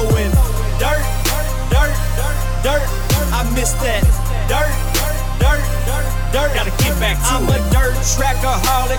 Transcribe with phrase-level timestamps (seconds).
[0.00, 0.32] Throwing
[0.80, 1.04] dirt,
[1.68, 1.92] dirt,
[2.64, 2.84] dirt.
[3.36, 4.00] I miss that
[4.48, 4.72] dirt,
[5.36, 5.60] dirt,
[6.32, 6.50] dirt.
[6.56, 7.60] Gotta get back to I'm it.
[7.60, 8.96] a dirt trackaholic.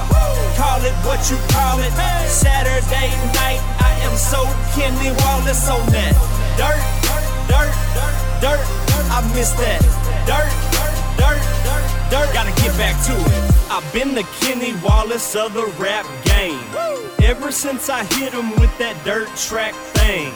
[0.62, 1.90] Call it what you call it.
[2.30, 4.46] Saturday night, I am so
[4.78, 6.14] Kenny Wallace on that
[6.54, 6.78] dirt,
[7.50, 8.22] dirt, dirt.
[8.42, 8.62] Dirt.
[9.10, 9.82] I miss that
[10.30, 11.84] Dirt, dirt, dirt,
[12.14, 12.34] dirt.
[12.34, 13.72] Gotta get back to it.
[13.72, 16.62] I've been the Kenny Wallace of the rap game.
[17.24, 20.32] Ever since I hit him with that dirt track thing.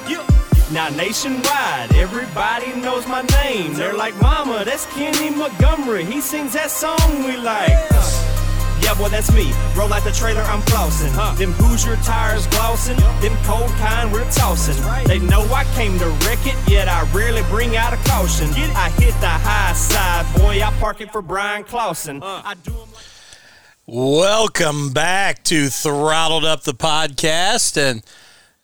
[0.71, 3.73] Now nationwide, everybody knows my name.
[3.75, 6.03] They're like, Mama, that's Kenny Montgomery.
[6.03, 7.69] He sings that song we like.
[8.81, 9.51] Yeah, boy, that's me.
[9.77, 11.11] Roll out the trailer, I'm flossing.
[11.13, 11.35] Huh.
[11.35, 12.97] Them Hoosier tires glossing.
[13.21, 14.81] Them cold kind we're tossing.
[14.83, 15.07] Right.
[15.07, 18.47] They know I came to wreck it, yet I rarely bring out a caution.
[18.75, 20.61] I hit the high side, boy.
[20.63, 22.21] I park it for Bryan Clauson.
[22.23, 22.41] Uh.
[22.43, 23.03] I do them like-
[23.87, 27.77] Welcome back to Throttled Up the podcast.
[27.77, 28.03] And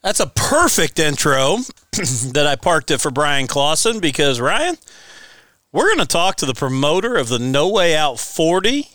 [0.02, 1.56] that's a perfect intro
[2.32, 4.76] that I parked it for Bryan Clauson because, Ryan,
[5.72, 8.88] we're going to talk to the promoter of the No Way Out 40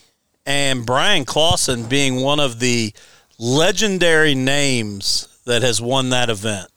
[0.46, 2.94] and Bryan Clauson being one of the
[3.40, 6.68] legendary names that has won that event.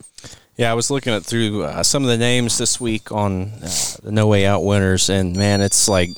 [0.56, 3.70] Yeah, I was looking at through uh, some of the names this week on uh,
[4.02, 6.10] the No Way Out winners, and man, it's like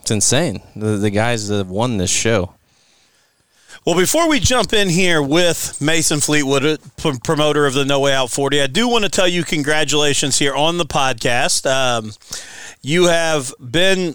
[0.00, 0.60] it's insane.
[0.74, 2.54] The, the guys that have won this show.
[3.86, 8.14] Well, before we jump in here with Mason Fleetwood, uh, promoter of the No Way
[8.14, 11.70] Out 40, I do want to tell you congratulations here on the podcast.
[11.70, 12.12] Um,
[12.80, 14.14] you have been,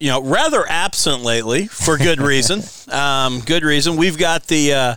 [0.00, 2.62] you know, rather absent lately for good reason.
[2.90, 3.98] um, good reason.
[3.98, 4.96] We've got the uh,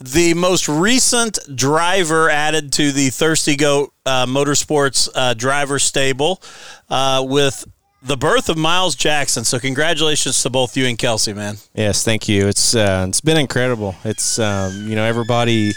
[0.00, 6.42] the most recent driver added to the Thirsty Goat uh, Motorsports uh, driver stable
[6.88, 7.66] uh, with
[8.02, 9.44] the birth of Miles Jackson.
[9.44, 11.56] So congratulations to both you and Kelsey, man.
[11.74, 12.48] Yes, thank you.
[12.48, 13.94] It's uh, it's been incredible.
[14.04, 15.72] It's um, you know everybody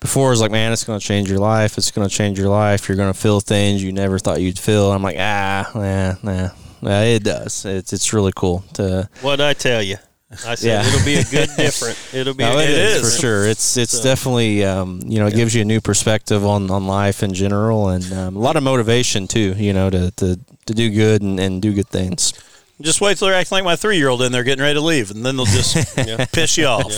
[0.00, 1.78] before was like, man, it's going to change your life.
[1.78, 2.88] It's going to change your life.
[2.88, 4.90] You're going to feel things you never thought you'd feel.
[4.90, 6.48] I'm like, ah, nah, nah.
[6.82, 7.64] nah it does.
[7.64, 9.08] It's it's really cool to.
[9.20, 9.96] What'd I tell you?
[10.46, 10.86] I said Yeah.
[10.86, 11.98] it'll be a good different.
[12.12, 13.46] It'll be No, a it good is for sure.
[13.46, 16.86] It's it's So- definitely um, you know it gives you a new perspective on, on
[16.86, 19.54] life in general and um, a lot of motivation too.
[19.56, 22.32] You know to to, to do good and, and do good things.
[22.80, 24.80] Just wait till they're acting like my three year old in there getting ready to
[24.80, 26.24] leave, and then they'll just yeah.
[26.32, 26.90] piss you off.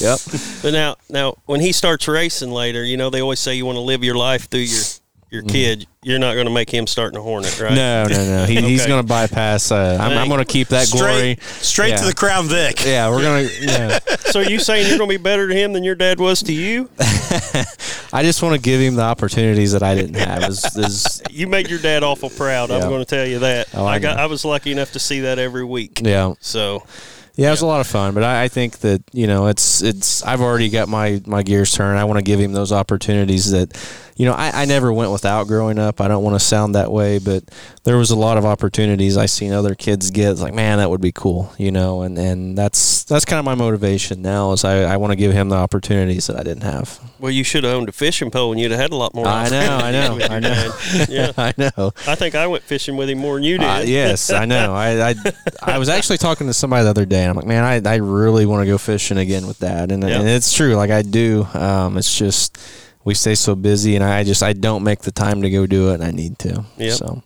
[0.00, 0.18] Yep.
[0.62, 3.76] But now, now when he starts racing later, you know they always say you want
[3.76, 4.82] to live your life through your
[5.32, 5.86] your kid.
[6.04, 7.72] You're not going to make him start in a Hornet, right?
[7.74, 8.44] No, no, no.
[8.44, 9.70] He, He's going to bypass.
[9.70, 11.36] Uh, I'm, I'm going to keep that glory.
[11.36, 11.42] Straight,
[11.92, 12.84] straight to the Crown Vic.
[12.86, 13.48] Yeah, we're gonna.
[13.60, 13.98] Yeah.
[14.32, 16.42] So are you saying you're going to be better to him than your dad was
[16.44, 16.88] to you?
[18.12, 20.44] I just want to give him the opportunities that I didn't have.
[20.44, 22.70] Is, is You made your dad awful proud.
[22.70, 23.68] I'm going to tell you that.
[23.74, 24.16] Oh, I I got.
[24.16, 24.22] know.
[24.22, 26.00] I was lucky enough to see that every week.
[26.02, 26.82] yeah, So
[27.34, 27.48] yeah.
[27.48, 30.22] It was a lot of fun, but I, I think that you know it's it's.
[30.22, 31.98] I've already got my my gears turned.
[31.98, 33.72] I want to give him those opportunities that,
[34.16, 36.00] you know, I, I never went without growing up.
[36.00, 37.44] I don't want to sound that way, but
[37.84, 40.30] there was a lot of opportunities I seen other kids get.
[40.32, 43.44] It's like, man, that would be cool, you know, and and that's that's kind of
[43.44, 44.52] my motivation now.
[44.52, 47.00] Is I, I want to give him the opportunities that I didn't have.
[47.18, 49.26] well, you should have owned a fishing pole and you'd have had a lot more.
[49.26, 50.72] I know, I know, I know.
[51.08, 51.32] Yeah.
[51.38, 51.92] I know.
[52.06, 53.66] I think I went fishing with him more than you did.
[53.66, 54.74] Uh, yes, I know.
[54.74, 55.14] I, I
[55.62, 57.96] I was actually talking to somebody the other day, and I'm like, man, I, I
[57.96, 60.20] really want to go fishing again with that, and, Yeah.
[60.20, 60.74] and it's true.
[60.74, 61.46] Like I do.
[61.54, 62.58] Um, it's just
[63.04, 65.90] we stay so busy, and I just I don't make the time to go do
[65.90, 66.64] it, and I need to.
[66.78, 66.92] Yep.
[66.92, 67.22] So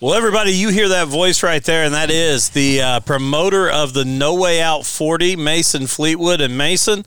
[0.00, 3.94] Well, everybody, you hear that voice right there, and that is the uh, promoter of
[3.94, 6.40] the No Way Out 40, Mason Fleetwood.
[6.40, 7.06] And Mason,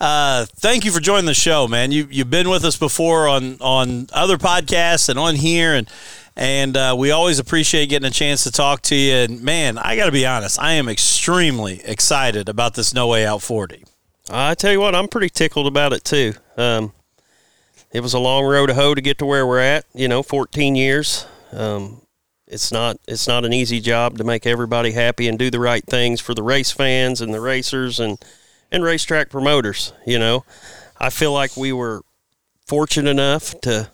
[0.00, 1.90] uh, thank you for joining the show, man.
[1.90, 5.88] You you've been with us before on on other podcasts and on here, and
[6.36, 9.14] and uh, we always appreciate getting a chance to talk to you.
[9.14, 13.26] And man, I got to be honest, I am extremely excited about this No Way
[13.26, 13.84] Out 40.
[14.30, 16.34] I tell you what, I'm pretty tickled about it too.
[16.56, 16.92] Um,
[17.96, 19.86] it was a long road to hoe to get to where we're at.
[19.94, 21.26] You know, 14 years.
[21.50, 22.02] Um,
[22.46, 25.82] it's not it's not an easy job to make everybody happy and do the right
[25.82, 28.22] things for the race fans and the racers and
[28.70, 29.94] and racetrack promoters.
[30.06, 30.44] You know,
[31.00, 32.02] I feel like we were
[32.66, 33.88] fortunate enough to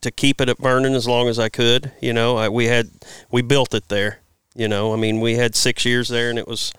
[0.00, 1.92] to keep it at Vernon as long as I could.
[2.02, 2.90] You know, I, we had
[3.30, 4.22] we built it there.
[4.56, 6.72] You know, I mean, we had six years there, and it was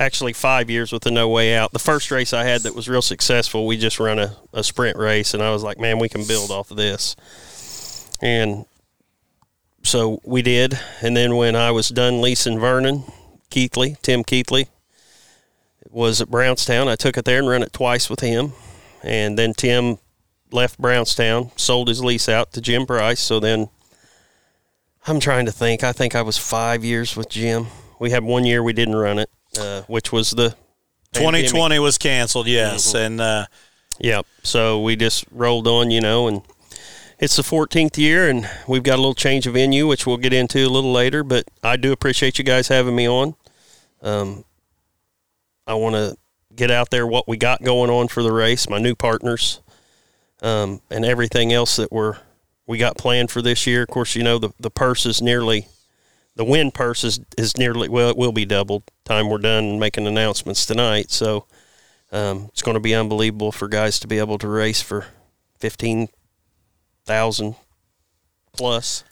[0.00, 1.72] actually five years with the no way out.
[1.72, 4.96] The first race I had that was real successful, we just run a, a sprint
[4.96, 7.14] race, and I was like, man, we can build off of this.
[8.22, 8.64] And
[9.82, 10.78] so we did.
[11.02, 13.04] And then when I was done leasing Vernon,
[13.50, 14.68] Keithley, Tim Keithley,
[15.90, 18.52] was at Brownstown, I took it there and ran it twice with him.
[19.02, 19.98] And then Tim
[20.50, 23.20] left Brownstown, sold his lease out to Jim Price.
[23.20, 23.68] So then
[25.06, 25.82] I'm trying to think.
[25.82, 27.66] I think I was five years with Jim.
[27.98, 30.54] We had one year we didn't run it, uh, which was the
[31.12, 33.46] 2020 was canceled, yes, and uh,
[34.00, 34.26] Yep.
[34.42, 36.42] So we just rolled on, you know, and
[37.18, 40.32] it's the 14th year, and we've got a little change of venue, which we'll get
[40.32, 41.22] into a little later.
[41.22, 43.34] But I do appreciate you guys having me on.
[44.02, 44.44] Um,
[45.66, 46.16] I want to
[46.56, 49.60] get out there what we got going on for the race, my new partners,
[50.40, 52.16] um, and everything else that we're
[52.66, 53.82] we got planned for this year.
[53.82, 55.68] Of course, you know the the purse is nearly
[56.40, 60.06] the win purse is, is nearly well it will be doubled time we're done making
[60.06, 61.10] announcements tonight.
[61.10, 61.44] So
[62.12, 65.04] um, it's going to be unbelievable for guys to be able to race for
[65.58, 66.08] fifteen
[67.04, 67.56] thousand
[68.54, 69.04] plus,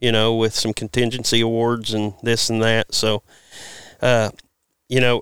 [0.00, 2.94] you know, with some contingency awards and this and that.
[2.94, 3.22] So,
[4.00, 4.30] uh,
[4.88, 5.20] you know,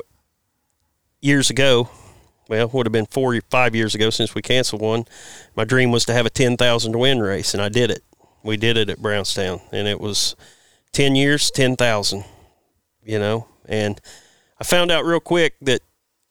[1.20, 1.90] years ago,
[2.48, 5.04] well, it would have been four, five years ago since we canceled one.
[5.56, 8.04] My dream was to have a ten thousand win race, and I did it.
[8.44, 10.36] We did it at Brownstown, and it was
[10.92, 12.24] ten years, ten thousand.
[13.02, 14.00] You know, and
[14.60, 15.80] I found out real quick that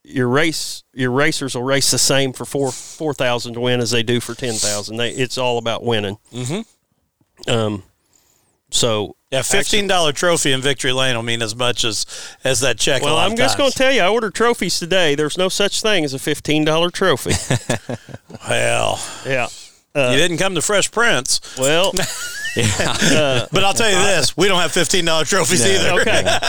[0.03, 3.91] your race your racers will race the same for four four thousand to win as
[3.91, 4.97] they do for ten thousand.
[4.97, 6.17] They it's all about winning.
[6.31, 7.49] Mm-hmm.
[7.49, 7.83] Um,
[8.71, 12.05] so yeah, fifteen dollar trophy in Victory Lane will mean as much as
[12.43, 13.01] as that check.
[13.01, 15.15] well, a lot I'm of just going to tell you, I ordered trophies today.
[15.15, 17.33] There's no such thing as a fifteen dollar trophy.
[18.49, 19.47] well, yeah.
[19.95, 21.91] you didn't come to Fresh Prince, Well,
[22.55, 26.01] but I'll tell you this: we don't have fifteen dollar trophies either.
[26.01, 26.39] okay.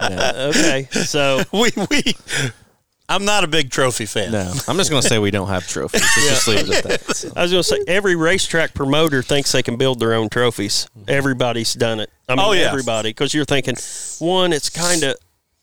[0.48, 0.88] okay.
[0.90, 2.14] So we we.
[3.08, 4.32] I'm not a big trophy fan.
[4.32, 6.00] No, I'm just going to say we don't have trophies.
[6.00, 7.16] Let's just leave it at that.
[7.16, 7.32] So.
[7.36, 10.88] I was going to say every racetrack promoter thinks they can build their own trophies.
[11.06, 12.10] Everybody's done it.
[12.26, 12.70] I mean, Oh, yeah.
[12.70, 13.74] everybody, because you're thinking,
[14.18, 15.16] one, it's kind of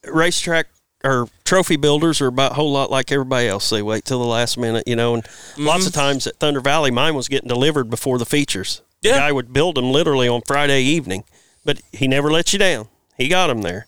[0.06, 0.68] racetrack
[1.04, 3.70] or trophy builders are about a whole lot like everybody else.
[3.70, 5.16] They wait till the last minute, you know.
[5.16, 5.28] And
[5.58, 6.02] lots of mm-hmm.
[6.02, 8.82] times at Thunder Valley, mine was getting delivered before the features.
[9.02, 9.14] Yeah.
[9.14, 11.24] The guy would build them literally on Friday evening,
[11.64, 12.88] but he never let you down.
[13.18, 13.88] He got them there.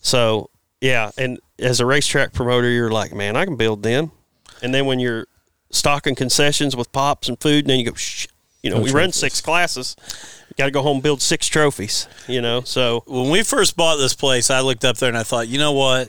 [0.00, 0.50] So
[0.80, 4.10] yeah, and as a racetrack promoter, you're like, man, I can build them.
[4.62, 5.26] And then when you're
[5.70, 8.26] stocking concessions with pops and food, and then you go, Shh.
[8.62, 9.96] you know, No we run six classes.
[10.56, 12.08] Got to go home and build six trophies.
[12.28, 15.22] You know, so When we first bought this place, I looked up there and I
[15.22, 16.08] thought, you know what?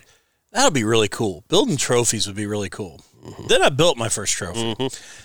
[0.51, 1.44] That'll be really cool.
[1.47, 3.01] Building trophies would be really cool.
[3.24, 3.47] Mm-hmm.
[3.47, 4.75] Then I built my first trophy.
[4.75, 5.23] Mm-hmm.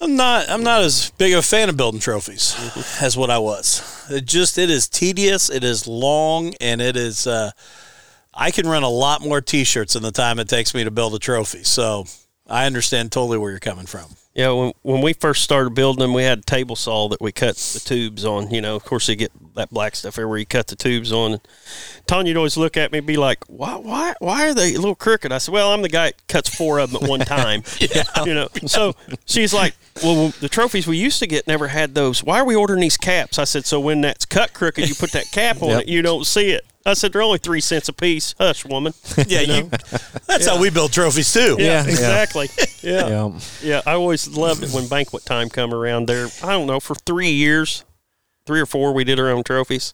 [0.00, 2.56] I'm not I'm not as big of a fan of building trophies
[3.02, 4.06] as what I was.
[4.10, 7.50] It just it is tedious, it is long, and it is uh,
[8.32, 11.14] I can run a lot more t-shirts in the time it takes me to build
[11.14, 11.64] a trophy.
[11.64, 12.06] So
[12.46, 14.06] I understand totally where you're coming from.
[14.32, 17.32] Yeah, when when we first started building them, we had a table saw that we
[17.32, 18.50] cut the tubes on.
[18.52, 20.38] You know, of course, you get that black stuff everywhere.
[20.38, 21.32] You cut the tubes on.
[21.32, 21.40] And
[22.06, 24.94] Tanya'd always look at me and be like, "Why, why, why are they a little
[24.94, 27.64] crooked?" I said, "Well, I'm the guy that cuts four of them at one time."
[27.80, 28.04] yeah.
[28.24, 28.94] You know, so
[29.26, 32.22] she's like, "Well, the trophies we used to get never had those.
[32.22, 35.10] Why are we ordering these caps?" I said, "So when that's cut crooked, you put
[35.10, 35.82] that cap on Yep.
[35.82, 38.94] it, you don't see it." I said, "They're only three cents a piece." Hush, woman.
[39.26, 39.70] Yeah, you,
[40.26, 41.56] that's how we build trophies too.
[41.58, 41.90] Yeah, Yeah, yeah.
[41.90, 42.48] exactly.
[42.82, 43.08] Yeah.
[43.08, 43.40] Yeah.
[43.62, 46.28] Yeah, I always loved it when banquet time come around there.
[46.42, 47.84] I don't know, for three years,
[48.46, 49.92] three or four, we did our own trophies.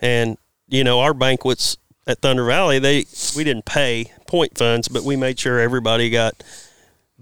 [0.00, 0.38] And,
[0.68, 3.04] you know, our banquets at Thunder Valley, they
[3.36, 6.42] we didn't pay point funds, but we made sure everybody got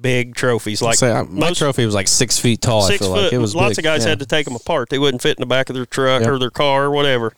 [0.01, 0.81] big trophies.
[0.83, 2.85] Like Say, I- my most trophy was like six feet tall.
[2.85, 3.25] I six feel foot.
[3.25, 3.79] like it was lots big.
[3.79, 4.11] of guys Yeah.
[4.11, 4.89] had to take them apart.
[4.91, 6.31] They wouldn't fit in the back of their truck Yep.
[6.31, 7.33] or their car or whatever.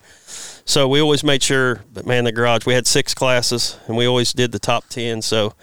[0.69, 1.81] So we always made sure.
[1.91, 5.21] But man, the garage we had six classes, and we always did the top ten.
[5.23, 5.53] So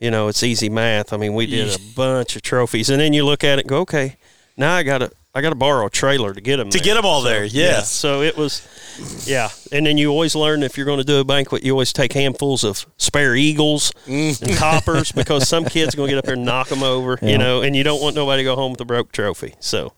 [0.00, 1.12] you know it's easy math.
[1.12, 3.68] I mean, we did a bunch of trophies, and then you look at it and
[3.68, 4.16] go, okay,
[4.56, 6.94] now I got to I got to borrow a trailer to get them To get
[6.94, 7.62] them all there, Yeah.
[7.78, 7.92] yes.
[7.92, 8.66] So it was,
[9.28, 9.50] yeah.
[9.70, 12.12] And then you always learn if you're going to do a banquet, you always take
[12.14, 14.42] handfuls of spare eagles Mm.
[14.42, 17.28] and coppers because some kid's going to get up there and knock them over, Yeah.
[17.28, 19.54] you know, and you don't want nobody to go home with a broke trophy.
[19.60, 19.92] So,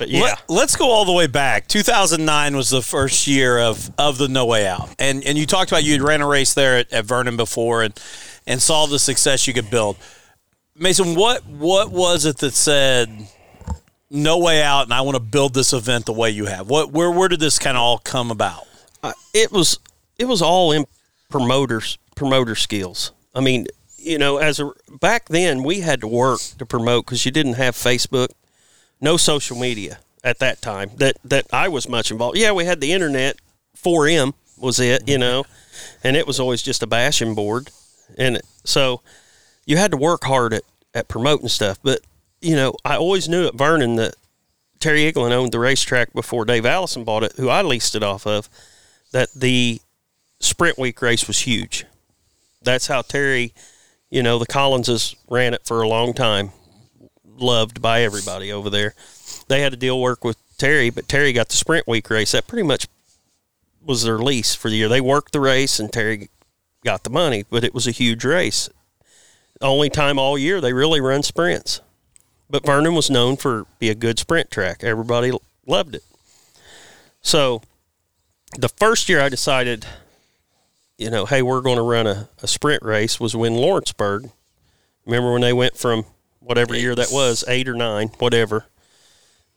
[0.00, 0.34] but yeah.
[0.48, 1.68] Let, us go all the way back.
[1.68, 5.70] 2009 was the first year of, of the No Way Out, and and you talked
[5.70, 8.00] about you had ran a race there at, at Vernon before, and
[8.46, 9.98] and saw the success you could build.
[10.74, 13.10] Mason, what what was it that said
[14.08, 16.70] No Way Out, and I want to build this event the way you have?
[16.70, 18.66] What where where did this kind of all come about?
[19.02, 19.78] I- it was
[20.18, 20.86] it was all in
[21.28, 23.12] promoters promoter skills.
[23.34, 23.66] I mean,
[23.98, 27.54] you know, as a back then we had to work to promote because you didn't
[27.54, 28.28] have Facebook,
[29.00, 32.36] no social media at that time that that I was much involved.
[32.36, 33.36] Yeah, we had the internet.
[33.76, 35.44] 4M was it, you know,
[36.04, 37.70] and it was always just a bashing board,
[38.18, 39.00] and so
[39.64, 40.62] you had to work hard at
[40.94, 41.78] at promoting stuff.
[41.82, 42.00] But
[42.40, 44.14] you know, I always knew at Vernon that
[44.80, 48.26] Terry Eaglin owned the racetrack before Dave Allison bought it, who I leased it off
[48.26, 48.48] of.
[49.12, 49.80] That the
[50.40, 51.84] sprint week race was huge.
[52.62, 53.52] That's how Terry,
[54.10, 56.52] you know, the Collinses ran it for a long time,
[57.40, 58.94] loved by everybody over there.
[59.48, 62.32] They had to deal work with Terry, but Terry got the sprint week race.
[62.32, 62.86] That pretty much
[63.84, 64.88] was their lease for the year.
[64.88, 66.28] They worked the race, and Terry
[66.84, 68.68] got the money, but it was a huge race.
[69.60, 71.80] Only time all year they really run sprints.
[72.48, 74.82] But Vernon was known for be a good sprint track.
[74.82, 75.32] Everybody
[75.66, 76.04] loved it.
[77.22, 77.62] So
[78.58, 79.86] the first year I decided,
[80.98, 84.30] you know, hey, we're going to run a, a sprint race was when Lawrenceburg.
[85.06, 86.04] Remember when they went from
[86.40, 88.66] whatever year that was, eight or nine, whatever.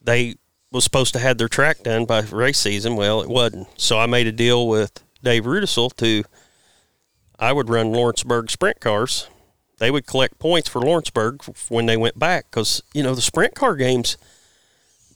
[0.02, 0.36] They
[0.72, 2.96] was supposed to have their track done by race season.
[2.96, 3.68] Well, it wasn't.
[3.80, 6.24] So I made a deal with Dave Rudisell to
[7.40, 9.28] I would run Lawrenceburg sprint cars.
[9.80, 13.56] They would collect points for Lawrenceburg when they went back because you know the sprint
[13.56, 14.18] car games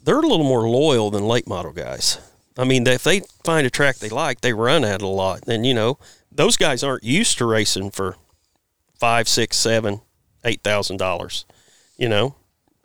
[0.04, 2.20] they're a little more loyal than late model guys.
[2.58, 5.48] I mean, if they find a track they like, they run at it a lot.
[5.48, 6.00] And you know,
[6.32, 8.16] those guys aren't used to racing for
[9.00, 10.02] five, six, seven,
[10.44, 11.46] eight thousand dollars.
[11.98, 12.36] You know,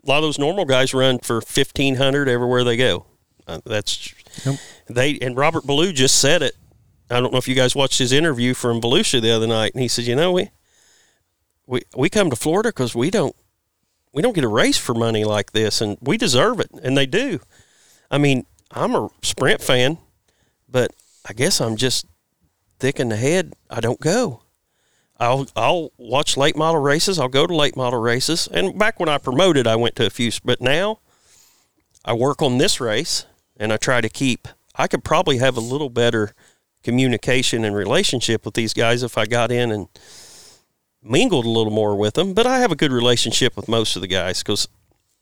[0.05, 3.05] a lot of those normal guys run for fifteen hundred everywhere they go.
[3.47, 4.13] Uh, that's
[4.45, 4.59] Yep.
[4.89, 6.55] they and Robert Ballou just said it.
[7.11, 9.81] I don't know if you guys watched his interview from Volusia the other night, and
[9.81, 10.49] he said, "You know, we
[11.67, 13.35] we we come to Florida because we don't
[14.13, 17.05] we don't get a race for money like this, and we deserve it, and they
[17.05, 17.39] do.
[18.09, 19.97] I mean, I'm a sprint fan,
[20.69, 20.91] but
[21.27, 22.05] I guess I'm just
[22.79, 23.53] thick in the head.
[23.69, 24.42] I don't go.
[25.19, 27.19] I'll I'll watch late model races.
[27.19, 28.47] I'll go to late model races.
[28.51, 30.31] And back when I promoted, I went to a few.
[30.43, 30.99] But now,
[32.03, 33.25] I work on this race,
[33.57, 34.47] and I try to keep.
[34.75, 36.33] I could probably have a little better
[36.83, 39.87] communication and relationship with these guys if I got in and
[41.01, 42.33] mingled a little more with them.
[42.33, 44.67] But I have a good relationship with most of the guys because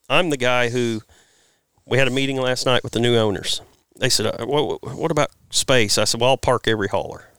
[0.09, 1.01] I'm the guy who.
[1.83, 3.59] We had a meeting last night with the new owners.
[3.99, 7.31] They said, uh, "What, what about space?" I said, "Well, I'll park every hauler."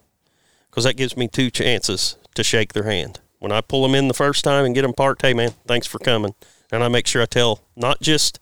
[0.73, 3.21] because that gives me two chances to shake their hand.
[3.39, 5.87] When I pull them in the first time and get them parked, hey man, thanks
[5.87, 6.35] for coming,
[6.71, 8.39] and I make sure I tell not just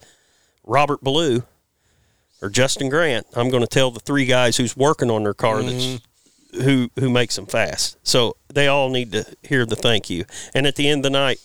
[0.65, 1.43] Robert Ballou
[2.43, 3.27] or Justin Grant.
[3.35, 6.61] I'm going to tell the three guys who's working on their car that's mm-hmm.
[6.63, 7.99] who who makes them fast.
[8.07, 10.25] So they all need to hear the thank you.
[10.55, 11.41] And at the end of the night,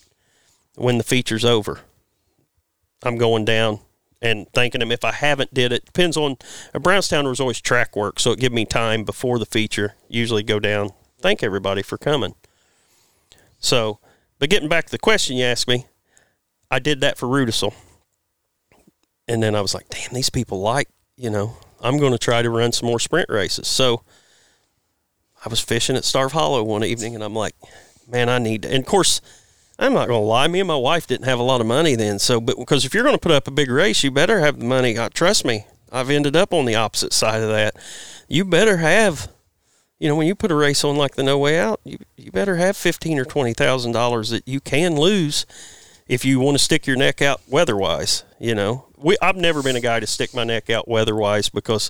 [0.76, 1.80] when the feature's over,
[3.04, 3.80] I'm going down
[4.22, 4.92] and thanking them.
[4.92, 6.38] If I haven't did it, depends on.
[6.74, 9.96] Brownstown was always track work, so it give me time before the feature.
[10.08, 10.92] Usually go down,
[11.26, 12.36] thank everybody for coming.
[13.60, 14.00] So,
[14.38, 15.88] but getting back to the question you asked me,
[16.70, 17.74] I did that for Rudisell,
[19.28, 21.58] and then I was like, damn, these people like you know.
[21.82, 23.68] I'm going to try to run some more sprint races.
[23.68, 24.04] So
[25.46, 27.56] I was fishing at Starve Hollow one evening, and I'm like,
[28.08, 28.70] man, I need to.
[28.70, 29.22] And of course,
[29.78, 30.48] I'm not going to lie.
[30.48, 32.18] Me and my wife didn't have a lot of money then.
[32.18, 34.60] So, but because if you're going to put up a big race, you better have
[34.60, 34.98] the money.
[34.98, 37.76] Uh, trust me, I've ended up on the opposite side of that.
[38.28, 39.30] You better have,
[40.00, 42.32] you know, when you put a race on like the No Way Out, you, you
[42.32, 45.46] better have fifteen or twenty thousand dollars that you can lose
[46.08, 48.24] if you want to stick your neck out weather-wise.
[48.40, 51.90] You know, we I've never been a guy to stick my neck out weather-wise because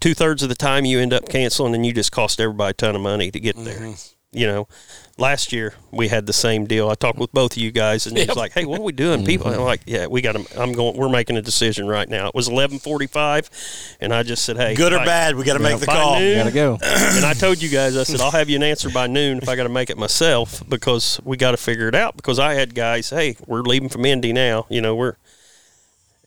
[0.00, 2.74] two thirds of the time you end up canceling and you just cost everybody a
[2.74, 3.78] ton of money to get there.
[3.78, 4.38] Mm-hmm.
[4.38, 4.68] You know,
[5.16, 6.88] last year we had the same deal.
[6.88, 8.92] I talked with both of you guys, and it was like, "Hey, what are we
[8.92, 9.60] doing?" People, mm-hmm.
[9.60, 10.60] I'm like, "Yeah, we got to.
[10.60, 10.96] I'm going.
[10.96, 14.92] We're making a decision right now." It was 11:45, and I just said, "Hey, Good
[14.92, 16.18] or by- bad, we got to make the call.
[16.18, 16.78] noon- Gotta go.
[16.82, 19.48] and I told you guys, I said, I'll have you an answer by noon if
[19.48, 22.16] I got to make it myself because we got to figure it out.
[22.16, 24.66] Because I had guys, hey, we're leaving from Indy now.
[24.68, 25.16] You know, we're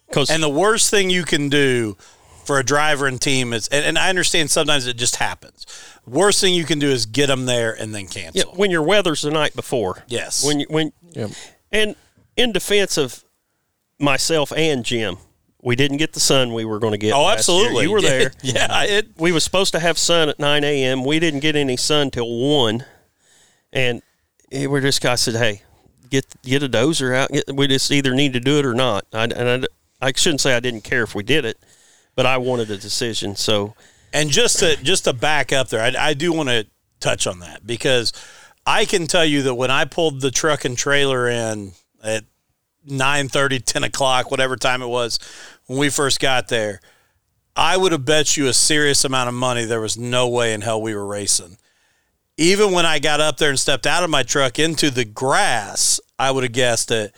[0.07, 1.97] because And the worst thing you can do
[2.45, 5.65] for a driver and team is, and, and I understand sometimes it just happens.
[6.07, 8.51] Worst thing you can do is get them there and then yeah, cancel.
[8.53, 10.03] when your weather's the night before.
[10.07, 10.43] Yes.
[10.45, 11.31] When you when Yep.
[11.71, 11.95] and
[12.37, 13.23] in defense of
[13.99, 15.17] myself and Jim,
[15.61, 17.13] we didn't get the sun we were going to get.
[17.13, 17.57] oh, last year.
[17.57, 17.83] absolutely.
[17.85, 18.31] You were there.
[18.41, 18.83] yeah.
[18.85, 21.03] It, we was supposed to have sun at 9 a.m.
[21.03, 22.85] We didn't get any sun till one,
[23.73, 24.01] and
[24.51, 25.03] eh, we're just.
[25.05, 25.63] I said, "Hey,
[26.09, 27.31] get get a dozer out.
[27.31, 29.65] Get, we just either need to do it or not." I, and
[30.01, 31.57] I, I shouldn't say I didn't care if we did it,
[32.15, 33.35] but I wanted a decision.
[33.35, 33.73] So
[34.13, 36.67] And just to just to back up there, I, I do want to
[36.99, 38.13] touch on that because
[38.65, 41.73] I can tell you that when I pulled the truck and trailer in
[42.03, 42.23] at
[42.85, 45.19] 9 30, 10 o'clock, whatever time it was
[45.67, 46.79] when we first got there,
[47.55, 50.61] I would have bet you a serious amount of money there was no way in
[50.61, 51.57] hell we were racing.
[52.37, 55.99] Even when I got up there and stepped out of my truck into the grass,
[56.19, 57.13] I would have guessed that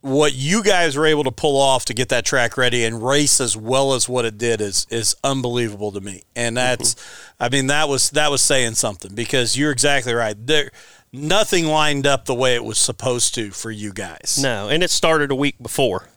[0.00, 3.40] what you guys were able to pull off to get that track ready and race
[3.40, 6.22] as well as what it did is is unbelievable to me.
[6.36, 6.66] And mm-hmm.
[6.66, 6.94] that's
[7.40, 10.36] I mean that was that was saying something because you're exactly right.
[10.38, 10.70] There
[11.12, 14.38] nothing lined up the way it was supposed to for you guys.
[14.40, 16.08] No, and it started a week before.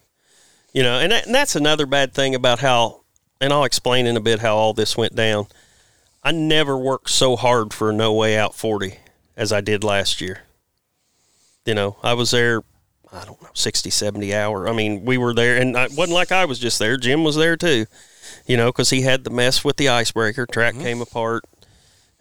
[0.73, 3.01] You know, and, that, and that's another bad thing about how,
[3.41, 5.47] and I'll explain in a bit how all this went down.
[6.23, 8.97] I never worked so hard for a No Way Out 40
[9.35, 10.43] as I did last year.
[11.65, 12.63] You know, I was there,
[13.12, 14.70] I don't know, 60, 70 hour.
[14.70, 16.98] I mean, we were there, and it wasn't like I was just there.
[16.98, 17.86] Jim was there too,
[18.46, 20.46] you know, because he had the mess with the icebreaker.
[20.46, 20.84] Track mm-hmm.
[20.84, 21.44] came apart.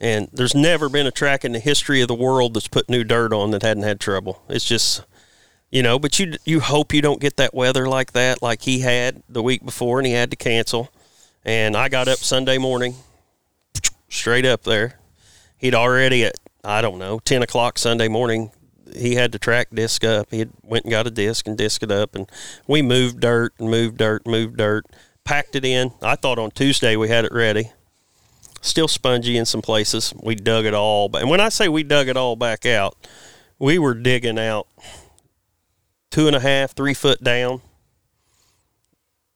[0.00, 3.04] And there's never been a track in the history of the world that's put new
[3.04, 4.42] dirt on that hadn't had trouble.
[4.48, 5.04] It's just,
[5.70, 8.80] you know, but you you hope you don't get that weather like that, like he
[8.80, 10.90] had the week before, and he had to cancel.
[11.44, 12.94] And I got up Sunday morning,
[14.08, 14.98] straight up there.
[15.58, 18.52] He'd already at I don't know ten o'clock Sunday morning.
[18.96, 20.28] He had the track disc up.
[20.30, 22.30] He went and got a disc and disc it up, and
[22.66, 24.86] we moved dirt and moved dirt, moved dirt,
[25.24, 25.92] packed it in.
[26.02, 27.72] I thought on Tuesday we had it ready.
[28.60, 30.12] Still spongy in some places.
[30.22, 32.96] We dug it all, but and when I say we dug it all back out,
[33.58, 34.66] we were digging out
[36.10, 37.62] two and a half, three foot down,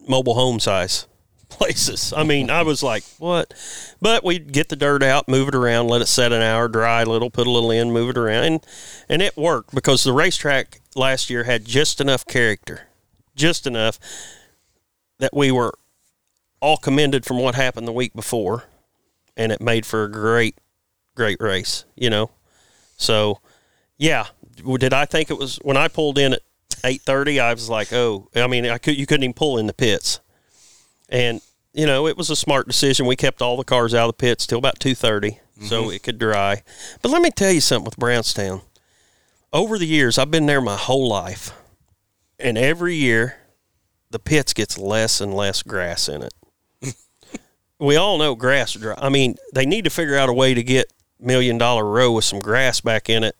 [0.06, 1.06] mobile home size
[1.54, 2.12] places.
[2.16, 3.54] I mean, I was like, what?
[4.00, 7.02] But we'd get the dirt out, move it around, let it set an hour, dry
[7.02, 8.44] a little, put a little in, move it around.
[8.44, 8.66] And,
[9.08, 12.88] and it worked because the racetrack last year had just enough character,
[13.34, 13.98] just enough
[15.18, 15.74] that we were
[16.60, 18.64] all commended from what happened the week before.
[19.36, 20.58] And it made for a great,
[21.16, 22.30] great race, you know?
[22.96, 23.40] So,
[23.96, 24.26] yeah.
[24.78, 26.42] Did I think it was when I pulled in at
[26.84, 29.72] 8:30 I was like, "Oh, I mean, I could you couldn't even pull in the
[29.72, 30.20] pits."
[31.08, 31.40] And
[31.72, 33.06] you know, it was a smart decision.
[33.06, 35.92] We kept all the cars out of the pits till about 2:30 so mm-hmm.
[35.92, 36.62] it could dry.
[37.02, 38.62] But let me tell you something with Brownstown.
[39.52, 41.52] Over the years, I've been there my whole life.
[42.38, 43.36] And every year
[44.10, 46.34] the pits gets less and less grass in it.
[47.78, 48.94] we all know grass dry.
[48.98, 52.24] I mean, they need to figure out a way to get million dollar row with
[52.24, 53.36] some grass back in it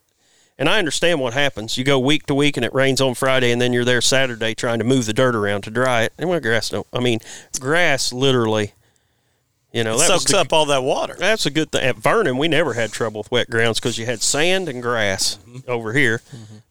[0.59, 1.77] and I understand what happens.
[1.77, 4.55] You go week to week and it rains on Friday and then you're there Saturday
[4.55, 6.13] trying to move the dirt around to dry it.
[6.19, 7.21] And when grass don't I mean,
[7.61, 8.73] grass literally
[9.73, 11.17] you know, that soaks the- up all that water.
[11.19, 11.83] That's a good thing.
[11.83, 15.41] At Vernon, we never had trouble with wet grounds because you had sand and grass
[15.67, 16.23] over here.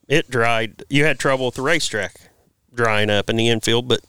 [0.07, 0.83] It dried.
[0.89, 2.15] You had trouble with the racetrack
[2.73, 3.99] drying up in the infield, but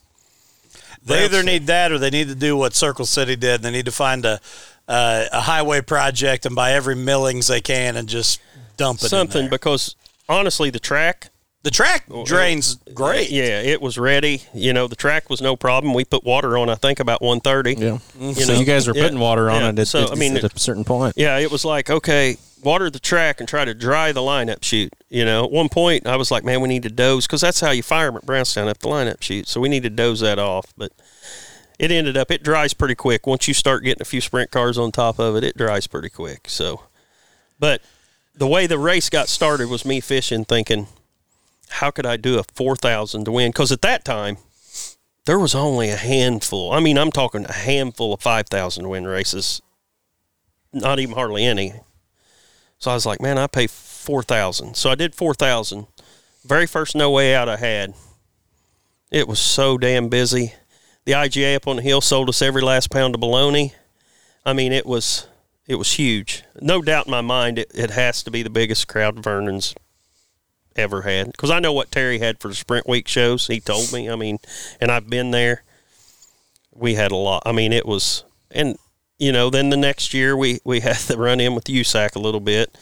[1.05, 3.63] They either need that or they need to do what Circle City did.
[3.63, 4.41] They need to find a
[4.87, 8.41] uh, a highway project and buy every millings they can and just
[8.77, 9.05] dump it.
[9.05, 9.51] in something there.
[9.51, 9.97] because
[10.29, 11.31] honestly, the track
[11.65, 13.31] the track oh, drains great.
[13.31, 14.43] Yeah, it was ready.
[14.53, 15.95] You know, the track was no problem.
[15.95, 16.69] We put water on.
[16.69, 17.75] I think about one thirty.
[17.75, 17.99] Yeah.
[18.19, 19.69] You so know, you guys are yeah, putting water on yeah.
[19.71, 21.15] it at, So, at- I mean, at a certain point.
[21.17, 24.93] Yeah, it was like, okay, water the track and try to dry the lineup chute.
[25.09, 27.61] You know, at one point I was like, man, we need to doze because that's
[27.61, 29.49] how you fire 'em at Brownstown up the lineup chute.
[29.49, 30.67] So we need to doze that off.
[30.77, 30.93] But
[31.79, 33.27] it ended up, it dries pretty quick.
[33.27, 36.11] Once you start getting a few sprint cars on top of it, it dries pretty
[36.11, 36.47] quick.
[36.51, 36.83] So,
[37.59, 37.81] but
[38.35, 40.89] the way the race got started was me fishing, thinking,
[41.69, 43.51] how could I do a 4,000 to win?
[43.51, 44.39] Because at that time,
[45.27, 46.73] there was only a handful.
[46.73, 49.63] I mean, I'm talking a handful of 5,000 to win races,
[50.73, 51.75] not even hardly any.
[52.79, 54.77] So I was like, man, I pay 4,000.
[54.77, 55.87] So I did 4,000.
[56.45, 57.95] Very first no way out I had.
[59.11, 60.53] It was so damn busy.
[61.05, 63.75] The IGA up on the hill sold us every last pound of bologna.
[64.45, 65.27] I mean, it was
[65.67, 66.45] it was huge.
[66.61, 69.75] No doubt in my mind, it, it has to be the biggest crowd Vernon's
[70.77, 71.33] ever had.
[71.33, 73.47] Because I know what Terry had for the Sprint Week shows.
[73.47, 74.11] He told me.
[74.11, 74.39] I mean,
[74.81, 75.63] and I've been there.
[76.73, 77.45] We had a lot.
[77.47, 78.77] I mean, it was, and
[79.19, 82.21] you know, then the next year we we had to run in with USAC a
[82.21, 82.77] little bit,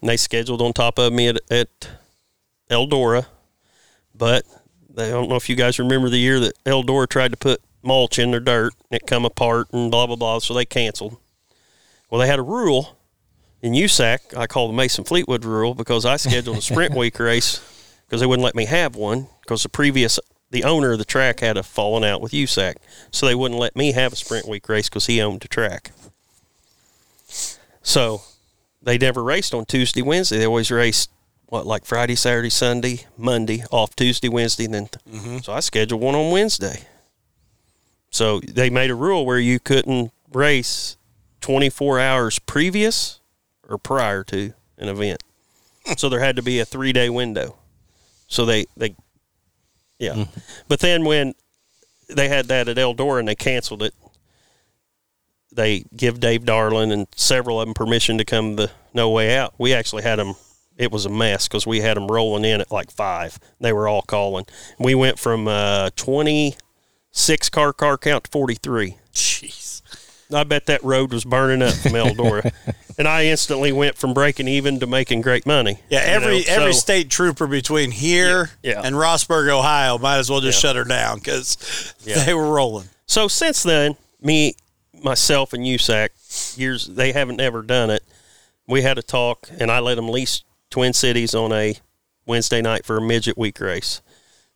[0.00, 1.68] and they scheduled on top of me at, at
[2.70, 3.26] Eldora,
[4.14, 4.44] but
[4.96, 8.18] I don't know if you guys remember the year that Eldora tried to put mulch
[8.18, 11.16] in their dirt and it come apart and blah blah blah, so they canceled.
[12.10, 12.96] Well, they had a rule
[13.62, 14.36] in USAC.
[14.36, 17.60] I call the Mason Fleetwood rule because I scheduled a sprint week race
[18.06, 20.18] because they wouldn't let me have one because the previous
[20.50, 22.76] the owner of the track had a falling out with USAC,
[23.10, 25.92] so they wouldn't let me have a sprint week race because he owned the track.
[27.82, 28.22] So
[28.82, 30.38] they never raced on Tuesday, Wednesday.
[30.38, 31.10] They always raced
[31.46, 35.38] what like Friday, Saturday, Sunday, Monday, off Tuesday, Wednesday, and then mm-hmm.
[35.38, 36.86] so I scheduled one on Wednesday.
[38.10, 40.96] So they made a rule where you couldn't race
[41.40, 43.20] 24 hours previous
[43.68, 45.22] or prior to an event.
[45.96, 47.56] so there had to be a three day window.
[48.26, 48.94] So they, they,
[49.98, 50.26] yeah.
[50.68, 51.34] But then when
[52.08, 53.94] they had that at Eldora and they canceled it,
[55.50, 59.54] they give Dave Darland and several of them permission to come the no way out.
[59.58, 60.34] We actually had them.
[60.76, 63.38] It was a mess because we had them rolling in at like five.
[63.60, 64.46] They were all calling.
[64.78, 66.56] We went from uh, twenty
[67.10, 68.98] six car car count to forty three.
[69.12, 69.67] Jeez.
[70.32, 72.52] I bet that road was burning up from Eldora,
[72.98, 75.78] and I instantly went from breaking even to making great money.
[75.88, 78.82] Yeah, you every know, every so- state trooper between here Yeah, yeah.
[78.84, 80.68] and Rossburg, Ohio, might as well just Yeah.
[80.70, 82.24] shut her down because Yeah.
[82.24, 82.88] they were rolling.
[83.06, 84.54] So since then, me,
[85.02, 86.10] myself, and USAC,
[86.58, 88.02] years they haven't ever done it.
[88.66, 91.76] We had a talk, and I let them lease Twin Cities on a
[92.26, 94.02] Wednesday night for a midget week race.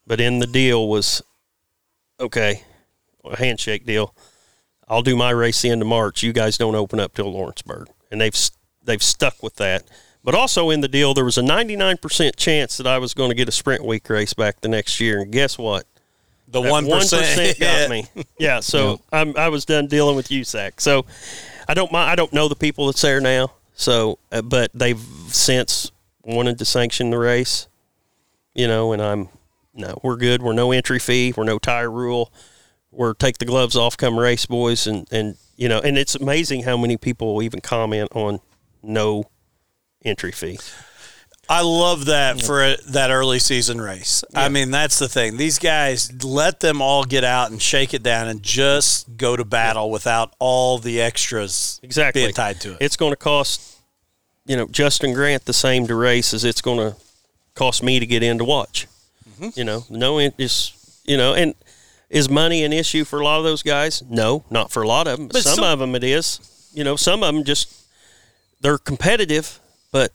[0.07, 1.23] But in the deal was,
[2.21, 2.63] okay,
[3.25, 4.15] a handshake deal.
[4.93, 6.23] I'll do my race the end of March.
[6.23, 8.37] You guys don't open up till Lawrenceburg, and they've
[8.85, 9.85] they've stuck with that.
[10.23, 13.35] But also in the deal, there was a 99% chance that I was going to
[13.35, 15.87] get a sprint week race back the next year, and guess what?
[16.47, 18.05] The one percent got me.
[18.39, 20.79] Yeah, so I'm, I was done dealing with USAC.
[20.79, 21.07] So
[21.67, 21.93] I don't.
[21.95, 23.53] I don't know the people that's there now.
[23.75, 25.91] So, uh, but they've since
[26.23, 27.67] wanted to sanction the race.
[28.55, 29.31] You know, and I'm
[29.73, 30.43] no, we're good.
[30.43, 31.33] We're no entry fee.
[31.35, 32.31] We're no tire rule.
[32.93, 36.63] We're take the gloves off, come race, boys, and and you know, and it's amazing
[36.63, 38.41] how many people will even comment on
[38.83, 39.25] no
[40.05, 40.59] entry fee.
[41.49, 44.23] I love that for a, that early season race.
[44.35, 45.37] I mean, that's the thing.
[45.37, 49.45] These guys let them all get out and shake it down and just go to
[49.45, 52.79] battle without all the extras exactly being tied to it.
[52.81, 53.77] It's going to cost,
[54.47, 56.97] you know, Justin Grant the same to race as it's going to
[57.55, 58.87] cost me to get in to watch.
[59.29, 59.49] Mm-hmm.
[59.55, 60.73] You know, no, it is
[61.05, 61.55] you know, and
[62.13, 64.03] is money an issue for a lot of those guys?
[64.09, 65.27] No, not for a lot of them.
[65.29, 66.39] But But some some- of them it is.
[66.73, 67.69] You know, some of them just
[68.61, 69.59] they're competitive,
[69.91, 70.13] but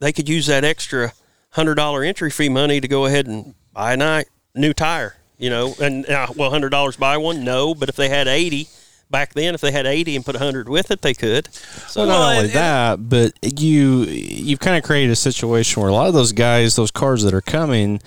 [0.00, 1.12] they could use that extra
[1.50, 5.16] hundred dollar entry fee money to go ahead and buy a night new tire.
[5.38, 7.74] You know, and uh, well, hundred dollars buy one, no.
[7.74, 8.68] But if they had eighty
[9.10, 11.52] back then, if they had eighty and put hundred with it, they could.
[11.88, 15.80] So Well, not Well, only and- that, but you you've kind of created a situation
[15.82, 18.00] where a lot of those guys, those cars that are coming,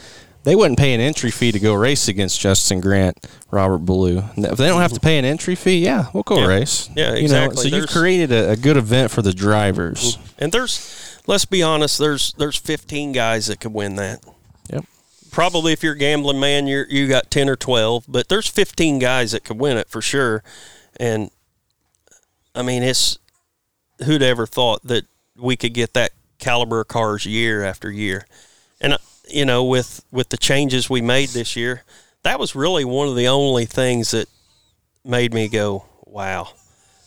[0.45, 3.17] they wouldn't pay an entry fee to go race against Justin Grant,
[3.51, 4.23] Robert Ballou.
[4.37, 6.45] If they don't have to pay an entry fee, yeah, we'll go Yeah.
[6.47, 6.89] race.
[6.95, 7.69] Yeah, You know, exactly.
[7.69, 10.17] so you've created a, a good event for the drivers.
[10.39, 14.23] and there's let's be honest, there's there's fifteen guys that could win that.
[14.71, 14.85] Yep.
[15.31, 18.99] Probably if you're a gambling man, you you got ten or twelve, but there's fifteen
[18.99, 20.43] guys that could win it for sure.
[20.97, 21.29] And
[22.53, 23.17] I mean, it's
[24.05, 25.05] who'd ever thought that
[25.37, 28.25] we could get that caliber of cars year after year,
[28.79, 28.97] and uh,
[29.29, 31.83] you know, with with the changes we made this year,
[32.23, 34.27] that was really one of the only things that
[35.03, 36.49] made me go, "Wow,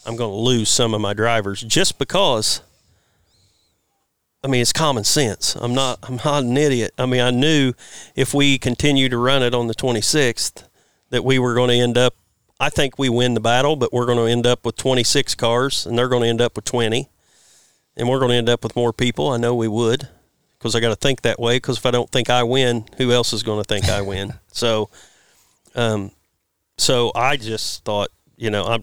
[0.06, 2.62] I'm going to lose some of my drivers just because."
[4.42, 5.56] I mean, it's common sense.
[5.56, 5.98] I'm not.
[6.02, 6.92] I'm not an idiot.
[6.96, 7.72] I mean, I knew
[8.14, 10.62] if we continue to run it on the 26th,
[11.10, 12.14] that we were going to end up.
[12.60, 15.86] I think we win the battle, but we're going to end up with 26 cars,
[15.86, 17.08] and they're going to end up with 20,
[17.96, 19.28] and we're going to end up with more people.
[19.30, 20.08] I know we would,
[20.58, 21.56] because I got to think that way.
[21.56, 24.34] Because if I don't think I win, who else is going to think I win?
[24.50, 24.90] So,
[25.76, 26.10] um,
[26.78, 28.82] so I just thought, you know, I'm.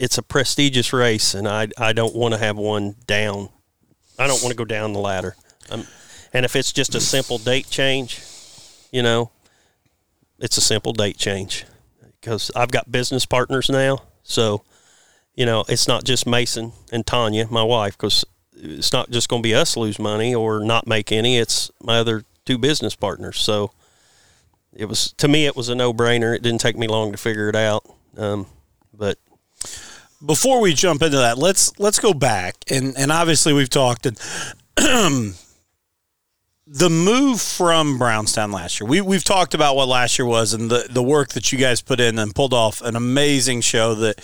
[0.00, 3.50] It's a prestigious race, and I I don't want to have one down
[4.18, 5.36] I don't want to go down the ladder.
[5.70, 5.86] Um,
[6.32, 8.20] and if it's just a simple date change,
[8.90, 9.30] you know,
[10.38, 11.64] it's a simple date change
[12.20, 14.02] because I've got business partners now.
[14.22, 14.62] So,
[15.34, 18.24] you know, it's not just Mason and Tanya, my wife, because
[18.56, 21.38] it's not just going to be us lose money or not make any.
[21.38, 23.38] It's my other two business partners.
[23.38, 23.70] So
[24.72, 26.34] it was, to me, it was a no brainer.
[26.34, 27.84] It didn't take me long to figure it out.
[28.16, 28.46] Um,
[28.94, 29.18] but
[30.24, 34.18] before we jump into that, let's let's go back and and obviously we've talked and
[36.66, 38.88] the move from Brownstown last year.
[38.88, 41.80] We we've talked about what last year was and the the work that you guys
[41.80, 44.20] put in and pulled off an amazing show that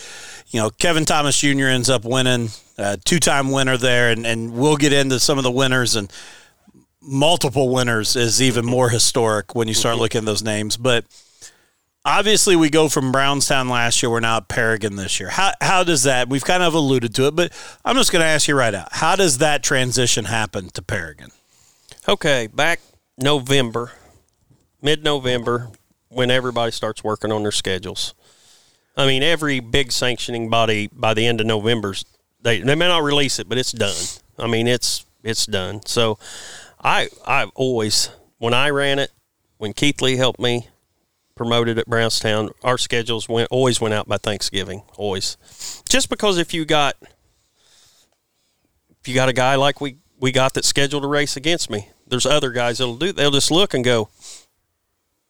[0.48, 1.66] you know Kevin Thomas Jr.
[1.66, 5.44] ends up winning, uh, two time winner there, and and we'll get into some of
[5.44, 6.12] the winners and
[7.00, 11.04] multiple winners is even more historic when you start looking at those names, but
[12.04, 14.10] obviously we go from Brownstown last year.
[14.10, 15.28] We're now at Paragon this year.
[15.28, 16.28] How how does that?
[16.28, 17.52] We've kind of alluded to it, but
[17.84, 18.88] I'm just going to ask you right out.
[18.92, 21.30] How does that transition happen to Paragon?
[22.08, 22.80] Okay, back
[23.16, 23.92] November,
[24.80, 25.70] mid November,
[26.08, 28.14] when everybody starts working on their schedules.
[28.96, 32.04] I mean, every big sanctioning body by the end of November's
[32.42, 33.94] they they may not release it, but it's done.
[34.36, 35.86] I mean, it's it's done.
[35.86, 36.18] So,
[36.82, 39.12] I I've always when I ran it,
[39.58, 40.66] when Keithley helped me
[41.36, 45.36] promoted at Brownstown, our schedules went always went out by Thanksgiving, always.
[45.88, 46.96] Just because if you got
[49.00, 51.88] if you got a guy like we we got that scheduled a race against me,
[52.12, 53.10] there's other guys that'll do.
[53.12, 54.08] They'll just look and go.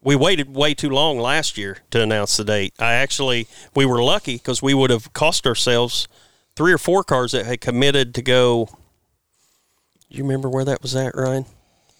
[0.03, 2.75] We waited way too long last year to announce the date.
[2.81, 6.09] I actually we were lucky because we would have cost ourselves
[6.57, 8.69] three or four cars that had committed to go.
[10.09, 11.47] You remember where that was at, Ryan?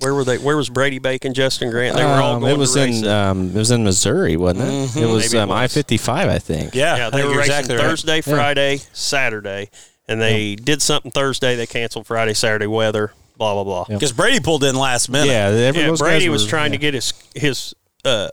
[0.01, 0.37] Where were they?
[0.39, 1.95] Where was Brady Bacon, Justin Grant?
[1.97, 3.07] They were all Um, going it was to in it.
[3.07, 4.65] um, it was in Missouri, wasn't
[4.97, 5.01] it?
[5.01, 5.59] It was it um, was.
[5.59, 6.75] I fifty five, I think.
[6.75, 7.85] Yeah, Yeah, they think were you're racing exactly right.
[7.85, 9.71] Thursday, Friday, Saturday,
[10.09, 11.55] and they did something Thursday.
[11.55, 13.13] They canceled Friday, Saturday weather.
[13.37, 13.85] Blah blah blah.
[13.89, 15.29] Because Brady pulled in last minute.
[15.31, 18.29] Yeah, every, Yeah, Brady was were- trying to get his his uh,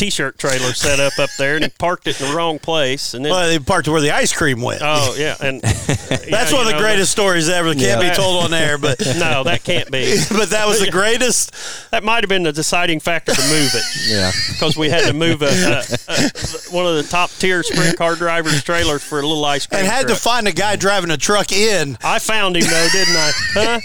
[0.00, 3.12] t-shirt trailer set up up there, and he parked it in the wrong place.
[3.12, 4.80] And then, Well, they parked where the ice cream went.
[4.82, 5.68] oh yeah, and uh,
[6.30, 7.74] That's one of the greatest stories ever.
[7.74, 8.10] Can't Yeah.
[8.10, 10.16] be told on air, but No, that can't be.
[10.30, 11.52] but that was the greatest.
[11.90, 13.84] That might have been the deciding factor to move it.
[14.08, 14.30] Yeah.
[14.52, 16.30] because we had to move a, a, a,
[16.74, 19.80] one of the top tier sprint car drivers' trailers for a little ice cream.
[19.80, 21.98] And had to find a guy driving a truck in.
[22.02, 23.30] I found him though, didn't I?
[23.52, 23.80] Huh?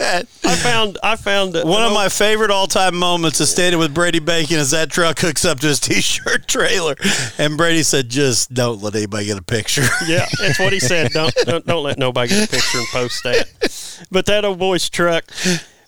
[0.00, 0.98] I found.
[1.02, 4.90] I found One of my favorite all-time moments is standing with Brady Bacon as that
[4.90, 6.94] truck hooks up to his t-shirt trailer,
[7.38, 11.12] and Brady said, "Just don't let anybody get a picture." Yeah, that's what he said.
[11.12, 14.06] Don't, don't don't let nobody get a picture and post that.
[14.10, 15.24] But that old boy's truck.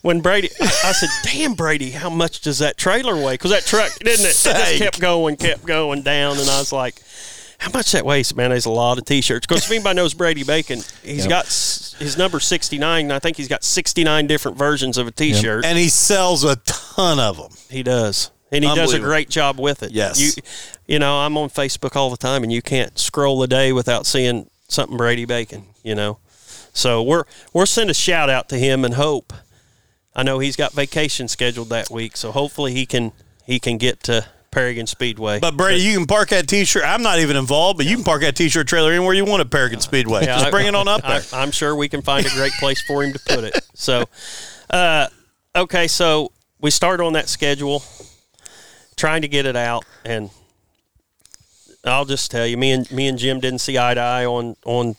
[0.01, 3.65] When Brady, I, I said, "Damn, Brady, how much does that trailer weigh?" Because that
[3.65, 4.29] truck, didn't it?
[4.29, 7.01] It just kept going, kept going down, and I was like,
[7.59, 9.45] "How much that weighs, man?" There's a lot of t-shirts.
[9.47, 11.29] Because if anybody knows Brady Bacon, he's Yep.
[11.29, 13.05] got his number 69.
[13.05, 15.65] And I think he's got 69 different versions of a t-shirt.
[15.65, 17.51] and he sells a ton of them.
[17.69, 18.31] He does.
[18.51, 19.91] And he does a great job with it.
[19.91, 20.19] Yes.
[20.19, 20.31] You
[20.87, 24.05] you know, I'm on Facebook all the time and you can't scroll a day without
[24.05, 26.17] seeing something Brady Bacon, you know.
[26.73, 29.33] So we're we're send a shout out to him and hope.
[30.15, 33.11] I know he's got vacation scheduled that week, so hopefully he can
[33.45, 35.39] he can get to Paragon Speedway.
[35.39, 36.83] But Brady, you can park that t-shirt.
[36.85, 39.49] I'm not even involved, but you can park that t-shirt trailer anywhere you want at
[39.51, 40.21] Paragon Speedway.
[40.21, 41.21] Yeah, Just I- bring it on up there.
[41.33, 43.59] I, I'm sure we can find a great place for him to put it.
[43.73, 44.05] So,
[44.69, 45.07] uh,
[45.55, 47.83] okay, so we start on that schedule,
[48.95, 50.29] trying to get it out, and
[51.83, 54.55] I'll just tell you, me and me and Jim didn't see eye to eye on
[54.65, 54.95] on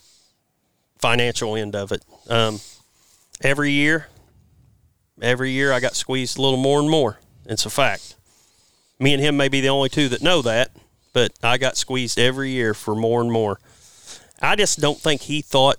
[0.98, 2.02] financial end of it.
[2.28, 2.60] Um,
[3.42, 4.06] every year,
[5.20, 7.18] every year, I got squeezed a little more and more.
[7.46, 8.14] It's a fact.
[9.00, 10.72] Me and him may be the only two that know that,
[11.12, 13.60] but I got squeezed every year for more and more.
[14.40, 15.76] I just don't think he thought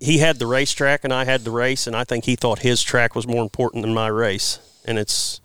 [0.00, 2.82] he had the racetrack and I had the race, and I think he thought his
[2.82, 4.60] track was more important than my race.
[4.84, 5.40] And it's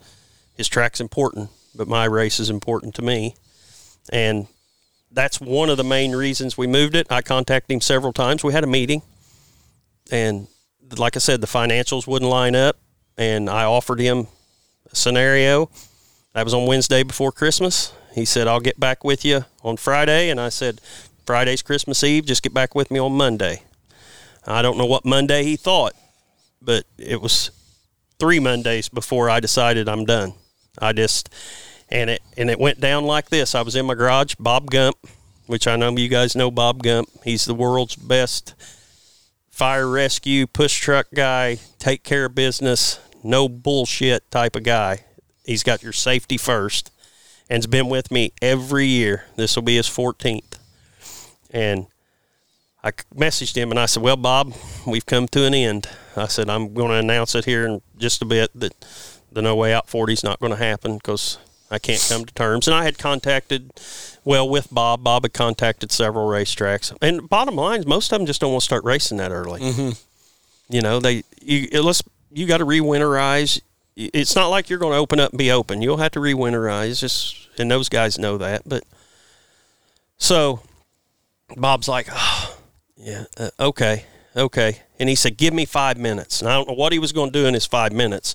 [0.56, 3.34] his track's important, but my race is important to me.
[4.10, 4.46] And
[5.10, 7.06] that's one of the main reasons we moved it.
[7.10, 8.44] I contacted him several times.
[8.44, 9.02] We had a meeting,
[10.10, 10.46] and
[10.96, 12.76] like I said, the financials wouldn't line up.
[13.16, 14.26] And I offered him
[14.90, 15.70] a scenario.
[16.34, 17.92] That was on Wednesday before Christmas.
[18.12, 20.30] He said, I'll get back with you on Friday.
[20.30, 20.80] And I said,
[21.26, 22.26] Friday's Christmas Eve.
[22.26, 23.62] Just get back with me on Monday.
[24.46, 25.94] I don't know what Monday he thought,
[26.60, 27.50] but it was
[28.18, 30.34] three Mondays before I decided I'm done.
[30.78, 31.30] I just
[31.88, 33.54] and it and it went down like this.
[33.54, 34.96] I was in my garage, Bob Gump,
[35.46, 37.08] which I know you guys know Bob Gump.
[37.22, 38.54] He's the world's best
[39.50, 45.04] fire rescue push truck guy, take care of business, no bullshit type of guy.
[45.44, 46.90] He's got your safety first
[47.48, 49.24] and's been with me every year.
[49.36, 50.58] This will be his 14th.
[51.50, 51.86] And
[52.82, 54.54] I messaged him and I said, Well, Bob,
[54.86, 55.88] we've come to an end.
[56.16, 58.72] I said, I'm going to announce it here in just a bit that
[59.32, 61.38] the No Way Out 40 is not going to happen because
[61.70, 62.68] I can't come to terms.
[62.68, 63.72] And I had contacted,
[64.24, 66.96] well, with Bob, Bob had contacted several racetracks.
[67.00, 69.60] And bottom line is, most of them just don't want to start racing that early.
[69.60, 69.90] Mm-hmm.
[70.74, 72.02] You know, they, you, let's,
[72.32, 73.60] you got to re winterize.
[73.96, 75.80] It's not like you're going to open up and be open.
[75.80, 76.98] You'll have to re winterize.
[77.00, 78.62] Just, and those guys know that.
[78.66, 78.84] But
[80.18, 80.62] so
[81.56, 82.58] Bob's like, oh,
[82.96, 84.04] yeah, uh, okay,
[84.36, 84.80] okay.
[84.98, 86.40] And he said, give me five minutes.
[86.40, 88.34] And I don't know what he was going to do in his five minutes,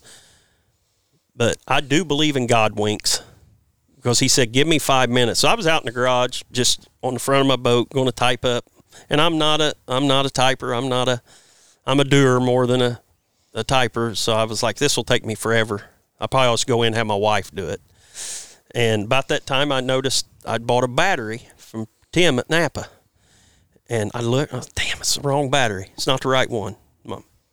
[1.35, 3.21] but I do believe in God winks
[3.95, 5.41] because he said, give me five minutes.
[5.41, 8.05] So I was out in the garage, just on the front of my boat, going
[8.05, 8.65] to type up.
[9.09, 10.77] And I'm not a, I'm not a typer.
[10.77, 11.21] I'm not a,
[11.85, 13.01] I'm a doer more than a,
[13.53, 14.15] a typer.
[14.15, 15.83] So I was like, this will take me forever.
[16.19, 17.81] I probably to go in and have my wife do it.
[18.75, 22.87] And about that time, I noticed I'd bought a battery from Tim at Napa.
[23.89, 25.89] And I looked, oh, damn, it's the wrong battery.
[25.95, 26.75] It's not the right one.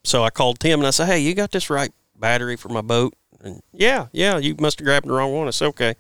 [0.05, 2.81] So I called Tim and I said, hey, you got this right battery for my
[2.81, 3.15] boat?
[3.41, 5.49] And yeah, yeah, you must have grabbed the wrong one.
[5.49, 5.97] I said, okay.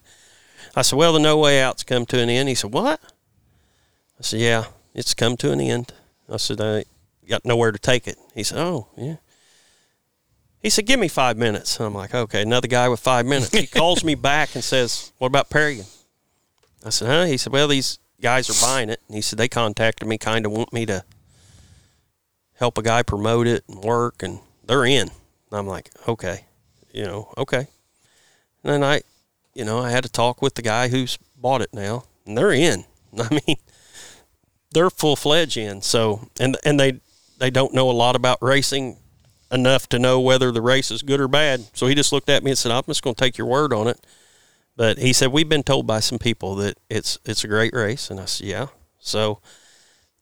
[0.76, 2.48] I said, well, the no way out's come to an end.
[2.48, 3.00] He said, what?
[4.18, 5.92] I said, yeah, it's come to an end.
[6.28, 6.84] I said, I
[7.28, 8.16] got nowhere to take it.
[8.32, 9.16] He said, oh, yeah.
[10.66, 11.78] He said, give me five minutes.
[11.78, 13.52] And I'm like, okay, another guy with five minutes.
[13.52, 15.84] He calls me back and says, what about Paragon?
[16.84, 17.24] I said, huh?
[17.26, 19.00] He said, well, these guys are buying it.
[19.06, 21.04] And he said, they contacted me, kind of want me to
[22.54, 25.02] help a guy promote it and work, and they're in.
[25.02, 26.46] And I'm like, okay,
[26.92, 27.68] you know, okay.
[28.64, 29.02] And then I,
[29.54, 32.50] you know, I had to talk with the guy who's bought it now, and they're
[32.50, 32.86] in.
[33.16, 33.58] I mean,
[34.72, 35.80] they're full fledged in.
[35.80, 36.98] So, and and they
[37.38, 38.96] they don't know a lot about racing
[39.50, 41.64] enough to know whether the race is good or bad.
[41.74, 43.72] So he just looked at me and said, "I'm just going to take your word
[43.72, 44.04] on it."
[44.76, 48.10] But he said, "We've been told by some people that it's it's a great race,"
[48.10, 48.66] and I said, "Yeah."
[48.98, 49.40] So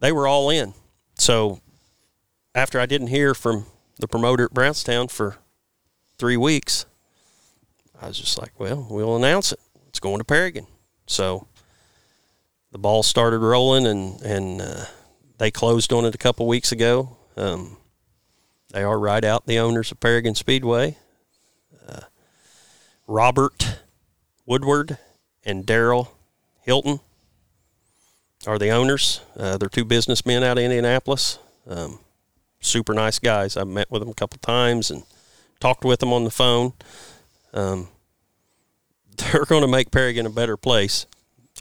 [0.00, 0.74] they were all in.
[1.16, 1.60] So
[2.54, 3.66] after I didn't hear from
[3.98, 5.36] the promoter at Brownstown for
[6.18, 6.86] three weeks,
[8.00, 9.60] I was just like, "Well, we'll announce it.
[9.88, 10.66] it's going to Paragon.
[11.06, 11.46] So
[12.72, 14.84] the ball started rolling, and and uh,
[15.38, 17.16] they closed on it a couple weeks ago.
[17.36, 17.76] Um,
[18.74, 20.96] they are right out the owners of Paragon Speedway.
[21.88, 22.00] Uh,
[23.06, 23.78] Robert
[24.46, 24.98] Woodward
[25.44, 26.08] and Daryl
[26.62, 26.98] Hilton
[28.48, 29.20] are the owners.
[29.38, 31.38] Uh, they're two businessmen out of Indianapolis.
[31.68, 32.00] Um,
[32.60, 33.56] super nice guys.
[33.56, 35.04] I've met with them a couple times and
[35.60, 36.72] talked with them on the phone.
[37.52, 37.86] Um,
[39.16, 41.06] they're going to make Paragon a better place,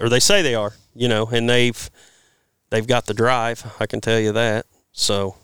[0.02, 0.74] or they say they are.
[0.96, 1.92] You know, and they've
[2.72, 3.72] they've got the drive.
[3.80, 4.66] I can tell you that.
[4.94, 5.36] So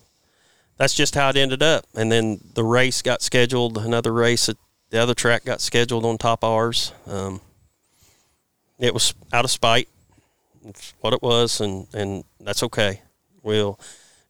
[0.80, 1.86] that's just how it ended up.
[1.94, 3.78] And then the race got scheduled.
[3.78, 4.56] Another race at
[4.90, 6.94] the other track got scheduled on top of ours.
[7.06, 7.42] Um,
[8.80, 9.90] it was out of spite.
[10.66, 13.02] It's what it was, and and that's okay.
[13.44, 13.80] We'll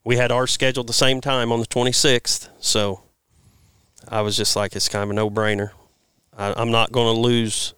[0.04, 3.04] we had ours scheduled the same time on the 26th, so
[4.08, 5.72] I was just like, it's kind of a no brainer.
[6.36, 7.74] I'm not going to lose.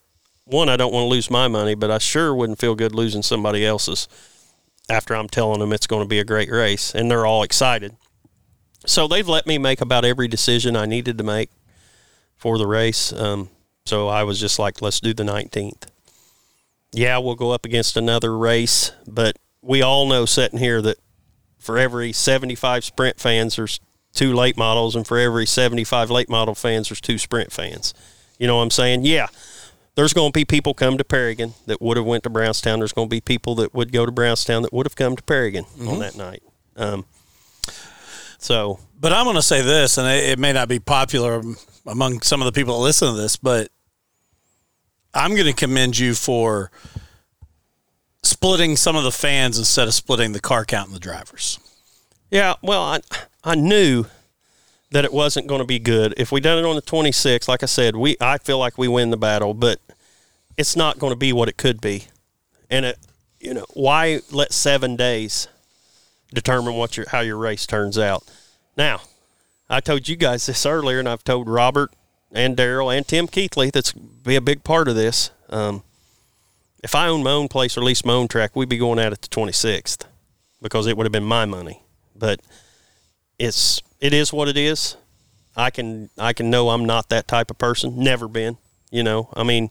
[0.46, 3.24] One, I don't want to lose my money, but I sure wouldn't feel good losing
[3.24, 4.08] somebody else's
[4.88, 7.96] after I'm telling them it's going to be a great race, and they're all excited.
[8.86, 11.50] So they've let me make about every decision I needed to make
[12.36, 13.14] for the race.
[13.14, 13.50] Um,
[13.86, 15.88] so I was just like, let's do the 19th.
[16.94, 20.98] Yeah, we'll go up against another race, but we all know sitting here that
[21.58, 23.80] for every 75 sprint fans, there's
[24.14, 27.94] two late models, and for every 75 late model fans, there's two sprint fans.
[28.38, 29.06] You know what I'm saying?
[29.06, 29.28] Yeah,
[29.96, 32.80] there's going to be people come to Paragon that would have went to Brownstown.
[32.80, 35.24] There's going to be people that would go to Brownstown that would have come to
[35.24, 35.88] Paragon mm-hmm.
[35.88, 36.44] on that night.
[36.76, 37.06] Um,
[38.42, 41.44] so, but I'm going to say this, and it, it may not be popular
[41.86, 43.70] among some of the people that listen to this, but
[45.14, 46.72] I'm going to commend you for
[48.24, 51.60] splitting some of the fans instead of splitting the car count and the drivers.
[52.32, 53.02] Yeah, well, I
[53.44, 54.06] I knew
[54.90, 56.16] that it wasn't going to be good.
[56.18, 58.88] If we done it on the 26th, like I said, we I feel like we
[58.88, 59.80] win the battle, but
[60.58, 62.06] it's not going to be what it could be.
[62.72, 62.98] And it,
[63.40, 65.48] you know, why let 7 days
[66.34, 68.24] determine what your how your race turns out?
[68.78, 69.02] Now,
[69.70, 71.92] I told you guys this earlier and I've told Robert
[72.32, 75.32] and Daryl and Tim Keithley that's be a big part of this.
[75.50, 75.84] Um,
[76.84, 79.14] if I owned my own place or leased my own track, we'd be going at
[79.14, 80.06] it the 26th
[80.62, 81.84] because it would have been my money.
[82.16, 82.40] But
[83.38, 84.98] it's it is what it is.
[85.56, 88.00] I can I can know I'm not that type of person.
[88.00, 88.58] Never been.
[88.90, 89.70] You know, I mean,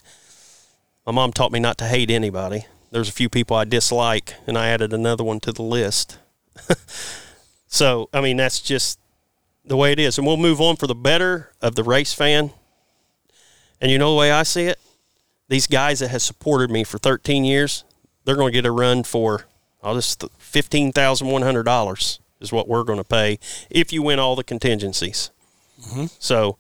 [1.05, 2.65] my mom taught me not to hate anybody.
[2.91, 6.19] There's a few people I dislike, and I added another one to the list.
[7.67, 8.99] so I mean, that's just
[9.65, 12.51] the way it is, and we'll move on for the better of the race fan.
[13.81, 14.79] And you know the way I see it,
[15.49, 17.85] these guys that have supported me for 13 years,
[18.25, 19.47] they're going to get a run for
[19.83, 23.39] I'll just fifteen thousand one hundred dollars is what we're going to pay
[23.71, 25.31] if you win all the contingencies.
[25.81, 26.07] Mm-hmm.
[26.19, 26.59] So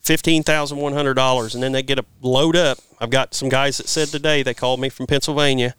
[0.00, 2.78] fifteen thousand one hundred dollars, and then they get a load up.
[3.00, 5.74] I've got some guys that said today they called me from Pennsylvania,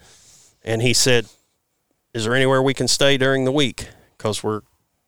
[0.64, 1.28] and he said,
[2.14, 3.90] "Is there anywhere we can stay during the week?
[4.18, 4.62] Because we're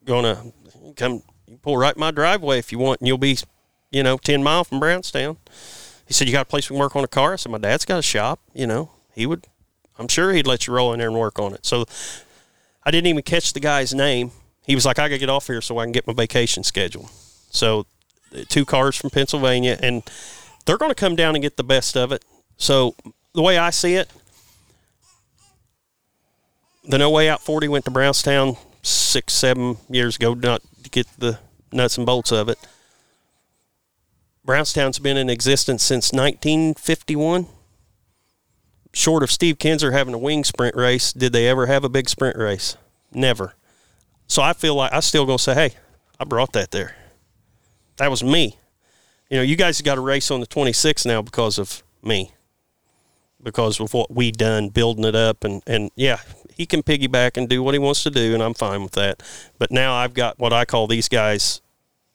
[0.04, 1.24] going to come
[1.62, 3.38] pull right in my driveway if you want, and you'll be,
[3.91, 5.38] you know, ten mile from Brownstown."
[6.06, 7.58] He said, "You got a place we can work on a car?" I said, "My
[7.58, 8.39] dad's got a shop.
[8.54, 9.48] You know, he would.
[9.98, 11.86] I'm sure he'd let you roll in there and work on it." So
[12.84, 14.32] I didn't even catch the guy's name.
[14.65, 16.63] He was like, "I got to get off here so I can get my vacation
[16.63, 17.10] schedule."
[17.50, 17.86] So,
[18.36, 20.04] uh, two cars from Pennsylvania, and
[20.65, 22.24] they're going to come down and get the best of it.
[22.58, 22.96] So,
[23.34, 24.10] the way I see it,
[26.88, 31.08] the No Way Out 40 went to Brownstown six, seven years ago, not to get
[31.17, 31.39] the
[31.71, 32.58] nuts and bolts of it.
[34.43, 37.48] Brownstown's been in existence since 1951.
[38.93, 42.08] Short of Steve Kinser having a wing sprint race, did they ever have a big
[42.08, 42.78] sprint race?
[43.12, 43.56] Never.
[44.28, 45.71] So I feel like I still gonna say, hey,
[46.19, 46.95] I brought that there.
[47.98, 48.58] That was me.
[49.30, 52.32] You know, you guys got a race on the 26th now because of me,
[53.41, 56.20] because of what we done building it up, and and yeah,
[56.56, 59.22] he can piggyback and do what he wants to do, and I'm fine with that.
[59.60, 61.62] But now I've got what I call these guys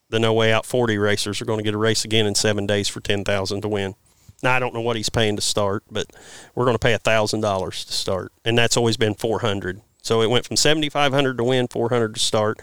[0.09, 2.67] the No Way Out 40 racers are going to get a race again in seven
[2.67, 3.95] days for 10000 to win.
[4.43, 6.07] Now, I don't know what he's paying to start, but
[6.55, 10.47] we're going to pay $1,000 to start, and that's always been 400 So it went
[10.47, 12.61] from 7500 to win, 400 to start,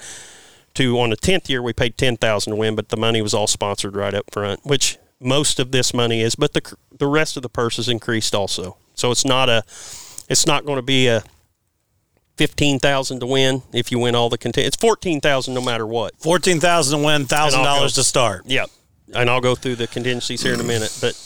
[0.73, 3.47] to on the 10th year, we paid 10000 to win, but the money was all
[3.47, 7.43] sponsored right up front, which most of this money is, but the, the rest of
[7.43, 8.77] the purse is increased also.
[8.93, 9.63] So it's not a,
[10.29, 11.23] it's not going to be a
[12.37, 14.67] fifteen thousand to win if you win all the content.
[14.67, 16.15] It's fourteen thousand no matter what.
[16.19, 18.43] Fourteen thousand to win, thousand dollars to start.
[18.45, 18.69] Yep,
[19.13, 20.97] and I'll go through the contingencies here in a minute.
[21.01, 21.19] But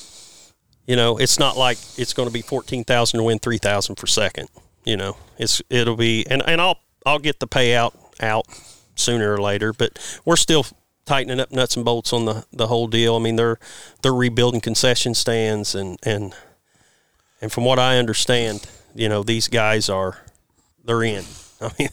[0.88, 3.97] you know, it's not like it's going to be fourteen thousand to win three thousand
[3.97, 4.49] for second.
[4.84, 8.45] You know, it's it'll be and and I'll I'll get the payout out
[8.95, 9.74] sooner or later.
[9.74, 10.66] But we're still
[11.05, 13.16] tightening up nuts and bolts on the, the whole deal.
[13.16, 13.59] I mean, they're
[14.01, 16.34] they're rebuilding concession stands and and
[17.41, 20.20] and from what I understand, you know, these guys are
[20.84, 21.23] they're in.
[21.61, 21.89] I mean,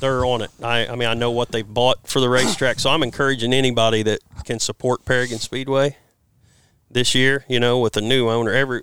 [0.00, 0.50] they're on it.
[0.62, 4.02] I, I mean, I know what they've bought for the racetrack, so I'm encouraging anybody
[4.02, 5.96] that can support Paragon Speedway
[6.90, 7.44] this year.
[7.48, 8.82] You know, with a new owner, every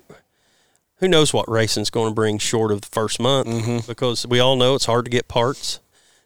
[0.98, 3.86] who knows what racing's going to bring short of the first month mm-hmm.
[3.86, 5.80] because we all know it's hard to get parts.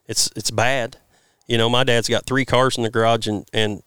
[0.06, 0.96] It's it's bad.
[1.46, 3.82] You know, my dad's got three cars in the garage and and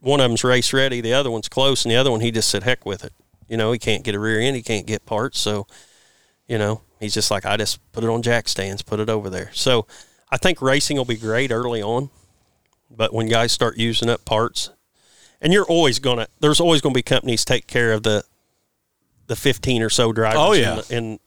[0.00, 2.48] one of them's race ready, the other one's close, and the other one he just
[2.48, 3.12] said heck with it.
[3.48, 5.66] You know, he can't get a rear end, he can't get parts, so
[6.50, 9.30] you know, he's just like I just put it on jack stands, put it over
[9.30, 9.50] there.
[9.54, 9.86] So
[10.30, 12.10] I think racing will be great early on,
[12.90, 14.70] but when guys start using up parts,
[15.40, 18.24] and you're always gonna there's always gonna be companies take care of the
[19.28, 20.70] the 15 or so drivers Oh, yeah.
[20.72, 21.18] in, the, in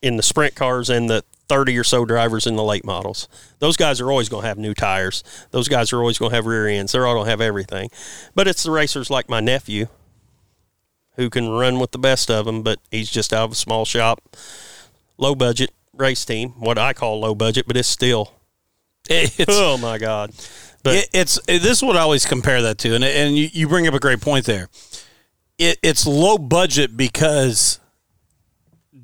[0.00, 3.28] in the sprint cars and the 30 or so drivers in the late models.
[3.58, 5.22] Those guys are always going to have new tires.
[5.50, 6.92] Those guys are always going to have rear ends.
[6.92, 7.90] They're all going to have everything.
[8.34, 9.88] But it's the racers like my nephew
[11.16, 13.84] who can run with the best of them, but he's just out of a small
[13.84, 14.36] shop,
[15.18, 16.50] low budget race team.
[16.50, 18.32] What I call low budget, but it's still.
[19.08, 20.30] It's, oh my God!
[20.84, 23.48] But it, it's it, this is what I always compare that to, and and you,
[23.52, 24.68] you bring up a great point there.
[25.58, 27.80] It, it's low budget because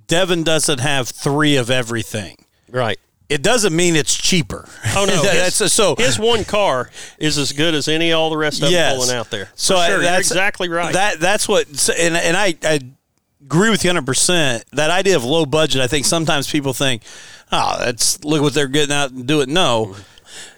[0.06, 2.36] Devin doesn't have three of everything.
[2.70, 2.98] right.
[3.28, 4.66] It doesn't mean it's cheaper.
[4.96, 5.94] Oh no, that's his, so.
[5.96, 8.92] his one car is as good as any all the rest of Yes.
[8.92, 9.50] them pulling out there.
[9.54, 10.92] So For I- sure, you're that's exactly right.
[10.94, 11.66] That that's what,
[11.98, 12.80] and and I, I
[13.44, 14.64] agree with you hundred percent.
[14.72, 17.02] That idea of low budget, I think sometimes people think,
[17.52, 19.48] oh, that's look what they're getting out and do it.
[19.50, 19.94] No,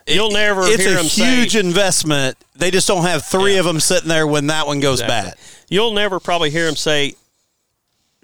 [0.06, 1.60] You'll never it's a huge say.
[1.60, 2.36] investment.
[2.56, 5.34] They just don't have three of them sitting there when that one goes bad.
[5.68, 7.14] You'll never probably hear them say.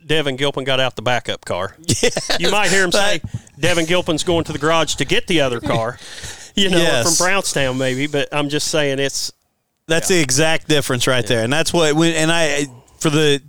[0.07, 1.77] Devin Gilpin got out the backup car.
[2.39, 3.21] You might hear him say,
[3.59, 5.99] Devin Gilpin's going to the garage to get the other car,
[6.55, 7.17] you know, Yes.
[7.17, 8.07] from Brownstown maybe.
[8.07, 9.33] But I'm just saying it's
[9.89, 11.95] That's the exact difference right there, and that's what.
[11.95, 12.67] When, and I
[12.99, 13.43] for the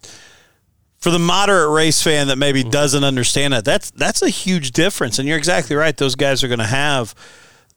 [0.99, 2.71] for the moderate race fan that maybe mm-hmm.
[2.71, 5.19] doesn't understand that, that's that's a huge difference.
[5.19, 7.13] And you're exactly right; those guys are going to have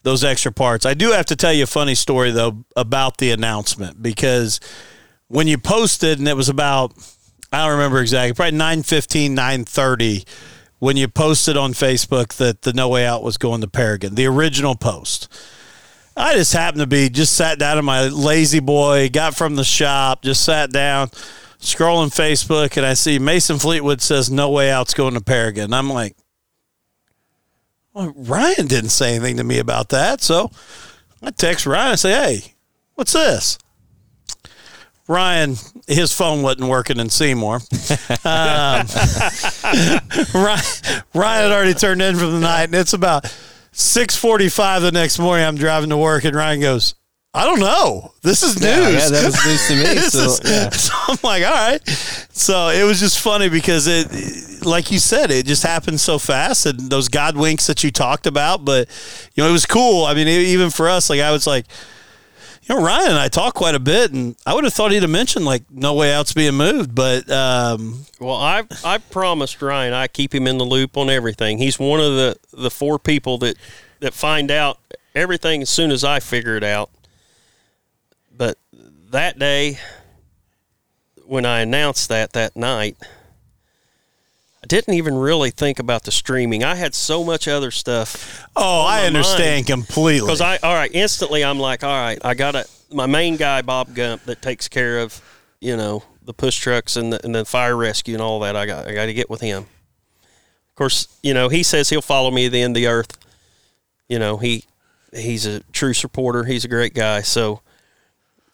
[0.02, 0.86] those extra parts.
[0.86, 4.60] I do have to tell you a funny story though about the announcement because
[5.28, 6.92] when you posted, and it was about
[7.52, 10.24] I don't remember exactly, probably 9:15, 9:30
[10.78, 14.26] when you posted on Facebook that the No Way Out was going to Paragon, the
[14.26, 15.28] original post.
[16.16, 19.64] I just happened to be just sat down in my lazy boy, got from the
[19.64, 21.08] shop, just sat down,
[21.60, 25.72] scrolling Facebook, and I see Mason Fleetwood says no way out's going to Paragon.
[25.72, 26.16] I'm like,
[27.92, 30.20] well, Ryan didn't say anything to me about that.
[30.22, 30.50] So
[31.22, 32.54] I text Ryan and say, hey,
[32.94, 33.58] what's this?
[35.10, 35.56] Ryan,
[35.88, 37.60] his phone wasn't working in Seymour.
[38.22, 38.86] Um,
[40.34, 43.24] Ryan, Ryan had already turned in for the night, and it's about
[43.72, 45.44] six forty-five the next morning.
[45.46, 46.94] I'm driving to work, and Ryan goes,
[47.34, 48.12] "I don't know.
[48.22, 50.00] This is news." Yeah, yeah, that was news to me.
[50.10, 50.70] So, is- yeah.
[50.70, 51.80] so I'm like, all right.
[51.88, 56.66] So it was just funny because it, like you said, it just happened so fast,
[56.66, 58.64] and those God winks that you talked about.
[58.64, 58.88] But
[59.34, 60.04] you know, it was cool.
[60.04, 61.66] I mean, even for us, like I was like,
[62.70, 65.02] you know, Ryan and I talked quite a bit, and I would have thought he'd
[65.02, 69.92] have mentioned like no way out's being moved, but um, Well, I I promised Ryan
[69.92, 71.58] I keep him in the loop on everything.
[71.58, 73.56] He's one of the the four people that
[73.98, 74.78] that find out
[75.16, 76.90] everything as soon as I figure it out.
[78.36, 78.56] But
[79.10, 79.80] that day
[81.26, 82.96] when I announced that that night,
[84.70, 86.62] didn't even really think about the streaming.
[86.62, 90.26] I had so much other stuff oh, I understand completely.
[90.26, 93.62] because I all right instantly I'm like all right I got to my main guy
[93.62, 95.20] Bob Gump that takes care of
[95.60, 98.64] you know the push trucks and the, and the fire rescue and all that I
[98.64, 99.64] got I got to get with him.
[100.22, 103.18] Of course, you know he says he'll follow me to the end of the earth.
[104.08, 104.64] You know he
[105.12, 106.44] he's a true supporter.
[106.44, 107.22] He's a great guy.
[107.22, 107.60] So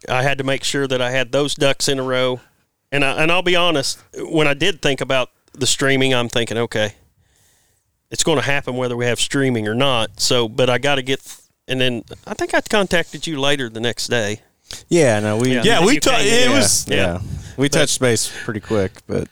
[0.08, 2.40] I had to make sure that I had those ducks in a row.
[2.92, 6.58] And I, and I'll be honest, when I did think about the streaming, I'm thinking,
[6.58, 6.94] okay,
[8.10, 10.20] it's going to happen whether we have streaming or not.
[10.20, 11.20] So, but I got to get,
[11.68, 14.40] and then I think I contacted you later the next day.
[14.88, 15.62] Yeah, no, we Yeah.
[15.64, 16.52] yeah, we You It in.
[16.52, 17.20] was yeah, yeah.
[17.56, 19.28] we touched base pretty quick, but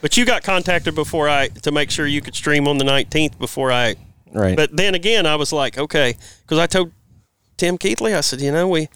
[0.00, 3.38] But you got contacted before I to make sure you could stream on the 19th
[3.38, 3.96] before I.
[4.32, 4.56] right.
[4.56, 6.92] But then again, I was like, okay, because I told
[7.56, 8.88] Tim Keithley, I said, you know, we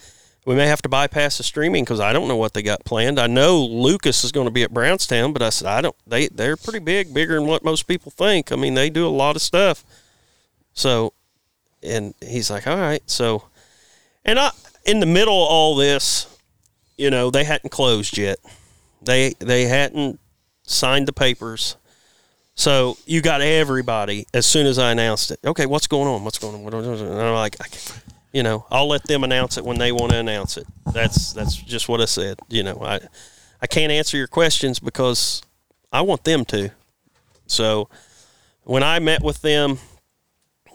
[0.46, 3.18] we may have to bypass the streaming because I don't know what they got planned.
[3.18, 5.96] I know Lucas is going to be at Brownstown, but I said I don't.
[6.06, 8.50] They they're pretty big, bigger than what most people think.
[8.50, 9.84] I mean, they do a lot of stuff.
[10.72, 11.12] So,
[11.82, 13.44] and he's like, all right, so,
[14.24, 14.50] and I
[14.86, 16.26] in the middle of all this,
[16.96, 18.38] you know, they hadn't closed yet.
[19.02, 20.20] They they hadn't
[20.62, 21.76] signed the papers.
[22.54, 25.40] So you got everybody as soon as I announced it.
[25.44, 26.24] Okay, what's going on?
[26.24, 26.74] What's going on?
[26.74, 27.66] And I'm like, I,
[28.32, 30.66] You know, I'll let them announce it when they want to announce it.
[30.92, 32.38] That's that's just what I said.
[32.48, 33.00] You know, I
[33.60, 35.42] I can't answer your questions because
[35.92, 36.70] I want them to.
[37.46, 37.88] So
[38.62, 39.78] when I met with them,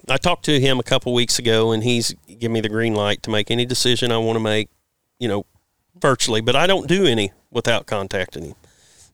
[0.10, 3.24] I talked to him a couple weeks ago, and he's given me the green light
[3.24, 4.70] to make any decision I want to make.
[5.18, 5.46] You know,
[6.00, 8.56] virtually, but I don't do any without contacting him.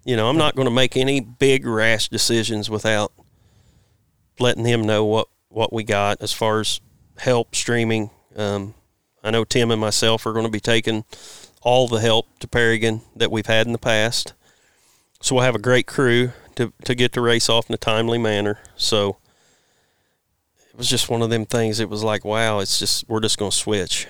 [0.04, 3.14] You know, I'm not going to make any big rash decisions without
[4.40, 6.82] letting him know what what we got as far as
[7.18, 8.10] help streaming.
[8.36, 8.74] Um,
[9.24, 11.06] I know Tim and myself are going to be taking
[11.62, 14.34] all the help to Paragon that we've had in the past.
[15.22, 18.18] So we'll have a great crew to, to get the race off in a timely
[18.18, 18.60] manner.
[18.76, 19.18] So
[20.72, 21.80] it was just one of them things.
[21.80, 24.08] It was like, wow, it's just, we're just going to switch.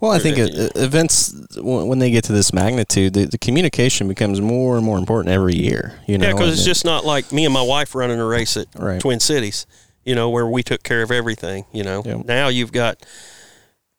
[0.00, 4.40] Well, I think uh, events when they get to this magnitude, the, the communication becomes
[4.40, 5.98] more and more important every year.
[6.08, 8.24] You know, Yeah, because it's it- just not like me and my wife running a
[8.24, 9.00] race at Right.
[9.00, 9.66] Twin Cities,
[10.04, 11.64] you know, where we took care of everything.
[11.72, 12.24] You know, Yep.
[12.26, 13.04] now you've got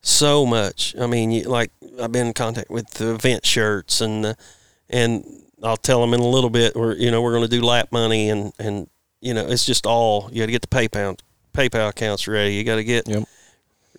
[0.01, 0.95] so much.
[0.99, 1.71] I mean, you, like
[2.01, 4.37] I've been in contact with the event shirts and the,
[4.89, 5.23] and
[5.63, 6.75] I'll tell them in a little bit.
[6.75, 8.89] We're you know we're going to do lap money and and
[9.21, 11.19] you know it's just all you got to get the PayPal
[11.53, 12.55] PayPal accounts ready.
[12.55, 13.23] You got to get Yep.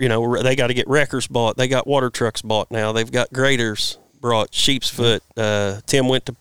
[0.01, 1.57] you know they got to get wreckers bought.
[1.57, 2.93] They got water trucks bought now.
[2.93, 4.53] They've got graders brought.
[4.55, 5.23] Sheep's foot.
[5.37, 6.37] Uh, Tim went to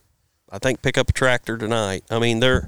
[0.52, 2.04] I think pick up a tractor tonight.
[2.10, 2.68] I mean, they're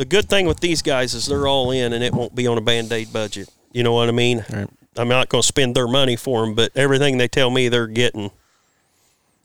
[0.00, 2.56] the good thing with these guys is they're all in, and it won't be on
[2.56, 3.50] a band aid budget.
[3.70, 4.46] You know what I mean?
[4.50, 4.66] Right.
[4.96, 7.86] I'm not going to spend their money for them, but everything they tell me they're
[7.86, 8.30] getting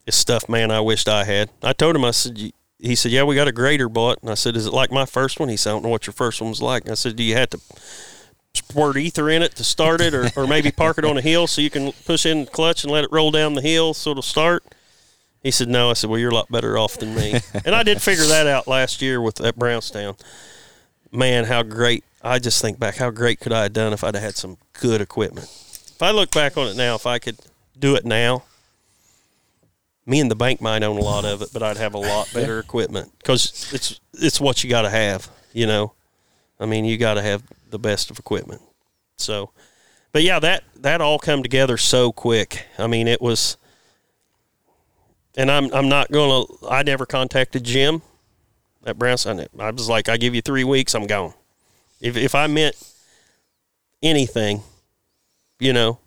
[0.06, 0.72] is stuff, man.
[0.72, 1.49] I wished I had.
[1.62, 4.36] I told him, I said, he said, yeah, we got a grader bought, and I
[4.36, 5.49] said, is it like my first one?
[5.49, 6.84] He said, I don't know what your first one was like.
[6.84, 7.60] And I said, do you have to
[8.53, 11.47] squirt ether in it to start it, or, or maybe park it on a hill
[11.47, 14.12] so you can push in the clutch and let it roll down the hill so
[14.12, 14.64] it'll start?
[15.46, 15.91] He said, no.
[15.91, 17.39] I said, well, you're a lot better off than me.
[17.66, 20.16] and I did figure that out last year with at Brownstown.
[21.12, 22.04] Man, how great.
[22.24, 24.58] I just think back, how great could I have done if I'd have had some
[24.74, 25.46] good equipment?
[25.46, 27.38] If I look back on it now, if I could
[27.78, 28.41] do it now,
[30.08, 32.28] me and the bank might own a lot of it, but I'd have a lot
[32.34, 35.93] better equipment because it's it's what you got to have, you know.
[36.60, 38.64] I mean, you got to have the best of equipment.
[39.18, 39.52] So,
[40.12, 42.66] but yeah, that that all come together so quick.
[42.80, 43.58] I mean, it was,
[45.36, 46.45] and I'm I'm not gonna.
[46.69, 48.01] I never contacted Jim
[48.86, 49.45] at Brownstown.
[49.59, 51.33] I was like, I give you three weeks, I'm gone.
[52.01, 52.75] If if I meant
[54.01, 54.61] anything,
[55.59, 55.99] you know,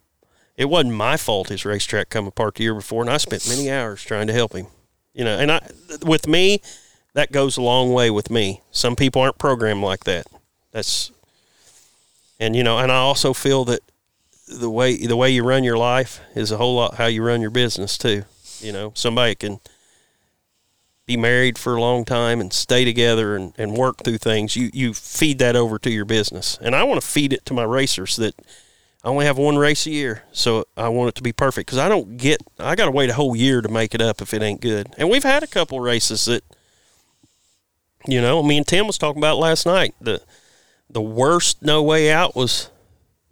[0.56, 3.70] it wasn't my fault his racetrack come apart the year before, and I spent many
[3.70, 4.66] hours trying to help him.
[5.14, 5.68] You know, and I
[6.04, 6.60] with me,
[7.14, 8.62] that goes a long way with me.
[8.70, 10.26] Some people aren't programmed like that.
[10.72, 11.10] That's
[12.38, 13.80] and you know, and I also feel that
[14.46, 17.40] the way the way you run your life is a whole lot how you run
[17.40, 18.24] your business too.
[18.60, 19.60] You know, somebody can
[21.06, 24.56] be married for a long time and stay together and, and work through things.
[24.56, 27.54] You you feed that over to your business, and I want to feed it to
[27.54, 28.34] my racers that
[29.04, 31.78] I only have one race a year, so I want it to be perfect because
[31.78, 32.42] I don't get.
[32.58, 34.92] I got to wait a whole year to make it up if it ain't good.
[34.98, 36.42] And we've had a couple races that,
[38.06, 39.94] you know, me and Tim was talking about last night.
[40.00, 40.20] The
[40.90, 42.70] the worst no way out was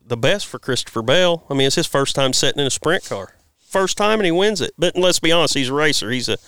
[0.05, 1.45] the best for Christopher Bell.
[1.51, 3.35] I mean, it's his first time sitting in a sprint car,
[3.69, 4.73] first time, and he wins it.
[4.79, 6.11] But let's be honest, he's a racer.
[6.11, 6.39] He's a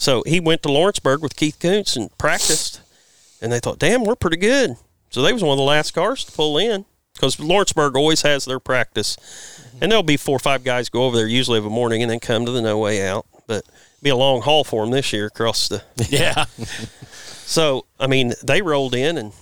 [0.00, 2.80] so he went to Lawrenceburg with Keith Kunz and practiced,
[3.42, 4.76] and they thought, "Damn, we're pretty good."
[5.10, 8.46] So they was one of the last cars to pull in because Lawrenceburg always has
[8.46, 9.18] their practice,
[9.78, 12.10] and there'll be four or five guys go over there usually of a morning and
[12.10, 13.26] then come to the no way out.
[13.46, 13.64] But
[14.02, 15.82] be a long haul for them this year across the.
[16.08, 16.46] Yeah.
[17.44, 19.32] So I mean, they rolled in, and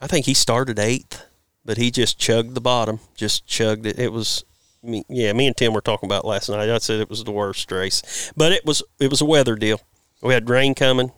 [0.00, 1.26] I think he started eighth,
[1.62, 3.98] but he just chugged the bottom, just chugged it.
[3.98, 4.44] It was.
[4.84, 6.68] Me, yeah, me and Tim were talking about last night.
[6.68, 9.80] I said it was the worst race, but it was it was a weather deal.
[10.22, 11.12] We had rain coming.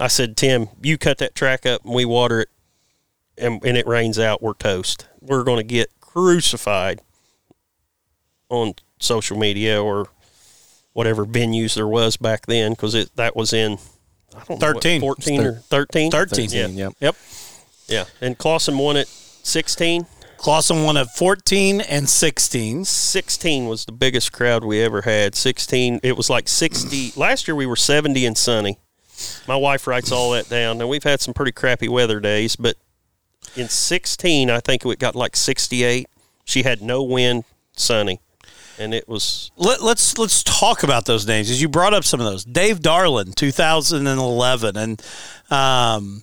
[0.00, 2.48] I said, Tim, you cut that track up and we water it,
[3.38, 4.42] and, and it rains out.
[4.42, 5.06] We're toast.
[5.20, 7.00] We're going to get crucified
[8.48, 10.08] on social media or
[10.92, 13.78] whatever venues there was back then because it that was in
[14.34, 15.00] I don't know what, 13.
[15.00, 16.50] 14 or 13 13.
[16.50, 16.92] yeah Yep.
[17.00, 17.16] Yep.
[17.88, 20.06] yeah and Clauson won at 16
[20.44, 22.84] Clauson won at 14 and 16.
[22.84, 25.34] 16 was the biggest crowd we ever had.
[25.34, 28.78] 16 it was like 60 last year we were 70 and sunny.
[29.48, 30.82] My wife writes all that down.
[30.82, 32.76] And we've had some pretty crappy weather days but
[33.56, 36.08] in 16 i think it got like 68
[36.44, 38.20] she had no wind sunny
[38.78, 42.20] and it was Let, let's let's talk about those names as you brought up some
[42.20, 42.44] of those.
[42.44, 45.02] Dave Darland, 2011, and
[45.50, 46.22] um,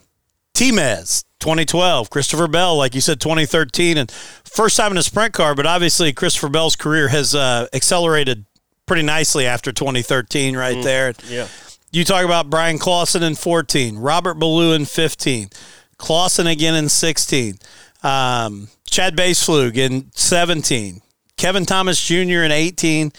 [0.53, 2.09] T-Mez, 2012.
[2.09, 5.55] Christopher Bell, like you said, 2013, and first time in a sprint car.
[5.55, 8.45] But obviously, Christopher Bell's career has uh, accelerated
[8.85, 11.13] pretty nicely after 2013, right there.
[11.27, 11.47] yeah
[11.91, 15.49] You talk about Bryan Clauson in 14, Robert Ballou in 15,
[15.97, 17.55] Clauson again in 16.
[18.03, 21.01] Um, Chad Boespflug in 17.
[21.37, 22.43] Kevin Thomas Jr.
[22.43, 23.11] in 18.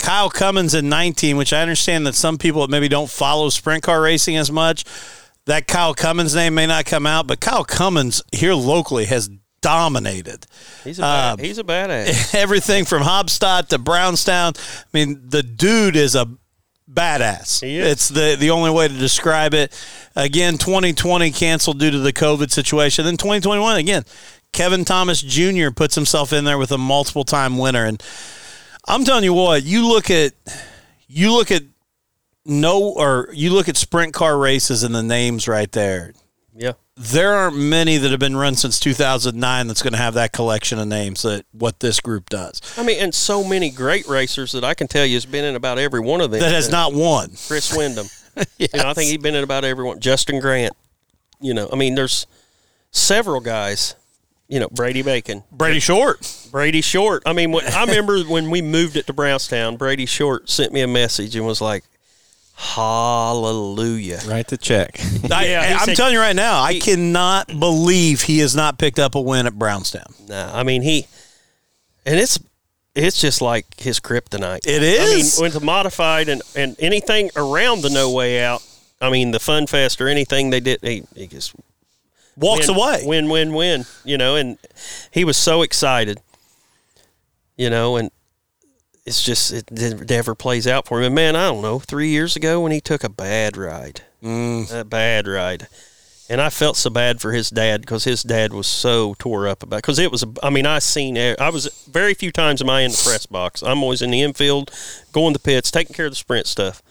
[0.00, 3.82] Kyle Cummins in 19, which I understand that some people that maybe don't follow sprint
[3.82, 4.84] car racing as much,
[5.46, 9.30] that Kyle Cummins name may not come out, but Kyle Cummins here locally has
[9.62, 10.46] dominated.
[10.84, 12.34] He's a bad, Um, he's a badass.
[12.34, 14.54] Everything from Haubstadt to Brownstown.
[14.56, 16.26] I mean, the dude is a
[16.90, 17.62] badass.
[17.62, 19.72] It's the the only way to describe it.
[20.16, 23.04] Again, 2020 canceled due to the COVID situation.
[23.04, 24.04] Then 2021 again.
[24.52, 25.70] Kevin Thomas Jr.
[25.70, 28.02] puts himself in there with a multiple time winner, and
[28.88, 30.32] I'm telling you what, you look at
[31.06, 31.62] you look at
[32.50, 36.12] no or you look at sprint car races and the names right there.
[36.54, 36.72] yeah.
[37.02, 40.78] There aren't many that have been run since 2009 that's going to have that collection
[40.78, 42.60] of names that what this group does.
[42.76, 45.56] I mean, and so many great racers that I can tell you has been in
[45.56, 46.40] about every one of them.
[46.40, 47.30] That has Uh, not won.
[47.46, 48.06] Chris Windom.
[48.58, 49.98] You know, I think he's been in about everyone.
[50.00, 50.72] Justin Grant.
[51.40, 52.26] You know, I mean, there's
[52.90, 53.94] several guys.
[54.48, 56.48] You know, Brady Bacon, Brady Short.
[56.50, 57.22] Brady Short.
[57.26, 60.80] I mean, when, I remember when we moved it to Brownstown, Brady Short sent me
[60.80, 61.84] a message and was like,
[62.60, 65.00] "Hallelujah." Write the check.
[65.30, 68.98] I, yeah, I'm said- telling you right now, I cannot believe he has not picked
[68.98, 70.12] up a win at Brownstown.
[70.28, 71.06] Nah, I mean he,
[72.04, 72.38] and it's
[72.94, 74.66] it's just like his kryptonite.
[74.66, 75.00] It is.
[75.00, 75.38] I mean, is.
[75.40, 78.62] with the modified and and anything around the No Way Out.
[79.00, 81.54] I mean, the Fun Fest or anything they did, he, he just
[82.36, 83.02] Walks win, away.
[83.04, 83.84] Win, win, win.
[84.04, 84.58] You know, and
[85.10, 86.20] he was so excited.
[87.56, 88.10] You know, and
[89.10, 89.70] it's just it
[90.08, 91.06] never plays out for him.
[91.06, 91.78] And man, I don't know.
[91.80, 94.70] Three years ago, when he took a bad ride, Mm.
[94.72, 95.66] a bad ride,
[96.28, 99.62] and I felt so bad for his dad because his dad was so tore up
[99.62, 99.78] about.
[99.78, 101.16] Because it was, a, I mean, I seen.
[101.18, 103.62] I was very few times am I in the press box.
[103.62, 104.70] I'm always in the infield,
[105.12, 106.82] going to pits, taking care of the sprint stuff.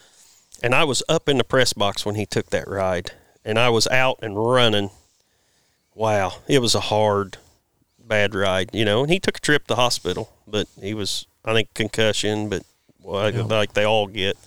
[0.62, 3.12] And I was up in the press box when he took that ride,
[3.46, 4.90] and I was out and running
[5.96, 7.38] wow, it was a hard,
[8.00, 9.02] bad ride, you know.
[9.04, 12.64] And he took a trip to the hospital, but he was, I think, concussion, but
[13.02, 14.38] well, like, like they all get.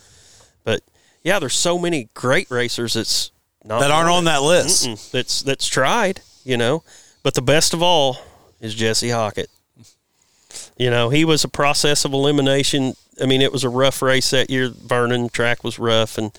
[0.65, 0.83] But
[1.23, 3.31] yeah, there's so many great racers that's
[3.65, 4.87] not that aren't on that list.
[4.87, 5.11] Mm-mm.
[5.11, 6.83] that's that's tried, you know.
[7.23, 8.19] But the best of all
[8.61, 9.49] is Jesse Hockett.
[10.77, 12.95] You know, he was a process of elimination.
[13.21, 14.69] I mean, it was a rough race that year.
[14.71, 16.37] Vernon track was rough, and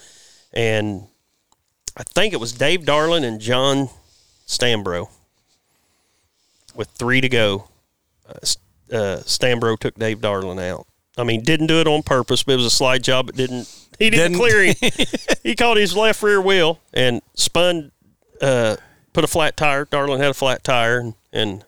[0.53, 1.07] and
[1.95, 3.89] I think it was Dave Darland and Jon
[4.47, 5.09] Stanbrough
[6.75, 7.69] with three to go.
[8.27, 8.39] Uh,
[8.93, 10.85] uh, Stanbrough took Dave Darland out.
[11.17, 13.29] I mean, didn't do it on purpose, but it was a slide job.
[13.29, 13.67] It didn't.
[13.99, 14.75] He didn't, Didn't- clear him.
[15.43, 17.91] he caught his left rear wheel and spun.
[18.41, 18.75] Uh,
[19.13, 19.85] put a flat tire.
[19.85, 21.63] Darland had a flat tire, and and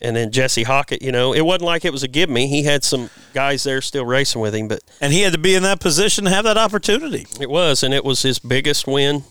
[0.00, 1.00] and then Jesse Hockett.
[1.02, 2.48] You know, it wasn't like it was a give me.
[2.48, 5.54] He had some guys there still racing with him, but And he had to be
[5.54, 7.26] in that position to have that opportunity.
[7.40, 9.22] it was, and it was his biggest win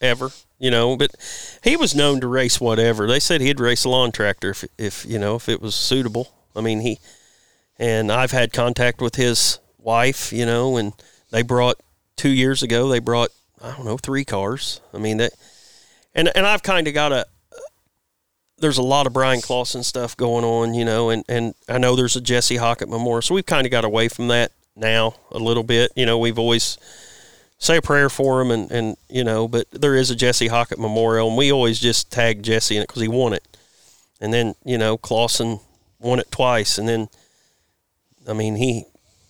[0.00, 0.30] ever.
[0.58, 1.10] You know, but
[1.62, 3.06] he was known to race whatever.
[3.06, 6.28] They said he'd race a lawn tractor if, if you know if it was suitable.
[6.54, 6.98] I mean, he
[7.78, 10.32] and I've had contact with his wife.
[10.32, 10.94] You know, and
[11.30, 11.78] they brought
[12.16, 12.88] two years ago.
[12.88, 13.30] They brought
[13.62, 14.80] I don't know three cars.
[14.94, 15.32] I mean that,
[16.14, 17.26] and and I've kind of got a.
[18.58, 21.94] There's a lot of Bryan Clauson stuff going on, you know, and, and I know
[21.94, 25.38] there's a Jesse Hockett Memorial, so we've kind of got away from that now a
[25.38, 25.92] little bit.
[25.94, 26.78] You know, we've always
[27.58, 30.78] say a prayer for him and, and you know but there is a jesse hockett
[30.78, 33.42] memorial and we always just tag jesse in it because he won it.
[34.20, 35.60] And then you know clauson
[35.98, 37.08] won it twice and then
[38.28, 38.84] i mean he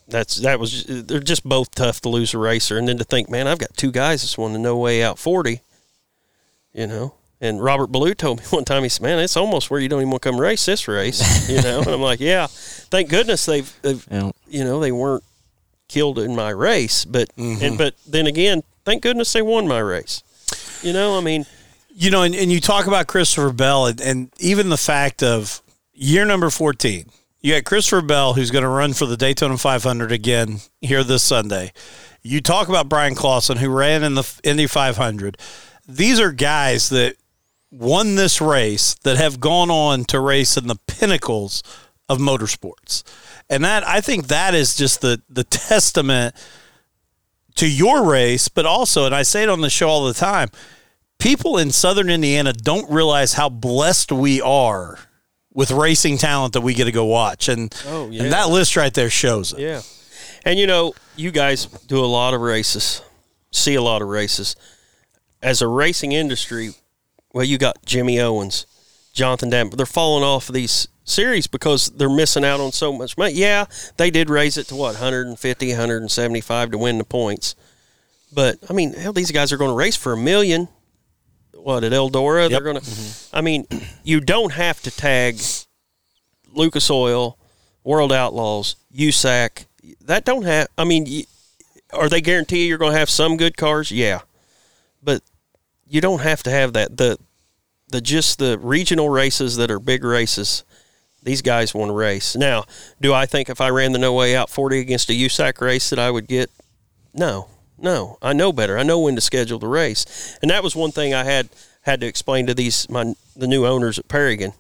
[0.09, 2.79] that's that was they're just both tough to lose a racer.
[2.79, 5.19] And then to think man i've got two guys that's won the no way out
[5.19, 5.61] 40
[6.75, 7.15] you know?
[7.41, 10.01] And robert ballou told me one time he said man it's almost where you don't
[10.01, 11.79] even want to come race this race you know?
[11.81, 14.31] And i'm like yeah thank goodness they've, they've Yeah.
[14.49, 15.23] you know they weren't
[15.89, 17.77] killed in my race but and mm-hmm.
[17.77, 20.23] but then again thank goodness they won my race
[20.83, 21.45] you know i mean
[21.99, 25.63] You know, and, and you talk about Christopher Bell and, and even the fact of
[25.95, 27.07] year number 14.
[27.41, 31.23] You got Christopher Bell, who's going to run for the Daytona 500 again here this
[31.23, 31.73] Sunday.
[32.23, 35.39] You talk about Bryan Clauson, who ran in the Indy 500.
[35.89, 37.17] These are guys that
[37.71, 41.63] won this race that have gone on to race in the pinnacles
[42.11, 43.05] of motorsports.
[43.49, 46.35] And that I think that is just the the testament
[47.57, 50.51] to your race, but also, and I say it on the show all the time,
[51.19, 54.99] people in southern Indiana don't realize how blessed we are
[55.55, 57.49] with racing talent that we get to go watch.
[57.49, 58.25] And, Oh, yeah.
[58.25, 59.61] and that list right there shows it.
[59.61, 59.81] Yeah.
[60.45, 63.01] And you know, you guys do a lot of races,
[63.53, 64.55] see a lot of races.
[65.43, 66.71] As a racing industry,
[67.33, 68.67] well, you got Jimmy Owens,
[69.15, 69.71] Jonathan Dam.
[69.71, 73.33] They're falling off of these series because they're missing out on so much money.
[73.35, 73.65] Yeah,
[73.97, 77.55] they did raise it to what, 150, 175 to win the points.
[78.33, 80.69] But I mean, hell, these guys are going to race for a million.
[81.53, 82.51] what at Eldora.
[82.51, 82.81] They're gonna.
[82.81, 83.37] Mm-hmm.
[83.37, 83.67] I mean,
[84.05, 85.41] you don't have to tag
[86.53, 87.39] Lucas Oil,
[87.85, 89.67] World Outlaws, USAC.
[90.03, 90.69] That don't have.
[90.77, 91.25] I mean,
[91.93, 93.91] are they guarantee you're going to have some good cars?
[93.91, 94.21] Yeah,
[95.03, 95.23] but
[95.87, 96.97] you don't have to have that.
[96.97, 97.19] The
[97.89, 100.65] the just the regional races that are big races.
[101.27, 102.37] These guys want to race.
[102.37, 102.67] Now,
[103.01, 105.91] do I think if I ran the No Way Out 40 against a USAC race
[105.91, 106.53] that I would get?
[107.13, 108.17] No, no.
[108.23, 108.79] I know better.
[108.79, 111.49] I know when to schedule the race, and that was one thing I had
[111.83, 114.53] had to explain to these my the new owners at Paragon.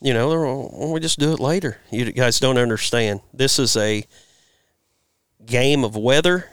[0.00, 1.78] You know, they're, well, we just do it later.
[1.92, 3.20] You guys don't understand.
[3.32, 4.04] This is a
[5.46, 6.50] game of weather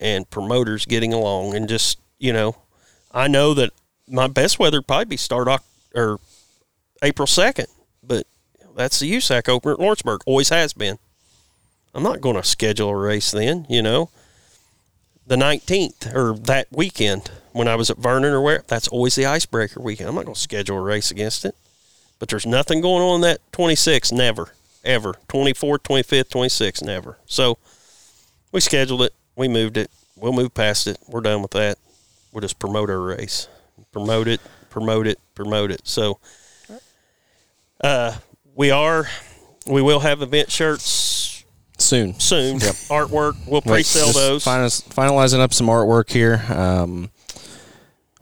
[0.00, 2.56] and promoters getting along, and just you know,
[3.12, 3.70] I know that
[4.08, 5.48] my best weather probably be start
[5.94, 6.18] or
[7.00, 7.68] April second,
[8.78, 10.20] that's the USAC opener at Lawrenceburg.
[10.24, 11.00] Always has been.
[11.92, 14.10] I'm not going to schedule a race then, you know.
[15.26, 19.26] The 19th or that weekend when I was at Vernon or where, that's always the
[19.26, 20.08] icebreaker weekend.
[20.08, 21.56] I'm not going to schedule a race against it.
[22.20, 24.52] But there's nothing going on that 26th, never,
[24.84, 25.14] ever.
[25.28, 27.18] 24th, 25th, 26th, never.
[27.26, 27.58] So
[28.52, 30.98] we scheduled it, we moved it, we'll move past it.
[31.08, 31.78] We're done with that.
[32.30, 33.48] We'll just promote our race.
[33.90, 35.80] Promote it, promote it, promote it.
[35.82, 36.20] So
[37.80, 38.18] uh,
[38.58, 39.06] we are,
[39.66, 41.44] we will have event shirts
[41.78, 42.18] Soon.
[42.18, 42.54] soon.
[42.58, 42.74] yep.
[42.90, 44.44] Artwork, we'll pre-sell just those.
[44.44, 46.44] finalizing up some artwork here.
[46.48, 47.10] Um,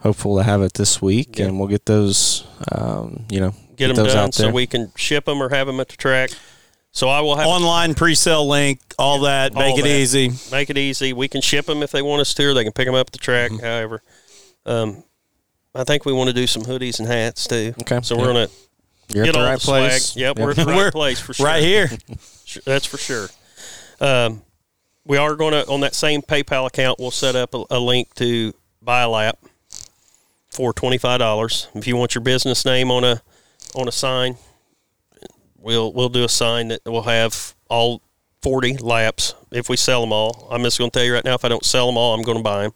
[0.01, 2.47] hopeful to have it this week, and we'll get those.
[2.71, 4.49] Um, you know, get them those done out there.
[4.49, 6.31] so we can ship them or have them at the track.
[6.93, 9.55] So I will have Online pre-sale link, all that.
[9.55, 9.89] All make it that.
[9.89, 10.31] easy.
[10.53, 11.15] make it easy.
[11.15, 13.07] We can ship them if they want us to, or they can pick them up
[13.07, 13.53] at the track.
[13.53, 13.65] Mm-hmm.
[13.65, 14.03] However,
[14.67, 15.03] um,
[15.75, 17.75] I think we want to do some hoodies and hats too.
[17.81, 18.01] Okay.
[18.03, 18.49] So we're gonna
[19.09, 19.91] You're get at the all right the swag.
[19.91, 20.17] place.
[20.17, 21.47] Yep, we're at the right place for sure.
[21.47, 21.89] Right here.
[22.65, 23.29] That's for sure.
[24.01, 24.43] Um,
[25.05, 26.99] we are going to on that same PayPal account.
[26.99, 28.53] We'll set up a, a link to
[28.83, 29.39] buy a lap
[30.51, 31.69] for twenty five dollars.
[31.75, 33.23] If you want your business name on a
[33.75, 34.37] on a sign,
[35.59, 38.03] we'll we'll do a sign that will have all
[38.43, 40.49] forty laps if we sell them all.
[40.51, 42.23] I'm just going to tell you right now, if I don't sell them all, I'm
[42.23, 42.73] going to buy them.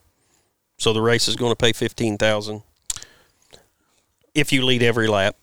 [0.79, 2.63] So the race is going to pay fifteen thousand.
[4.35, 5.37] If you lead every lap,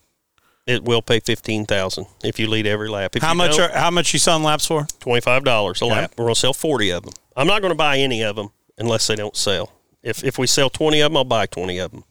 [0.68, 2.06] it will pay fifteen thousand.
[2.22, 3.58] If you lead every lap, if How much?
[3.58, 4.86] Are, how much you selling laps for?
[5.00, 5.94] twenty five dollars a Okay.
[5.94, 6.12] lap.
[6.16, 7.14] We're gonna sell forty of them.
[7.36, 9.72] I'm not gonna buy any of them unless they don't sell.
[10.02, 12.04] If if we sell twenty of them, I'll buy twenty of them.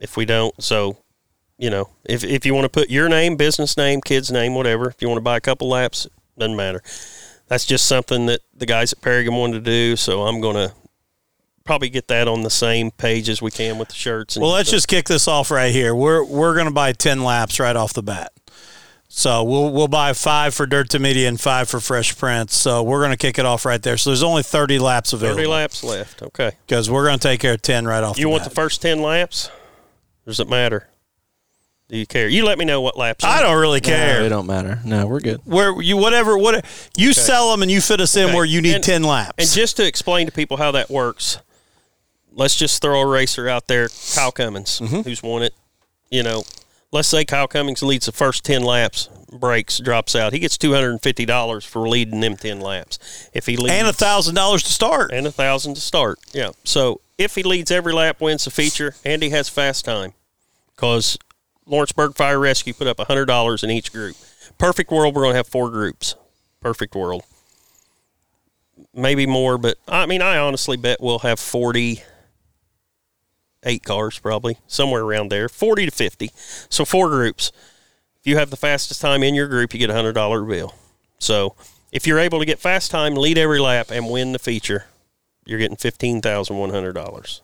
[0.00, 0.98] If we don't, so
[1.56, 4.88] you know, if if you want to put your name, business name, kid's name, whatever,
[4.88, 6.82] if you want to buy a couple laps, doesn't matter.
[7.46, 9.96] That's just something that the guys at Paragon wanted to do.
[9.96, 10.72] So I'm gonna
[11.64, 14.36] probably get that on the same page as we can with the shirts.
[14.36, 15.94] And Well, let's just kick this off right here.
[15.94, 18.32] We're we're going to buy ten laps right off the bat.
[19.08, 22.56] So we'll we'll buy five for Dirt to Media and five for Fresh Prince.
[22.56, 23.96] So we're going to kick it off right there.
[23.96, 25.36] So there's only thirty laps available.
[25.38, 26.22] thirty laps left.
[26.22, 26.52] Okay.
[26.66, 28.18] because we're going to take care of ten right off.
[28.18, 28.50] You the want bat.
[28.50, 29.50] the first ten laps?
[30.26, 30.88] Does it matter?
[31.88, 32.28] Do you care?
[32.28, 33.24] You let me know what laps.
[33.24, 34.22] I don't really No, care.
[34.22, 34.80] it don't matter.
[34.86, 35.42] No, we're good.
[35.44, 36.64] where you whatever what
[36.96, 38.34] you sell them and you fit us in Okay.
[38.34, 39.34] where you need And- ten laps.
[39.38, 41.38] And just to explain to people how that works,
[42.34, 45.00] let's just throw a racer out there, Kyle Cummins, Mm-hmm.
[45.00, 45.54] who's won it.
[46.10, 46.44] You know,
[46.92, 50.32] let's say Kyle Cummins leads the first ten laps, breaks, drops out.
[50.32, 52.98] He gets two hundred and fifty dollars for leading them ten laps.
[53.32, 55.10] If he leads and a thousand dollars to start.
[55.12, 56.18] and a thousand to start.
[56.32, 56.50] Yeah.
[56.64, 60.12] So if he leads every lap, wins the feature, and he has fast time,
[60.74, 61.18] because
[61.66, 64.16] Lawrenceburg Fire Rescue put up hundred dollars in each group.
[64.58, 66.14] Perfect world, we're going to have four groups.
[66.60, 67.22] Perfect world.
[68.92, 72.02] Maybe more, but I mean, I honestly bet we'll have forty.
[73.64, 76.30] Eight cars, probably somewhere around there, forty to fifty.
[76.68, 77.50] So four groups.
[78.20, 80.74] If you have the fastest time in your group, you get a hundred dollar bill.
[81.18, 81.54] So
[81.92, 84.86] if you're able to get fast time, lead every lap, and win the feature,
[85.46, 87.40] you're getting fifteen thousand one hundred dollars,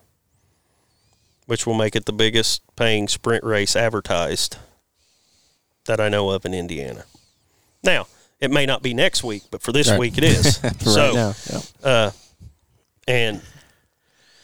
[1.46, 4.56] which will make it the biggest paying sprint race advertised
[5.86, 7.04] that I know of in Indiana.
[7.82, 8.06] Now,
[8.40, 9.98] it may not be next week, but for this Right.
[9.98, 10.58] week it is.
[10.78, 12.10] For so, right now, yeah.
[13.08, 13.40] and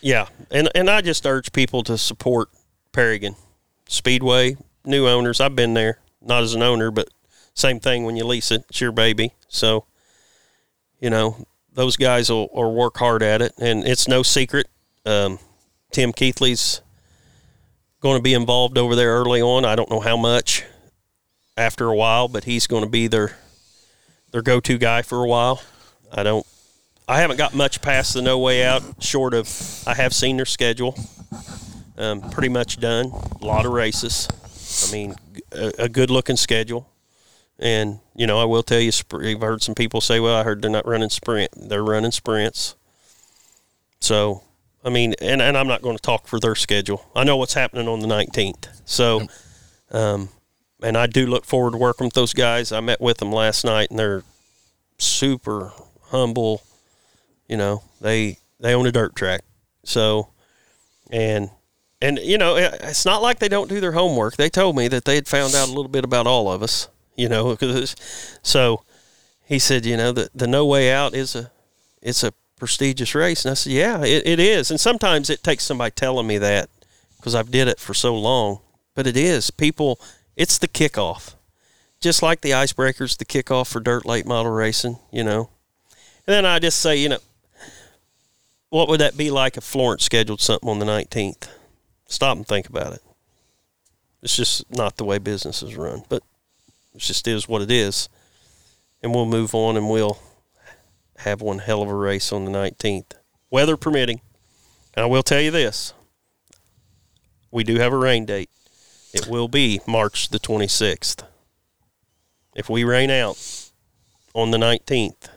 [0.07, 2.49] yeah, and and I just urge people to support
[2.93, 3.35] Paragon
[3.89, 5.41] Speedway, new owners.
[5.41, 7.09] I've been there, not as an owner, but
[7.55, 8.65] same thing when you lease it.
[8.69, 9.33] It's your baby.
[9.49, 9.85] So,
[11.01, 14.69] you know, those guys will, will work hard at it, and it's no secret.
[15.05, 15.41] Um,
[15.91, 16.83] Tim Keithley's
[17.99, 19.65] going to be involved over there early on.
[19.65, 20.63] I don't know how much
[21.57, 23.37] after a while, but he's going to be their
[24.31, 25.61] their go to guy for a while.
[26.13, 26.47] I don't
[27.09, 29.49] I haven't got much past the no way out, short of
[29.87, 30.99] I have seen their schedule.
[31.97, 33.07] Um, pretty much done.
[33.41, 34.29] A lot of races.
[34.87, 35.15] I mean,
[35.53, 36.91] a, a good looking schedule.
[37.59, 40.61] And, you know, I will tell you, I've heard some people say, well, I heard
[40.61, 41.53] they're not running sprint.
[41.57, 42.75] They're running sprints.
[44.01, 44.43] So,
[44.85, 47.07] I mean, and, and I'm not going to talk for their schedule.
[47.15, 48.69] I know what's happening on the 19th.
[48.85, 49.27] So,
[49.91, 50.29] um,
[50.83, 52.73] and I do look forward to working with those guys.
[52.73, 54.23] I met with them last night, and they're
[54.99, 55.73] super
[56.11, 56.63] humble.
[57.49, 59.43] You know, they they own a dirt track,
[59.85, 60.29] so
[61.11, 61.51] and
[62.03, 64.37] and you know, it's not like they don't do their homework.
[64.37, 66.89] They told me that they had found out a little bit about all of us.
[67.17, 67.97] You know, 'cause
[68.43, 68.83] so
[69.45, 71.51] he said, you know, the the No Way Out is a
[72.03, 74.71] it's a prestigious race, and I said, yeah, it, it is.
[74.71, 76.69] And sometimes it takes somebody telling me that
[77.17, 78.61] because I've did it for so long,
[78.95, 79.51] but it is.
[79.51, 80.01] People,
[80.37, 81.35] it's the kickoff,
[82.01, 84.99] just like the icebreakers, the kickoff for dirt late model racing.
[85.13, 85.51] You know,
[86.27, 87.19] and then I just say, you know,
[88.77, 91.49] what would that be like if Florence scheduled something on the nineteenth?
[92.09, 93.03] Stop and think about it.
[94.23, 96.23] It's just not the way business is run, but
[96.95, 98.11] it just is what it is.
[99.03, 100.19] And we'll move on and we'll
[101.21, 103.13] have one hell of a race on the 19th,
[103.51, 104.21] weather permitting.
[104.93, 105.95] And I will tell you this
[107.51, 108.51] we do have a rain date.
[109.15, 111.25] It will be March the 26th.
[112.55, 113.39] If we rain out
[114.35, 115.31] on the 19th,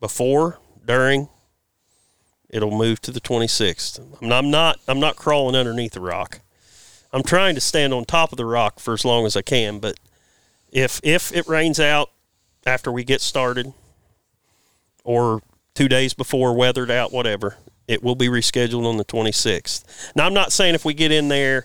[0.00, 1.28] before, during,
[2.54, 4.00] it'll move to the 26th.
[4.22, 6.40] I'm not, I'm not, crawling underneath the rock.
[7.12, 9.80] I'm trying to stand on top of the rock for as long as I can,
[9.80, 9.98] but
[10.74, 12.10] if if it rains out
[12.66, 13.72] after we get started
[15.04, 15.40] or
[15.74, 19.84] two days before weathered out whatever it will be rescheduled on the 26th
[20.16, 21.64] now i'm not saying if we get in there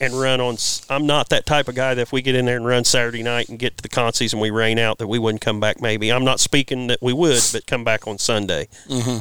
[0.00, 0.56] and run on
[0.88, 3.22] I'm not that type of guy that if we get in there and run saturday
[3.22, 5.82] night and get to the concies and we rain out that we wouldn't come back
[5.82, 9.18] maybe i'm not speaking that we would but come back on sunday mm-hmm.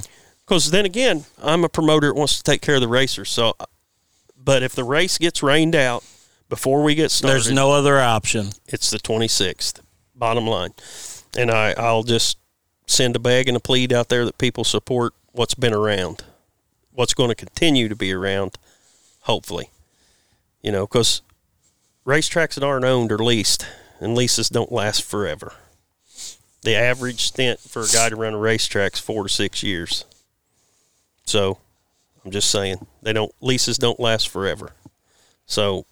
[0.49, 3.53] Because then again i'm a promoter that wants to take care of the racers so
[4.35, 6.03] but if the race gets rained out
[6.49, 8.49] before we get started There's no other option.
[8.67, 9.81] it's the 26th.
[10.15, 10.71] Bottom line,
[11.37, 12.37] and I I'll just
[12.87, 16.23] send a bag and a plead out there that people support what's been around,
[16.91, 18.57] what's going to continue to be around,
[19.21, 19.69] hopefully.
[20.61, 21.21] You know, because
[22.05, 23.65] racetracks that aren't owned are leased,
[24.01, 25.53] and leases don't last forever.
[26.63, 30.03] The average stint for a guy to run a racetrack is four to six years.
[31.29, 31.59] So,
[32.25, 34.73] I'm just saying they don't leases don't last forever.
[35.45, 35.85] So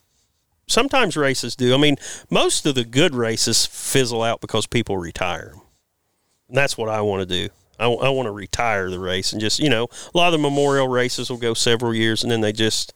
[0.68, 1.74] sometimes races do.
[1.74, 1.98] I mean,
[2.30, 5.54] most of the good races fizzle out because people retire.
[6.48, 7.54] And that's what I want to do.
[7.80, 10.38] I, I want to retire the race and just, you know, a lot of the
[10.40, 12.94] memorial races will go several years and then they just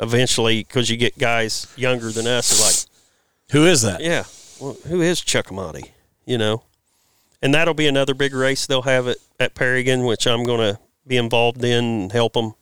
[0.00, 3.00] eventually, because you get guys younger than us, are like,
[3.52, 4.00] Who is that?
[4.00, 4.24] yeah,
[4.60, 5.90] well, who is Chuck Amati?
[6.24, 6.62] You know,
[7.42, 10.80] and that'll be another big race they'll have it at Paragon, which I'm going to
[11.06, 12.54] be involved in and help them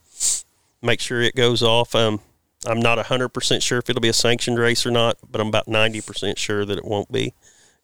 [0.82, 1.94] make sure it goes off.
[1.94, 2.20] Um,
[2.66, 5.66] I'm not 100% sure if it'll be a sanctioned race or not, but I'm about
[5.66, 7.34] 90% sure that it won't be.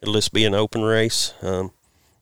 [0.01, 1.33] It'll just be an open race.
[1.43, 1.73] Um,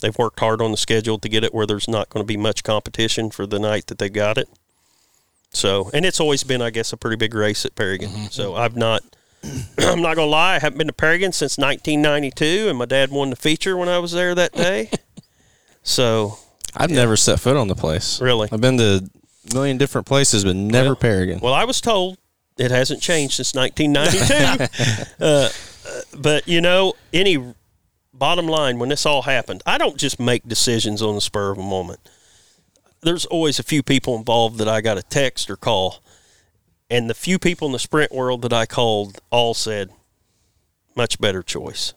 [0.01, 2.37] they've worked hard on the schedule to get it where there's not going to be
[2.37, 4.49] much competition for the night that they got it.
[5.51, 8.31] So, and it's always been, I guess, a pretty big race at Paragon.
[8.31, 9.03] So I've not,
[9.79, 13.31] I'm not gonna lie, I haven't been to Paragon since 1992, and my dad won
[13.31, 14.91] the feature when I was there that day.
[15.85, 16.39] so
[16.77, 18.21] I've never set foot on the place.
[18.21, 18.49] Really?
[18.51, 19.09] I've been to
[19.51, 21.41] a million different places, but never Well- Paragon.
[21.41, 22.19] Well, I was told
[22.59, 25.05] it hasn't changed since 1992.
[25.25, 27.55] uh, uh, but you know, any
[28.13, 31.59] bottom line when this all happened, I don't just make decisions on the spur of
[31.59, 32.01] a moment.
[33.03, 36.03] There's always a few people involved that I got a text or call,
[36.89, 39.91] and the few people in the sprint world that I called all said,
[40.97, 41.93] "Much better choice."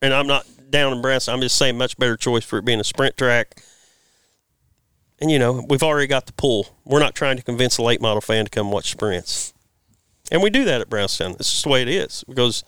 [0.00, 1.28] And I'm not down in brass.
[1.28, 3.62] I'm just saying, much better choice for it being a sprint track.
[5.22, 6.76] And you know, we've already got the pull.
[6.84, 9.54] We're not trying to convince a late model fan to come watch sprints.
[10.32, 11.36] And we do that at Brownstown.
[11.38, 12.64] It's just the way it is because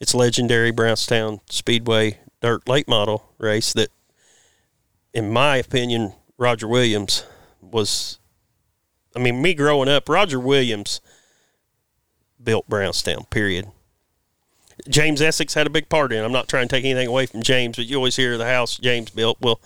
[0.00, 3.90] it's legendary Brownstown Speedway dirt late model race that,
[5.12, 7.26] in my opinion, Roger Williams
[7.60, 8.18] was.
[9.14, 11.02] I mean, me growing up, Roger Williams
[12.42, 13.66] built Brownstown, period.
[14.88, 16.24] James Essex had a big part in it.
[16.24, 18.78] I'm not trying to take anything away from James, but you always hear the house
[18.78, 19.36] James built.
[19.42, 19.60] Well,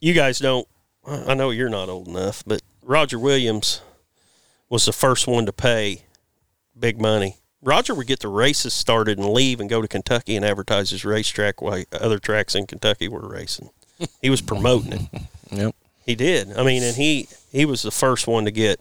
[0.00, 0.66] you guys don't.
[1.10, 3.80] I know you're not old enough, but Roger Williams
[4.68, 6.02] was the first one to pay
[6.78, 7.36] big money.
[7.62, 11.04] Roger would get the races started and leave and go to Kentucky and advertise his
[11.04, 13.70] racetrack while other tracks in Kentucky were racing.
[14.22, 15.22] He was promoting it.
[15.52, 15.74] Yep.
[16.06, 16.56] He did.
[16.56, 18.78] I mean, and he he was the first one to get.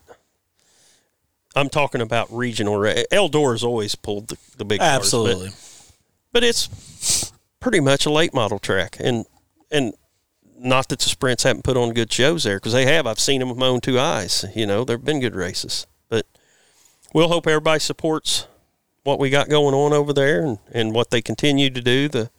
[1.55, 2.77] I'm talking about regional.
[2.77, 5.49] ra- Eldor's always pulled the, the big cars, but- Absolutely.
[6.31, 9.25] but it's pretty much a late model track and
[9.71, 9.93] and
[10.59, 13.39] not that the sprints haven't put on good shows there because they have i've seen
[13.39, 16.25] them with my own two eyes you know there have been good races but
[17.13, 18.47] we'll hope everybody supports
[19.03, 22.29] what we got going on over there and, and what they continue to do the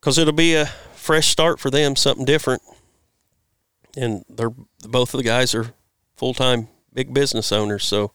[0.00, 2.62] because it'll be a fresh start for them something different
[3.96, 4.52] and they're
[4.88, 5.74] both of the guys are
[6.16, 7.84] full time big business owners.
[7.84, 8.12] So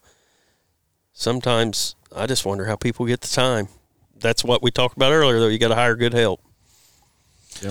[1.13, 3.67] sometimes I just wonder how people get the time.
[4.15, 5.47] That's what we talked about earlier, though.
[5.47, 6.41] You got to hire good help.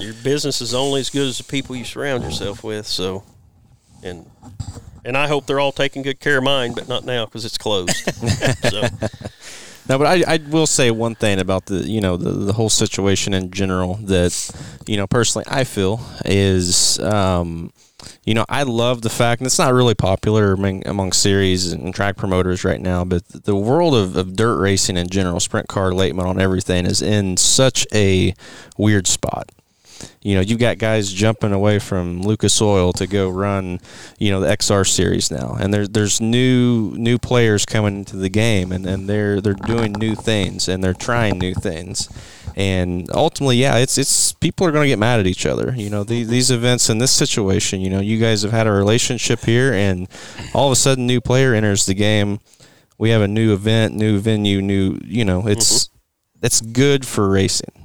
[0.01, 2.86] Your business is only as good as the people you surround yourself with.
[2.86, 3.24] So,
[4.03, 4.28] and
[5.05, 7.59] and I hope they're all taking good care of mine, but not now because it's
[7.59, 7.97] closed.
[8.70, 8.88] so,
[9.88, 12.70] No, but I, I will say one thing about the you know the, the whole
[12.70, 14.51] situation in general that
[14.86, 17.72] you know personally I feel is um,
[18.24, 21.93] you know I love the fact and it's not really popular among, among series and
[21.93, 25.93] track promoters right now, but the world of, of dirt racing in general, sprint car,
[25.93, 28.34] late model, and everything is in such a
[28.78, 29.51] weird spot
[30.22, 33.80] you know, you've got guys jumping away from Lucas Oil to go run,
[34.18, 38.28] you know, the XR series now, and there's there's new new players coming into the
[38.28, 42.09] game, and, and they're they're doing new things and they're trying new things,
[42.57, 45.74] and ultimately, yeah, it's it's people are going to get mad at each other.
[45.76, 48.72] You know, these these events in this situation, you know, you guys have had a
[48.72, 50.09] relationship here, and
[50.55, 52.40] all of a sudden, new player enters the game.
[52.98, 54.98] We have a new event, new venue, new.
[55.05, 56.46] You know, it's mm-hmm.
[56.46, 57.82] it's good for racing.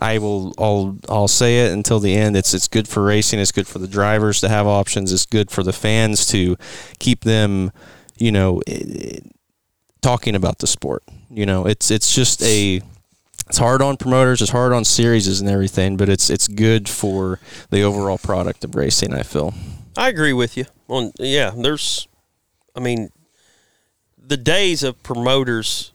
[0.00, 2.36] I will I'll I'll say it until the end.
[2.36, 3.38] It's it's good for racing.
[3.38, 5.12] It's good for the drivers to have options.
[5.12, 6.56] It's good for the fans to
[6.98, 7.70] keep them,
[8.16, 8.62] you know,
[10.00, 11.02] talking about the sport.
[11.30, 12.80] You know, it's it's just a
[13.46, 14.40] it's hard on promoters.
[14.40, 17.40] It's hard on series and everything, but it's it's good for
[17.70, 19.12] the overall product of racing.
[19.12, 19.52] I feel.
[19.96, 20.66] I agree with you.
[20.88, 22.08] On yeah, there's,
[22.74, 23.10] I mean,
[24.16, 25.92] the days of promoters,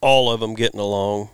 [0.00, 1.30] all of them getting along.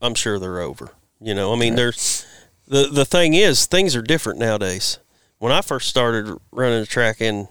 [0.00, 0.92] I'm sure they're over.
[1.20, 2.26] You know, I mean, there's
[2.66, 4.98] the the thing is things are different nowadays.
[5.38, 7.48] When I first started running a track in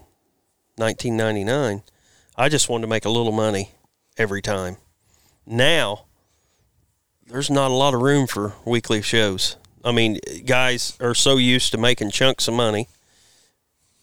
[0.75, 1.83] 1999,
[2.35, 3.71] I just wanted to make a little money
[4.17, 4.77] every time.
[5.45, 6.05] Now,
[7.27, 9.55] there's not a lot of room for weekly shows.
[9.83, 12.87] I mean, guys are so used to making chunks of money.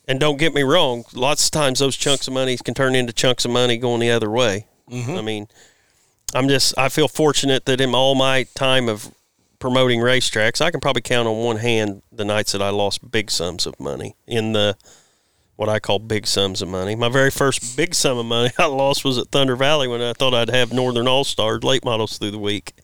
[0.08, 3.12] And don't get me wrong, lots of times those chunks of money can turn into
[3.12, 4.66] chunks of money going the other way.
[4.90, 5.16] Mm-hmm.
[5.16, 5.48] I mean,
[6.34, 9.12] I'm just I feel fortunate that in all my time of
[9.58, 13.30] promoting racetracks, I can probably count on one hand the nights that I lost big
[13.30, 14.76] sums of money in the
[15.56, 16.94] what I call big sums of money.
[16.94, 20.12] My very first big sum of money I lost was at Thunder Valley when I
[20.12, 22.74] thought I'd have Northern All Star late models through the week.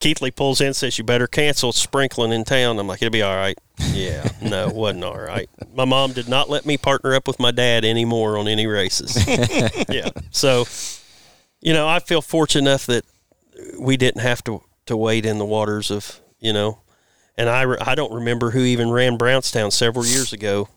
[0.00, 2.78] Keithley pulls in, says, You better cancel sprinkling in town.
[2.78, 3.56] I'm like, It'll be all right.
[3.92, 5.48] Yeah, no, it wasn't all right.
[5.74, 9.16] My mom did not let me partner up with my dad anymore on any races.
[9.88, 10.10] yeah.
[10.30, 10.64] So,
[11.62, 13.04] you know, I feel fortunate enough that
[13.78, 16.80] we didn't have to, to wade in the waters of, you know,
[17.38, 20.68] and I, re- I don't remember who even ran Brownstown several years ago.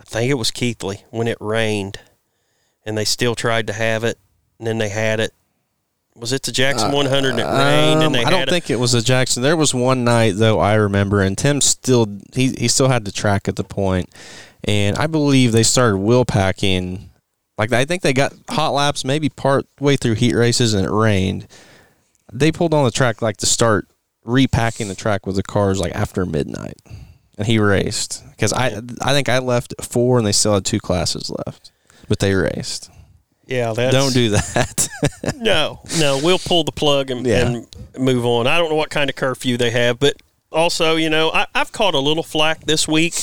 [0.00, 1.98] I think it was Keithley when it rained
[2.84, 4.18] and they still tried to have it
[4.58, 5.32] and then they had it.
[6.14, 8.50] Was it the Jackson 100 and it rained and Um, they I don't it?
[8.50, 9.42] think it was the Jackson.
[9.42, 13.12] There was one night though I remember, and Tim still he he still had the
[13.12, 14.10] track at the point,
[14.62, 17.08] and I believe they started wheel packing.
[17.70, 20.90] Like I think they got hot laps maybe part way through heat races, and it
[20.90, 21.46] rained.
[22.32, 23.86] They pulled on the track like to start
[24.24, 26.76] repacking the track with the cars like after midnight,
[27.38, 30.64] and he raced because I I think I left at four, and they still had
[30.64, 31.70] two classes left,
[32.08, 32.90] but they raced.
[33.46, 34.88] yeah, that's, Don't do that.
[35.36, 37.46] No, no, we'll pull the plug and, Yeah.
[37.46, 37.66] and
[37.98, 38.46] move on.
[38.48, 40.16] I don't know what kind of curfew they have, but
[40.50, 43.14] also, you know, I, I've caught a little flack this week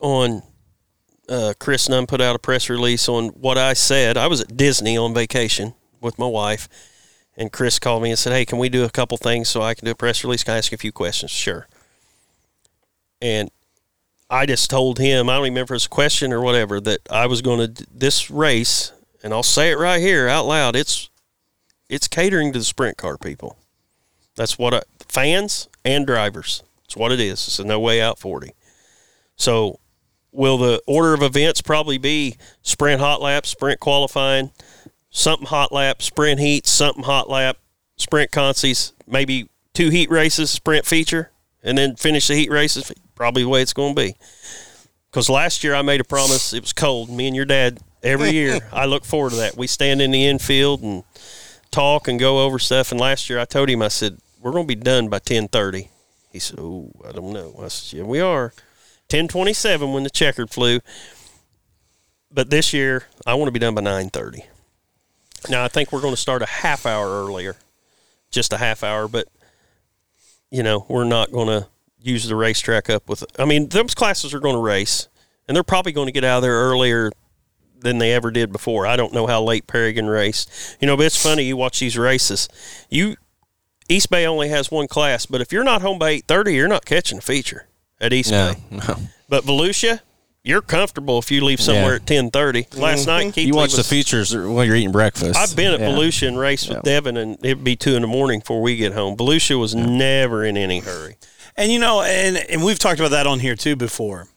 [0.00, 0.42] on
[1.28, 4.16] uh, Chris Nunn put out a press release on what I said.
[4.16, 6.68] I was at Disney on vacation with my wife,
[7.36, 9.74] and Chris called me and said, "Hey, can we do a couple things so I
[9.74, 10.44] can do a press release?
[10.44, 11.66] Can I ask you a few questions?" Sure.
[13.20, 13.50] And
[14.28, 17.74] I just told him, I don't remember a question or whatever, that I was going
[17.74, 20.74] to this race, and I'll say it right here out loud.
[20.76, 21.08] It's
[21.88, 23.56] it's catering to the sprint car people.
[24.34, 26.62] That's what I, fans and drivers.
[26.84, 27.46] It's what it is.
[27.46, 28.52] It's a no way out forty.
[29.36, 29.78] So,
[30.36, 34.50] will the order of events probably be sprint hot lap, sprint qualifying,
[35.10, 37.56] something hot lap, sprint heat, something hot lap,
[37.96, 41.30] sprint consies, maybe two heat races, sprint feature,
[41.62, 42.92] and then finish the heat races.
[43.14, 44.16] Probably the way it's going to be.
[45.10, 46.52] Because last year I made a promise.
[46.52, 47.08] It was cold.
[47.08, 48.60] Me and your dad every year.
[48.72, 49.56] I look forward to that.
[49.56, 51.04] We stand in the infield and
[51.70, 52.90] talk and go over stuff.
[52.90, 55.48] And last year I told him I said we're going to be done by ten
[55.48, 55.88] thirty.
[56.30, 58.52] He said, "Oh, I don't know." I said, "Yeah, we are."
[59.08, 60.80] Ten twenty seven when the checkered flew.
[62.30, 64.44] But this year I want to be done by nine thirty.
[65.48, 67.56] Now I think we're going to start a half hour earlier,
[68.30, 69.08] just a half hour.
[69.08, 69.28] But
[70.50, 71.68] you know we're not going to
[72.00, 73.24] use the racetrack up with.
[73.38, 75.08] I mean, those classes are going to race,
[75.46, 77.10] and they're probably going to get out of there earlier
[77.78, 78.86] than they ever did before.
[78.86, 80.78] I don't know how late Paragon raced.
[80.80, 81.44] You know, but it's funny.
[81.44, 82.48] You watch these races.
[82.90, 83.16] You
[83.88, 86.68] East Bay only has one class, but if you're not home by eight thirty, you're
[86.68, 87.66] not catching a feature.
[88.00, 88.60] At East No, Bay.
[88.70, 88.96] no.
[89.28, 90.00] But Volusia,
[90.44, 91.96] you're comfortable if you leave somewhere Yeah.
[91.96, 92.66] at ten thirty.
[92.74, 93.10] Last mm-hmm.
[93.10, 95.36] night, Keith You watch the features while you're eating breakfast.
[95.36, 95.88] I've been at Yeah.
[95.88, 96.82] Volusia and raced with Yeah.
[96.82, 99.16] Devin, and it'd be two in the morning before we get home.
[99.16, 101.16] Volusia was never in any hurry.
[101.56, 104.28] And you know, and and we've talked about that on here too before.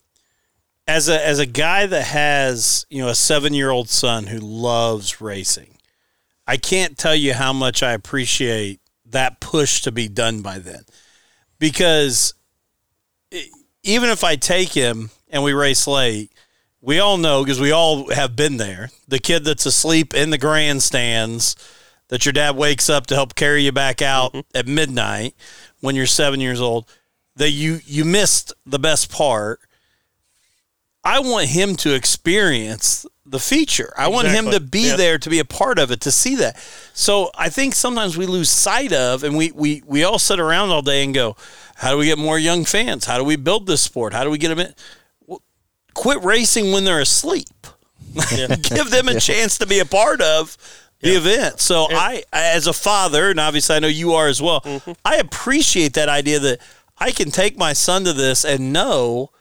[0.88, 4.40] As a as a guy that has you know a seven year old son who
[4.40, 5.78] loves racing,
[6.48, 10.82] I can't tell you how much I appreciate that push to be done by then,
[11.60, 12.34] because
[13.90, 16.32] even if I take him and we race late,
[16.82, 18.90] we all know because we all have been there.
[19.08, 21.56] The kid that's asleep in the grandstands
[22.08, 24.58] that your dad wakes up to help carry you back out mm-hmm.
[24.58, 25.36] at midnight
[25.80, 26.88] when you're seven years old.
[27.36, 29.62] That you you missed the best part.
[31.04, 33.94] I want him to experience the feature.
[33.98, 34.98] I want him to be Yep.
[34.98, 36.58] there to be a part of it to see that.
[36.94, 40.72] So I think sometimes we lose sight of, and we we we all sit around
[40.72, 41.38] all day and go,
[41.80, 43.06] "How do we get more young fans?
[43.06, 44.14] How do we build this sport?
[44.14, 44.74] How do we get them in?"
[45.26, 45.42] Well,
[45.94, 47.48] quit racing when they're asleep.
[48.30, 50.58] Give them a chance to be a part of
[51.02, 51.60] the event.
[51.60, 54.92] So I, as a father, and obviously I know you are as well, mm-hmm.
[55.06, 56.60] I appreciate that idea that
[56.98, 59.32] I can take my son to this and know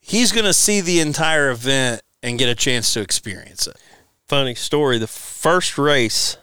[0.00, 3.76] he's going to see the entire event and get a chance to experience it.
[4.26, 4.98] Funny story.
[4.98, 6.38] The first race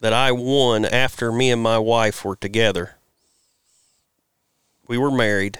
[0.00, 2.96] that I won after me and my wife were together.
[4.88, 5.58] We were married.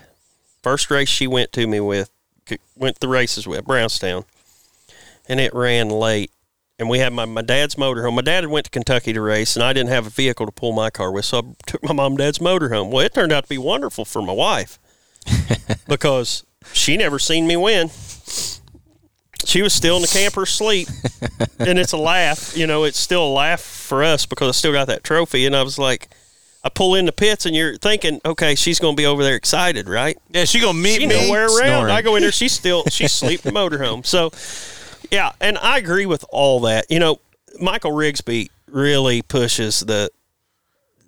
[0.62, 2.10] First race she went to me with,
[2.74, 4.24] went the races with Brownstown,
[5.28, 6.32] and it ran late.
[6.80, 8.14] And we had my, my dad's motorhome.
[8.14, 10.52] My dad had went to Kentucky to race, and I didn't have a vehicle to
[10.52, 12.90] pull my car with, so I took my mom and dad's motorhome.
[12.90, 14.78] Well, it turned out to be wonderful for my wife
[15.88, 17.90] because she never seen me win.
[19.44, 20.88] She was still in the camper asleep,
[21.58, 22.56] and it's a laugh.
[22.56, 25.46] You know, it's still a laugh for us because I still got that trophy.
[25.46, 26.08] And I was like,
[26.68, 29.36] I pull in the pits, and you're thinking, okay, she's going to be over there
[29.36, 30.18] excited, right?
[30.30, 31.26] Yeah, she going to meet She me.
[31.26, 31.56] nowhere around.
[31.86, 31.94] Snoring.
[31.94, 34.04] I go in there, she's still she's asleep in the motorhome.
[34.04, 34.30] So,
[35.10, 36.90] yeah, and I agree with all that.
[36.90, 37.20] You know,
[37.58, 40.10] Michael Rigsby really pushes the.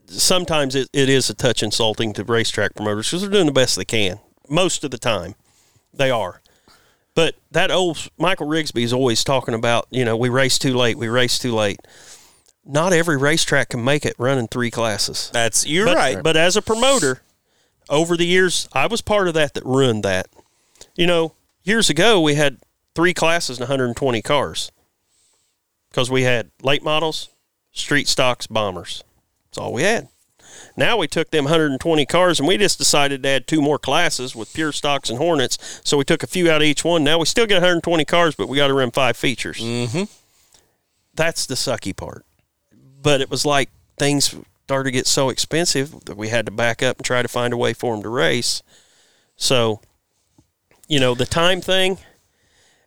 [0.06, 3.76] Sometimes it, it is a touch insulting to racetrack promoters because they're doing the best
[3.76, 4.18] they can.
[4.48, 5.34] Most of the time,
[5.92, 6.40] they are.
[7.14, 10.96] But that old Michael Rigsby is always talking about, you know, we race too late,
[10.96, 11.80] we race too late.
[12.64, 15.30] Not every racetrack can make it running three classes.
[15.32, 16.22] That's you're But, right.
[16.22, 17.22] But as a promoter,
[17.88, 20.28] over the years, I was part of that that ruined that.
[20.94, 21.34] You know,
[21.64, 22.58] years ago we had
[22.94, 24.70] three classes and 120 cars
[25.90, 27.30] because we had late models,
[27.72, 29.02] street stocks, bombers.
[29.46, 30.08] That's all we had.
[30.76, 34.36] Now we took them 120 cars and we just decided to add two more classes
[34.36, 35.80] with pure stocks and hornets.
[35.84, 37.02] So we took a few out of each one.
[37.04, 39.58] Now we still get 120 cars, but we got to run five features.
[39.60, 40.04] Mm-hmm.
[41.14, 42.24] That's the sucky part.
[43.00, 44.34] But it was like things
[44.70, 47.52] started to get so expensive that we had to back up and try to find
[47.52, 48.62] a way for them to race.
[49.34, 49.80] So,
[50.86, 51.98] you know, the time thing.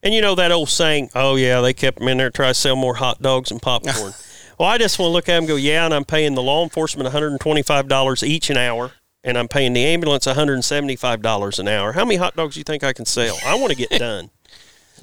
[0.02, 2.48] And you know that old saying, oh, yeah, they kept them in there to try
[2.48, 4.14] to sell more hot dogs and popcorn.
[4.58, 6.42] well, I just want to look at them and go, yeah, and I'm paying the
[6.42, 8.92] law enforcement $125 each an hour,
[9.22, 11.92] and I'm paying the ambulance $175 an hour.
[11.92, 13.38] How many hot dogs do you think I can sell?
[13.46, 14.30] I want to get done.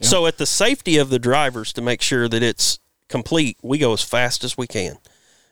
[0.01, 2.79] So, at the safety of the drivers to make sure that it's
[3.11, 4.97] complete, we go as fast as we can.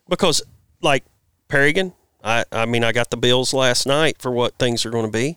[0.08, 0.42] Because,
[0.80, 1.04] like
[1.48, 1.92] Paragon,
[2.24, 5.12] I, I mean, I got the bills last night for what things are going to
[5.12, 5.36] be.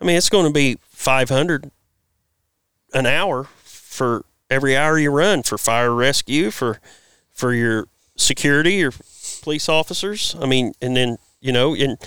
[0.00, 1.70] I mean, it's going to be 500
[2.94, 6.80] an hour for every hour you run for fire rescue, for
[7.30, 7.86] for your
[8.16, 8.92] security, your
[9.42, 10.34] police officers.
[10.40, 11.98] I mean, and then you know, in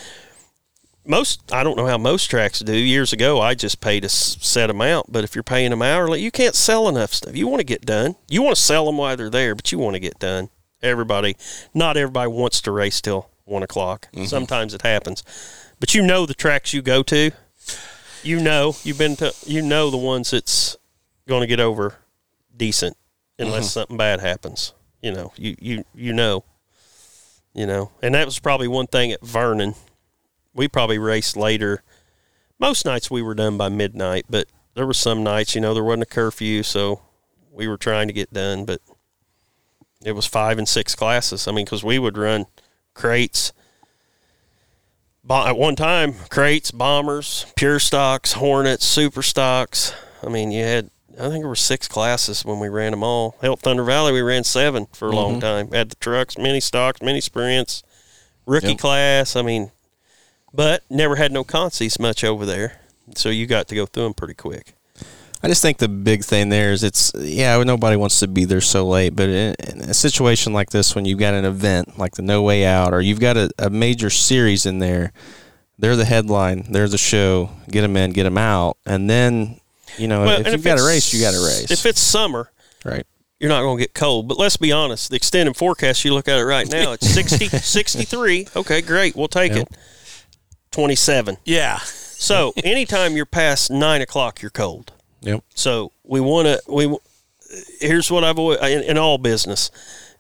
[1.06, 2.76] most, I don't know how most tracks do.
[2.76, 6.32] Years ago, I just paid a set amount, but if you're paying them hourly, you
[6.32, 7.36] can't sell enough stuff.
[7.36, 8.16] You want to get done.
[8.28, 10.50] You want to sell them while they're there, but you want to get done.
[10.82, 11.36] Everybody,
[11.74, 14.08] not everybody wants to race till one o'clock.
[14.14, 14.26] Mm-hmm.
[14.26, 15.24] Sometimes it happens,
[15.80, 17.32] but you know the tracks you go to.
[18.24, 19.34] You know you've been to.
[19.46, 20.78] You know the ones that's
[21.28, 21.96] going to get over
[22.56, 22.98] decent
[23.38, 23.80] unless mm-hmm.
[23.80, 24.74] something bad happens.
[25.02, 26.44] You know, you you you know,
[27.54, 29.76] you know, and that was probably one thing at Vernon.
[30.54, 31.84] We probably raced later.
[32.60, 35.84] Most nights we were done by midnight, but there were some nights, you know, there
[35.84, 37.02] wasn't a curfew, so
[37.52, 38.66] we were trying to get done.
[38.66, 38.82] But
[40.04, 41.48] it was five and six classes.
[41.48, 42.46] I mean, because we would run
[42.94, 43.54] crates.
[45.30, 49.94] At one time, crates, bombers, pure stocks, hornets, super stocks.
[50.24, 53.36] I mean, you had I think there were six classes when we ran them all.
[53.42, 55.40] Hell, Thunder Valley, we ran seven for a long mm-hmm.
[55.42, 55.72] time.
[55.72, 57.84] Had the trucks, mini stocks, mini sprints,
[58.46, 58.78] rookie Yep.
[58.80, 59.36] class.
[59.36, 59.72] I mean,
[60.54, 62.82] but never had no consies much over there.
[63.16, 64.74] So you got to go through them pretty quick.
[65.44, 68.62] I just think the big thing there is it's yeah nobody wants to be there
[68.62, 72.14] so late, but in, in a situation like this when you've got an event like
[72.14, 75.12] the No Way Out or you've got a, a major series in there
[75.82, 77.50] they're the headline, they're the show.
[77.68, 79.60] Get them in, get them out, and then
[79.98, 81.72] you know Well, if you've got a race, you got a race.
[81.72, 82.52] If it's summer,
[82.86, 83.06] right.
[83.40, 84.28] you're not going to get cold.
[84.28, 87.48] But let's be honest, the extended forecast, you look at it right now, it's 60,
[87.58, 88.48] 63.
[88.56, 89.16] Okay, great.
[89.16, 89.62] We'll take Yep.
[89.72, 89.78] it.
[90.72, 91.38] 27.
[91.46, 91.78] Yeah.
[91.78, 94.94] So anytime you're past nine o'clock, you're cold.
[95.22, 95.44] Yep.
[95.54, 96.62] So we want to.
[96.68, 96.96] We
[97.80, 99.72] here's what I've always in, in all business.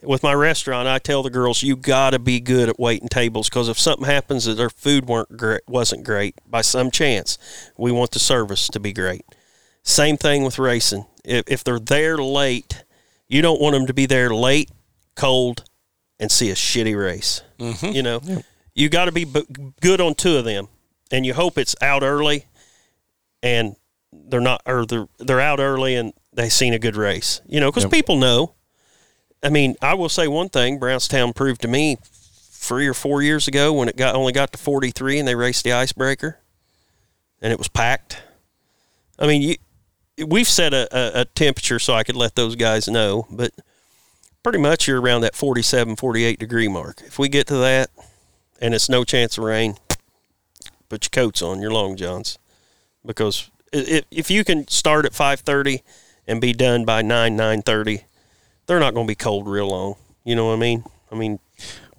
[0.03, 3.49] With my restaurant, I tell the girls you got to be good at waiting tables
[3.49, 7.37] because if something happens that their food weren't great, wasn't great by some chance,
[7.77, 9.23] we want the service to be great.
[9.83, 11.05] Same thing with racing.
[11.23, 12.83] If, if they're there late,
[13.27, 14.71] you don't want them to be there late,
[15.15, 15.65] cold,
[16.19, 17.43] and see a shitty race.
[17.59, 17.95] Mm-hmm.
[17.95, 18.21] You know,
[18.81, 19.45] you got to be b-
[19.79, 20.67] good on two of them,
[21.11, 22.45] and you hope it's out early,
[23.43, 23.75] and
[24.11, 27.41] they're not, or they're they're out early and they've seen a good race.
[27.47, 27.91] You know, because Yep.
[27.91, 28.55] people know.
[29.43, 33.47] I mean, I will say one thing: Brownstown proved to me three or four years
[33.47, 36.39] ago when it got only got to forty three and they raced the icebreaker,
[37.41, 38.21] and it was packed.
[39.19, 42.87] I mean, you, we've set a, a, a temperature so I could let those guys
[42.87, 43.51] know, but
[44.43, 47.01] pretty much you're around that 47, 48 degree mark.
[47.05, 47.91] If we get to that
[48.61, 49.75] and it's no chance of rain,
[50.88, 52.38] put your coats on, your long johns,
[53.05, 55.81] because if, if you can start at 5:30
[56.27, 58.03] and be done by 9 9:30,
[58.67, 59.95] they're not going to be cold real long.
[60.23, 60.83] You know what I mean?
[61.11, 61.39] I mean,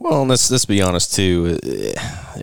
[0.02, 1.58] Well, and let's let's be honest too.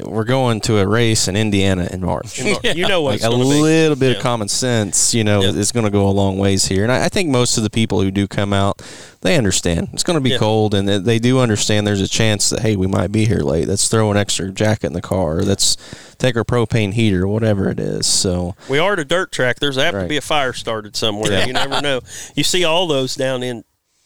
[0.06, 2.40] We're going to a race in Indiana in March.
[2.40, 3.44] you know what like a to be.
[3.44, 4.16] little bit Yeah.
[4.18, 5.50] of common sense, you know, Yeah.
[5.50, 6.84] is going to go a long ways here.
[6.84, 8.82] And I, I think most of the people who do come out,
[9.22, 10.38] they understand it's going to be Yeah.
[10.38, 13.40] cold, and they, they do understand there's a chance that hey, we might be here
[13.40, 13.68] late.
[13.68, 15.42] Let's throw an extra jacket in the car.
[15.42, 15.76] Let's
[16.18, 18.06] take our propane heater, whatever it is.
[18.06, 19.60] So We are at a dirt track.
[19.60, 21.34] There's apt to be a fire started somewhere.
[21.34, 21.46] Yeah.
[21.46, 22.00] You never know.
[22.36, 23.66] You see all those down in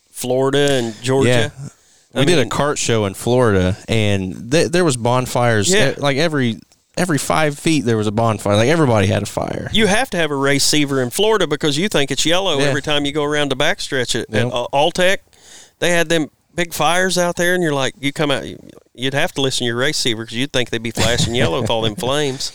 [0.10, 1.52] Florida and Georgia.
[2.14, 5.74] We I did a cart show in Florida, and th- there was bonfires.
[5.74, 5.96] Yeah.
[5.98, 6.60] like every
[6.96, 8.56] every five feet, there was a bonfire.
[8.56, 9.70] Like everybody had a fire.
[9.74, 12.66] You have to have a receiver in Florida because you think it's yellow Yeah.
[12.66, 14.46] every time you go around the backstretch at, Yep.
[14.48, 15.18] at uh, Alltech.
[15.80, 18.46] They had them big fires out there, and you're like, you come out,
[18.94, 21.70] you'd have to listen to your receiver because you'd think they'd be flashing yellow with
[21.72, 22.52] all them flames.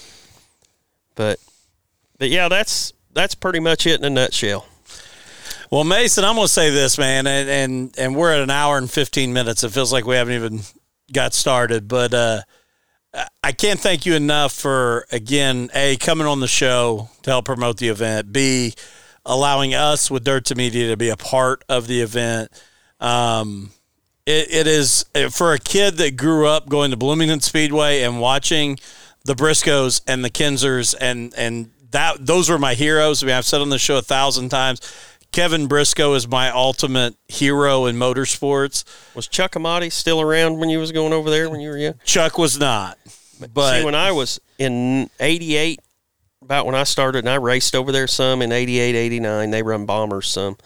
[1.16, 1.40] But,
[2.16, 4.67] but yeah, that's that's pretty much it in a nutshell.
[5.70, 8.78] Well, Mason, I'm going to say this, man, and, and and we're at an hour
[8.78, 9.64] and 15 minutes.
[9.64, 10.60] It feels like we haven't even
[11.12, 12.40] got started, but uh,
[13.44, 17.76] I can't thank you enough for again, a coming on the show to help promote
[17.76, 18.32] the event.
[18.32, 18.72] B
[19.26, 22.50] allowing us with Dirt to Media to be a part of the event.
[22.98, 23.70] Um,
[24.24, 28.78] it, it is for a kid that grew up going to Bloomington Speedway and watching
[29.26, 33.22] the Briscoes and the Kinsers and and that those were my heroes.
[33.22, 34.80] I mean, I've said on the show a thousand times.
[35.32, 38.84] Kevin Briscoe is my ultimate hero in motorsports.
[39.14, 41.94] Was Chuck Amati still around when you was going over there when you were young?
[42.04, 42.98] Chuck was not,
[43.54, 45.80] but See, when I was in 88,
[46.42, 49.86] about when I started, and I raced over there some in 88, 89, they run
[49.86, 50.56] bombers some.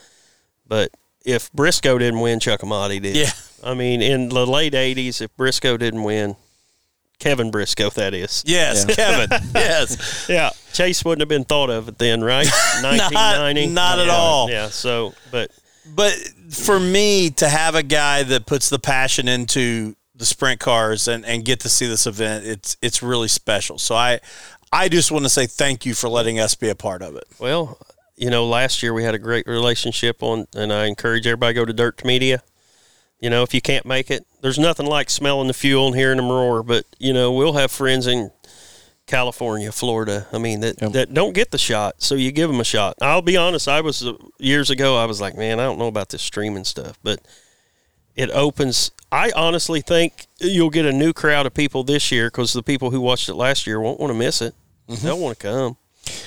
[0.67, 0.91] But
[1.25, 3.17] if Briscoe didn't win, Chuck Amati did.
[3.17, 3.31] Yeah.
[3.65, 6.37] I mean, in the late 80s, if Briscoe didn't win,
[7.23, 8.43] Kevin Briscoe, that is.
[8.47, 10.51] yes, Kevin, yes, Yeah.
[10.73, 12.47] Chase wouldn't have been thought of it then, right?
[12.83, 13.67] 1990.
[13.69, 14.51] not at Yeah, all.
[14.51, 14.69] Yeah.
[14.69, 15.51] So, but
[15.95, 16.13] but
[16.51, 21.25] for me to have a guy that puts the passion into the sprint cars and,
[21.27, 23.79] and get to see this event, it's it's really special.
[23.79, 24.21] So I
[24.73, 27.25] I just want to say thank you for letting us be a part of it.
[27.39, 27.79] Well,
[28.17, 31.61] you know, last year we had a great relationship on, and I encourage everybody to
[31.61, 32.43] go to Dirt Media.
[33.23, 36.17] You know, if you can't make it, there's nothing like smelling the fuel and hearing
[36.19, 36.63] them roar.
[36.63, 38.31] But you know, we'll have friends in
[39.07, 40.27] California, Florida.
[40.33, 40.93] I mean, that Yep.
[40.93, 42.97] that don't get the shot, so you give them a shot.
[43.01, 43.69] I'll be honest.
[43.69, 44.97] I was uh, years ago.
[44.97, 47.21] I was like, man, I don't know about this streaming stuff, but
[48.17, 48.91] it opens.
[49.13, 52.91] I honestly think you'll get a new crowd of people this year because the people
[52.91, 54.55] who watched it last year won't want to miss it.
[54.89, 55.77] They'll want to come.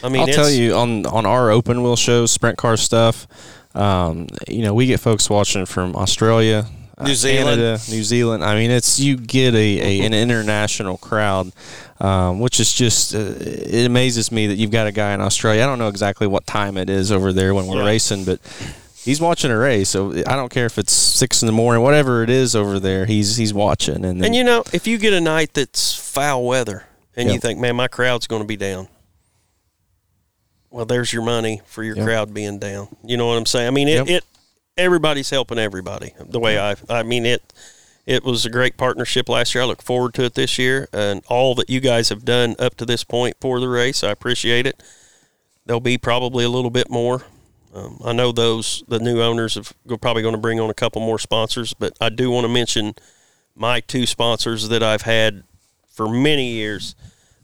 [0.02, 3.28] I mean, I'll tell you on on our open wheel shows, sprint car stuff.
[3.76, 6.66] Um, you know, we get folks watching from Australia,
[7.02, 7.60] New Zealand.
[7.62, 8.44] Canada, New Zealand.
[8.44, 9.58] I mean, it's you get a,
[10.02, 11.52] a an international crowd,
[12.00, 15.64] um, which is just uh, it amazes me that you've got a guy in Australia.
[15.64, 17.86] I don't know exactly what time it is over there when we're Yeah.
[17.86, 18.40] racing, but.
[19.04, 22.24] He's watching a race, so I don't care if it's six in the morning, whatever
[22.24, 23.06] it is over there.
[23.06, 26.44] He's he's watching, and, then, And you know, if you get a night that's foul
[26.44, 28.88] weather and you think, man, my crowd's going to be down,
[30.72, 32.06] well, there's your money for your Yep.
[32.06, 32.88] crowd being down.
[33.04, 33.68] You know what I'm saying?
[33.68, 34.08] I mean, it, Yep.
[34.10, 34.24] it
[34.78, 36.14] everybody's helping everybody.
[36.20, 37.54] The way I, I mean it.
[38.06, 39.64] It was a great partnership last year.
[39.64, 42.76] I look forward to it this year, and all that you guys have done up
[42.76, 44.84] to this point for the race, I appreciate it.
[45.66, 47.24] There'll be probably a little bit more.
[47.74, 50.74] Um, I know those the new owners have are probably going to bring on a
[50.76, 52.94] couple more sponsors, but I do want to mention
[53.56, 55.44] my two sponsors that I've had
[55.88, 56.96] for many years.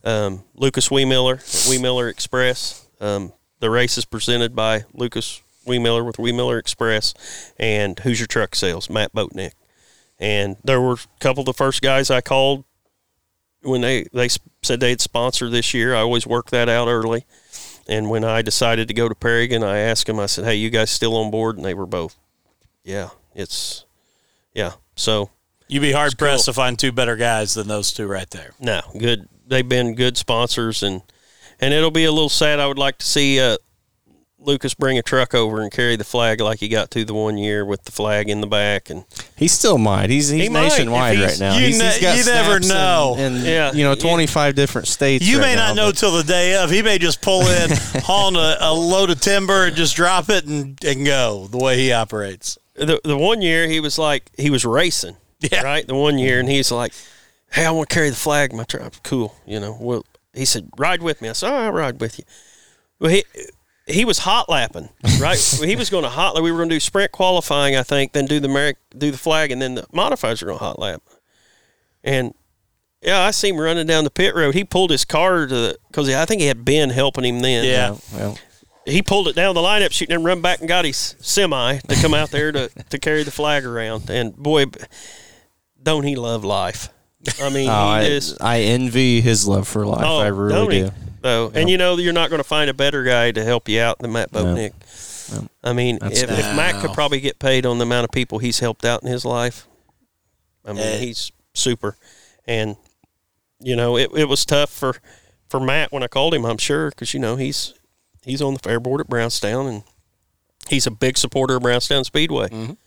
[0.04, 2.88] um, Lucas Weemiller at Weemiller Express.
[3.00, 7.14] Um, the race is presented by Lucas Weemiller with Weemiller Express
[7.58, 9.52] and Hoosier Truck Sales, Matt Boatnick.
[10.20, 12.64] And there were a couple of the first guys I called
[13.64, 14.30] when they, they
[14.62, 15.96] said they'd sponsor this year.
[15.96, 17.26] I always work that out early.
[17.88, 20.70] And when I decided to go to Paragon, I asked them, I said, hey, you
[20.70, 21.58] guys still on board?
[21.58, 22.16] And they were both,
[22.84, 23.86] yeah, it's,
[24.54, 24.74] yeah.
[24.96, 25.32] So
[25.72, 26.54] You'd be hard pressed cool.
[26.54, 28.52] to find two better guys than those two right there.
[28.60, 29.30] No, good.
[29.48, 31.02] They've been good sponsors, and
[31.62, 32.60] and it'll be a little sad.
[32.60, 33.56] I would like to see uh,
[34.44, 37.38] Lucas bring a truck over and carry the flag like he got to the one
[37.38, 39.06] year with the flag in the back, and
[39.38, 40.10] He still might.
[40.10, 41.58] He's he's He nationwide he's- right now.
[41.58, 43.16] you He's- ne- he's got you never snaps in- know.
[43.18, 43.72] In, Yeah.
[43.74, 45.26] you know, twenty five different states.
[45.26, 46.70] You right may now, not know but- till the day of.
[46.72, 47.70] He may just pull in,
[48.04, 51.78] hauling a, a load of timber and just drop it and, and go the way
[51.78, 52.58] he operates.
[52.76, 55.62] the the one year he was like he was racing, Yeah.
[55.62, 55.86] right?
[55.86, 56.94] The one year, and he's like,
[57.52, 59.78] "Hey, I want to carry the flag my truck." Cool, you know.
[59.80, 60.04] Well,
[60.34, 62.26] he said, "Ride with me." I said, "All right, I'll ride with you."
[63.00, 63.24] Well, he
[63.92, 64.90] he was hot lapping,
[65.20, 65.38] right?
[65.64, 66.36] he was going to hot.
[66.36, 66.44] lap.
[66.44, 69.18] We were going to do sprint qualifying, I think, then do the Merrick, do the
[69.18, 71.02] flag, and then the modifiers are going to hot lap.
[72.04, 72.34] And
[73.02, 74.54] yeah, I see him running down the pit road.
[74.54, 77.66] He pulled his car to the because I think he had Ben helping him then.
[77.66, 77.98] Yeah.
[78.14, 78.38] Well,
[78.86, 81.78] he pulled it down the lineup sheet and then run back and got his semi
[81.78, 84.10] to come out there to, to carry the flag around.
[84.10, 84.66] And boy,
[85.82, 86.90] don't he love life?
[87.42, 88.38] I mean, oh, I, he is.
[88.40, 90.04] I envy his love for life.
[90.06, 91.11] Oh, I really don't he?
[91.22, 91.28] Do.
[91.30, 93.80] Though, and you know you're not going to find a better guy to help you
[93.82, 94.74] out than Matt Botnick.
[95.34, 95.48] No.
[95.64, 98.40] I mean, That's- if, if Matt could probably get paid on the amount of people
[98.40, 99.66] he's helped out in his life,
[100.66, 101.96] I mean, he's super.
[102.46, 102.76] And
[103.60, 104.96] you know, it, it was tough for
[105.48, 106.46] for Matt when I called him.
[106.46, 107.74] I'm sure because you know he's
[108.26, 109.84] he's on the fair board at Brownstown and
[110.70, 112.50] he's a big supporter of Brownstown Speedway.
[112.50, 112.78] Mhm.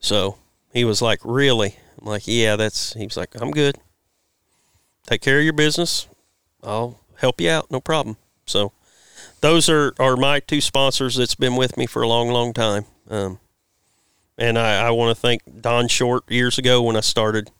[0.00, 0.36] So
[0.72, 3.76] he was like, "Really?" I'm like, "Yeah, that's." He was like, "I'm good.
[5.06, 6.06] Take care of your business.
[6.62, 8.16] I'll help you out, no problem."
[8.46, 8.72] So
[9.40, 12.86] those are, are my two sponsors that's been with me for a long, long time.
[13.10, 13.38] Um,
[14.38, 17.50] and I, I want to thank Don Short years ago when I started.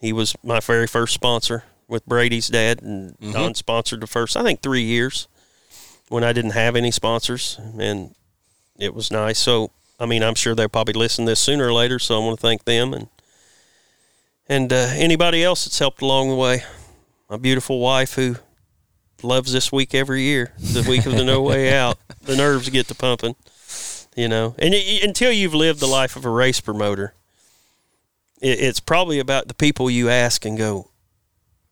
[0.00, 4.42] He was my very first sponsor with Brady's dad, and Don sponsored the first, I
[4.42, 5.28] think, three years
[6.08, 8.14] when I didn't have any sponsors, and
[8.78, 9.38] it was nice.
[9.38, 12.24] So, I mean, I'm sure they'll probably listen to this sooner or later, so I
[12.24, 13.08] want to thank them and
[14.48, 16.64] and uh, anybody else that's helped along the way.
[17.30, 18.34] My beautiful wife who
[19.22, 21.96] loves this week every year, the week of the no way out.
[22.22, 23.36] The nerves get to pumping,
[24.16, 24.56] you know.
[24.58, 27.14] And y- until you've lived the life of a race promoter,
[28.42, 30.90] it, it's probably about the people you ask and go,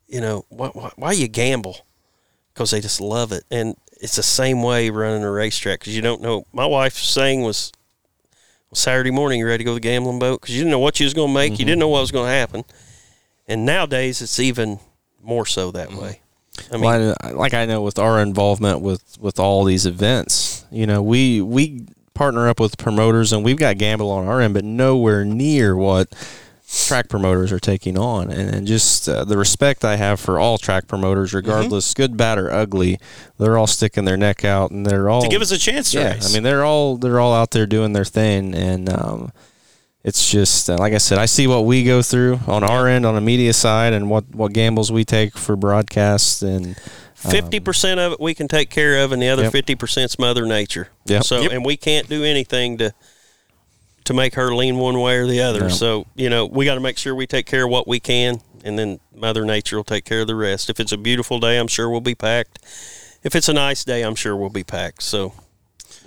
[0.07, 1.85] you know, why, why, why you gamble?
[2.55, 6.03] Because they just love it, and it's the same way running a racetrack because you
[6.03, 6.45] don't know.
[6.53, 7.73] My wife's saying was
[8.73, 10.41] Saturday morning, you ready to go to the gambling boat?
[10.41, 11.51] Because you didn't know what you was going to make.
[11.51, 11.67] You mm-hmm.
[11.67, 12.65] didn't know what was going to happen.
[13.49, 14.79] And nowadays, it's even
[15.23, 16.21] more so that way.
[16.71, 20.65] I mean, well, I, like I know with our involvement with with all these events,
[20.71, 24.55] you know, we we partner up with promoters and we've got gamble on our end,
[24.55, 26.13] but nowhere near what
[26.87, 30.59] track promoters are taking on, and, and just uh, the respect I have for all
[30.59, 32.99] track promoters, regardless, good, bad, or ugly,
[33.39, 36.15] they're all sticking their neck out, and they're all To give us a chance yeah.
[36.15, 36.29] race.
[36.29, 39.33] I mean, they're all they're all out there doing their thing, and um,
[40.05, 43.05] it's just uh, like I said, I see what we go through on our end
[43.05, 46.77] on the media side, and what what gambles we take for broadcasts, and
[47.15, 49.53] Fifty percent of it we can take care of, and the other Yep.
[49.53, 50.89] fifty percent's Mother Nature.
[51.07, 51.25] Yep.
[51.25, 51.51] So, Yep.
[51.51, 52.95] and we can't do anything to
[54.05, 55.63] to make her lean one way or the other.
[55.63, 55.69] No.
[55.69, 58.41] So, you know, we got to make sure we take care of what we can,
[58.65, 60.71] and then Mother Nature will take care of the rest.
[60.71, 62.61] If it's a beautiful day, I'm sure we'll be packed.
[63.25, 65.03] If it's a nice day, I'm sure we'll be packed.
[65.03, 65.35] So,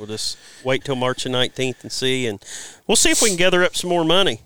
[0.01, 2.43] we'll just wait till March the 19th and see, and
[2.87, 4.41] we'll see if we can gather up some more money.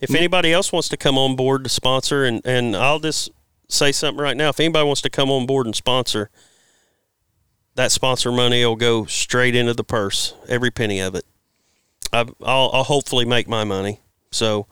[0.00, 0.16] If mm.
[0.16, 3.30] anybody else wants to come on board to sponsor, and, and I'll just
[3.68, 4.48] say something right now.
[4.48, 6.30] If anybody wants to come on board and sponsor,
[7.76, 11.24] that sponsor money will go straight into the purse, every penny of it.
[12.12, 14.00] I, I'll, I'll hopefully make my money.
[14.32, 14.66] So,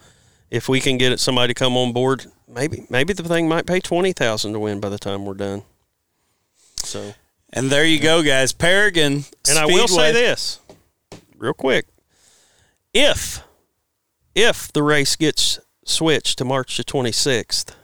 [0.50, 3.78] if we can get somebody to come on board, maybe maybe the thing might pay
[3.78, 5.62] twenty thousand to win by the time we're done.
[6.78, 7.14] So,
[7.52, 8.52] and there you go, guys.
[8.52, 9.24] Paragon.
[9.48, 10.60] and I will say this,
[11.36, 11.86] real quick:
[12.94, 13.42] if
[14.34, 17.74] if the race gets switched to March the twenty sixth,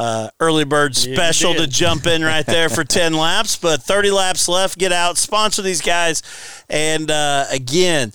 [0.01, 4.47] uh, early bird special to jump in right there for 10 laps, but 30 laps
[4.47, 4.79] left.
[4.79, 6.23] Get out, sponsor these guys.
[6.69, 8.11] And uh, again,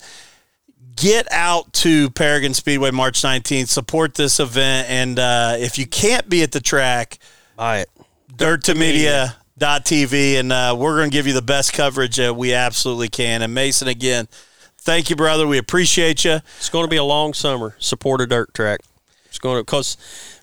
[0.96, 4.90] get out to Paragon Speedway March 19th, support this event.
[4.90, 7.18] And uh, if you can't be at the track,
[7.54, 7.90] Buy it.
[8.36, 9.36] dirt to media.
[9.58, 13.08] Dot TV, and uh, we're going to give you the best coverage that we absolutely
[13.08, 13.40] can.
[13.40, 14.28] And Mason, again,
[14.76, 15.46] thank you, brother.
[15.46, 16.40] We appreciate you.
[16.58, 17.74] It's going to be a long summer.
[17.78, 18.80] Support a dirt track.
[19.24, 19.96] It's going to because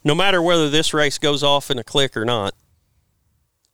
[0.03, 2.53] no matter whether this race goes off in a click or not,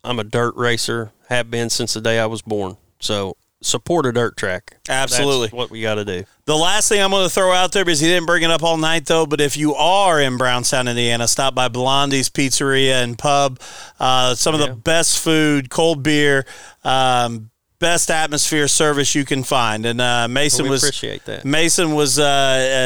[0.03, 1.11] I'm a dirt racer.
[1.29, 2.77] Have been since the day I was born.
[2.99, 4.77] So support a dirt track.
[4.87, 5.47] Absolutely.
[5.47, 6.23] That's what we got to do.
[6.45, 8.63] The last thing I'm going to throw out there because he didn't bring it up
[8.63, 13.17] all night though, but if you are in Brownstown, Indiana, stop by Blondie's Pizzeria and
[13.17, 13.59] Pub.
[13.99, 16.45] Uh, some of the best food, cold beer,
[16.83, 19.85] um, best atmosphere service you can find.
[19.85, 21.45] And uh, Mason We was appreciate that.
[21.45, 22.23] Mason was uh,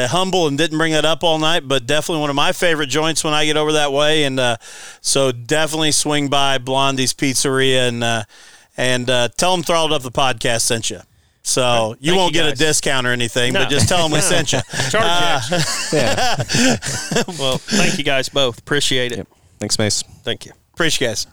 [0.06, 2.86] uh, humble and didn't bring that up all night, but definitely one of my favorite
[2.88, 4.24] joints when I get over that way.
[4.24, 4.56] And uh,
[5.00, 8.22] so definitely swing by Blondie's Pizzeria and uh,
[8.76, 11.00] and uh, tell them throttled up the podcast sent you.
[11.46, 13.60] So you Thank won't you, get a discount or anything, No.
[13.64, 14.60] but just tell them we sent you.
[14.90, 15.40] Charge Uh.
[15.92, 16.36] Yeah.
[17.38, 18.58] Well, thank you guys both.
[18.58, 19.28] Appreciate it.
[19.58, 20.02] Thanks, Mace.
[20.22, 20.52] Thank you.
[20.72, 21.26] Appreciate you guys.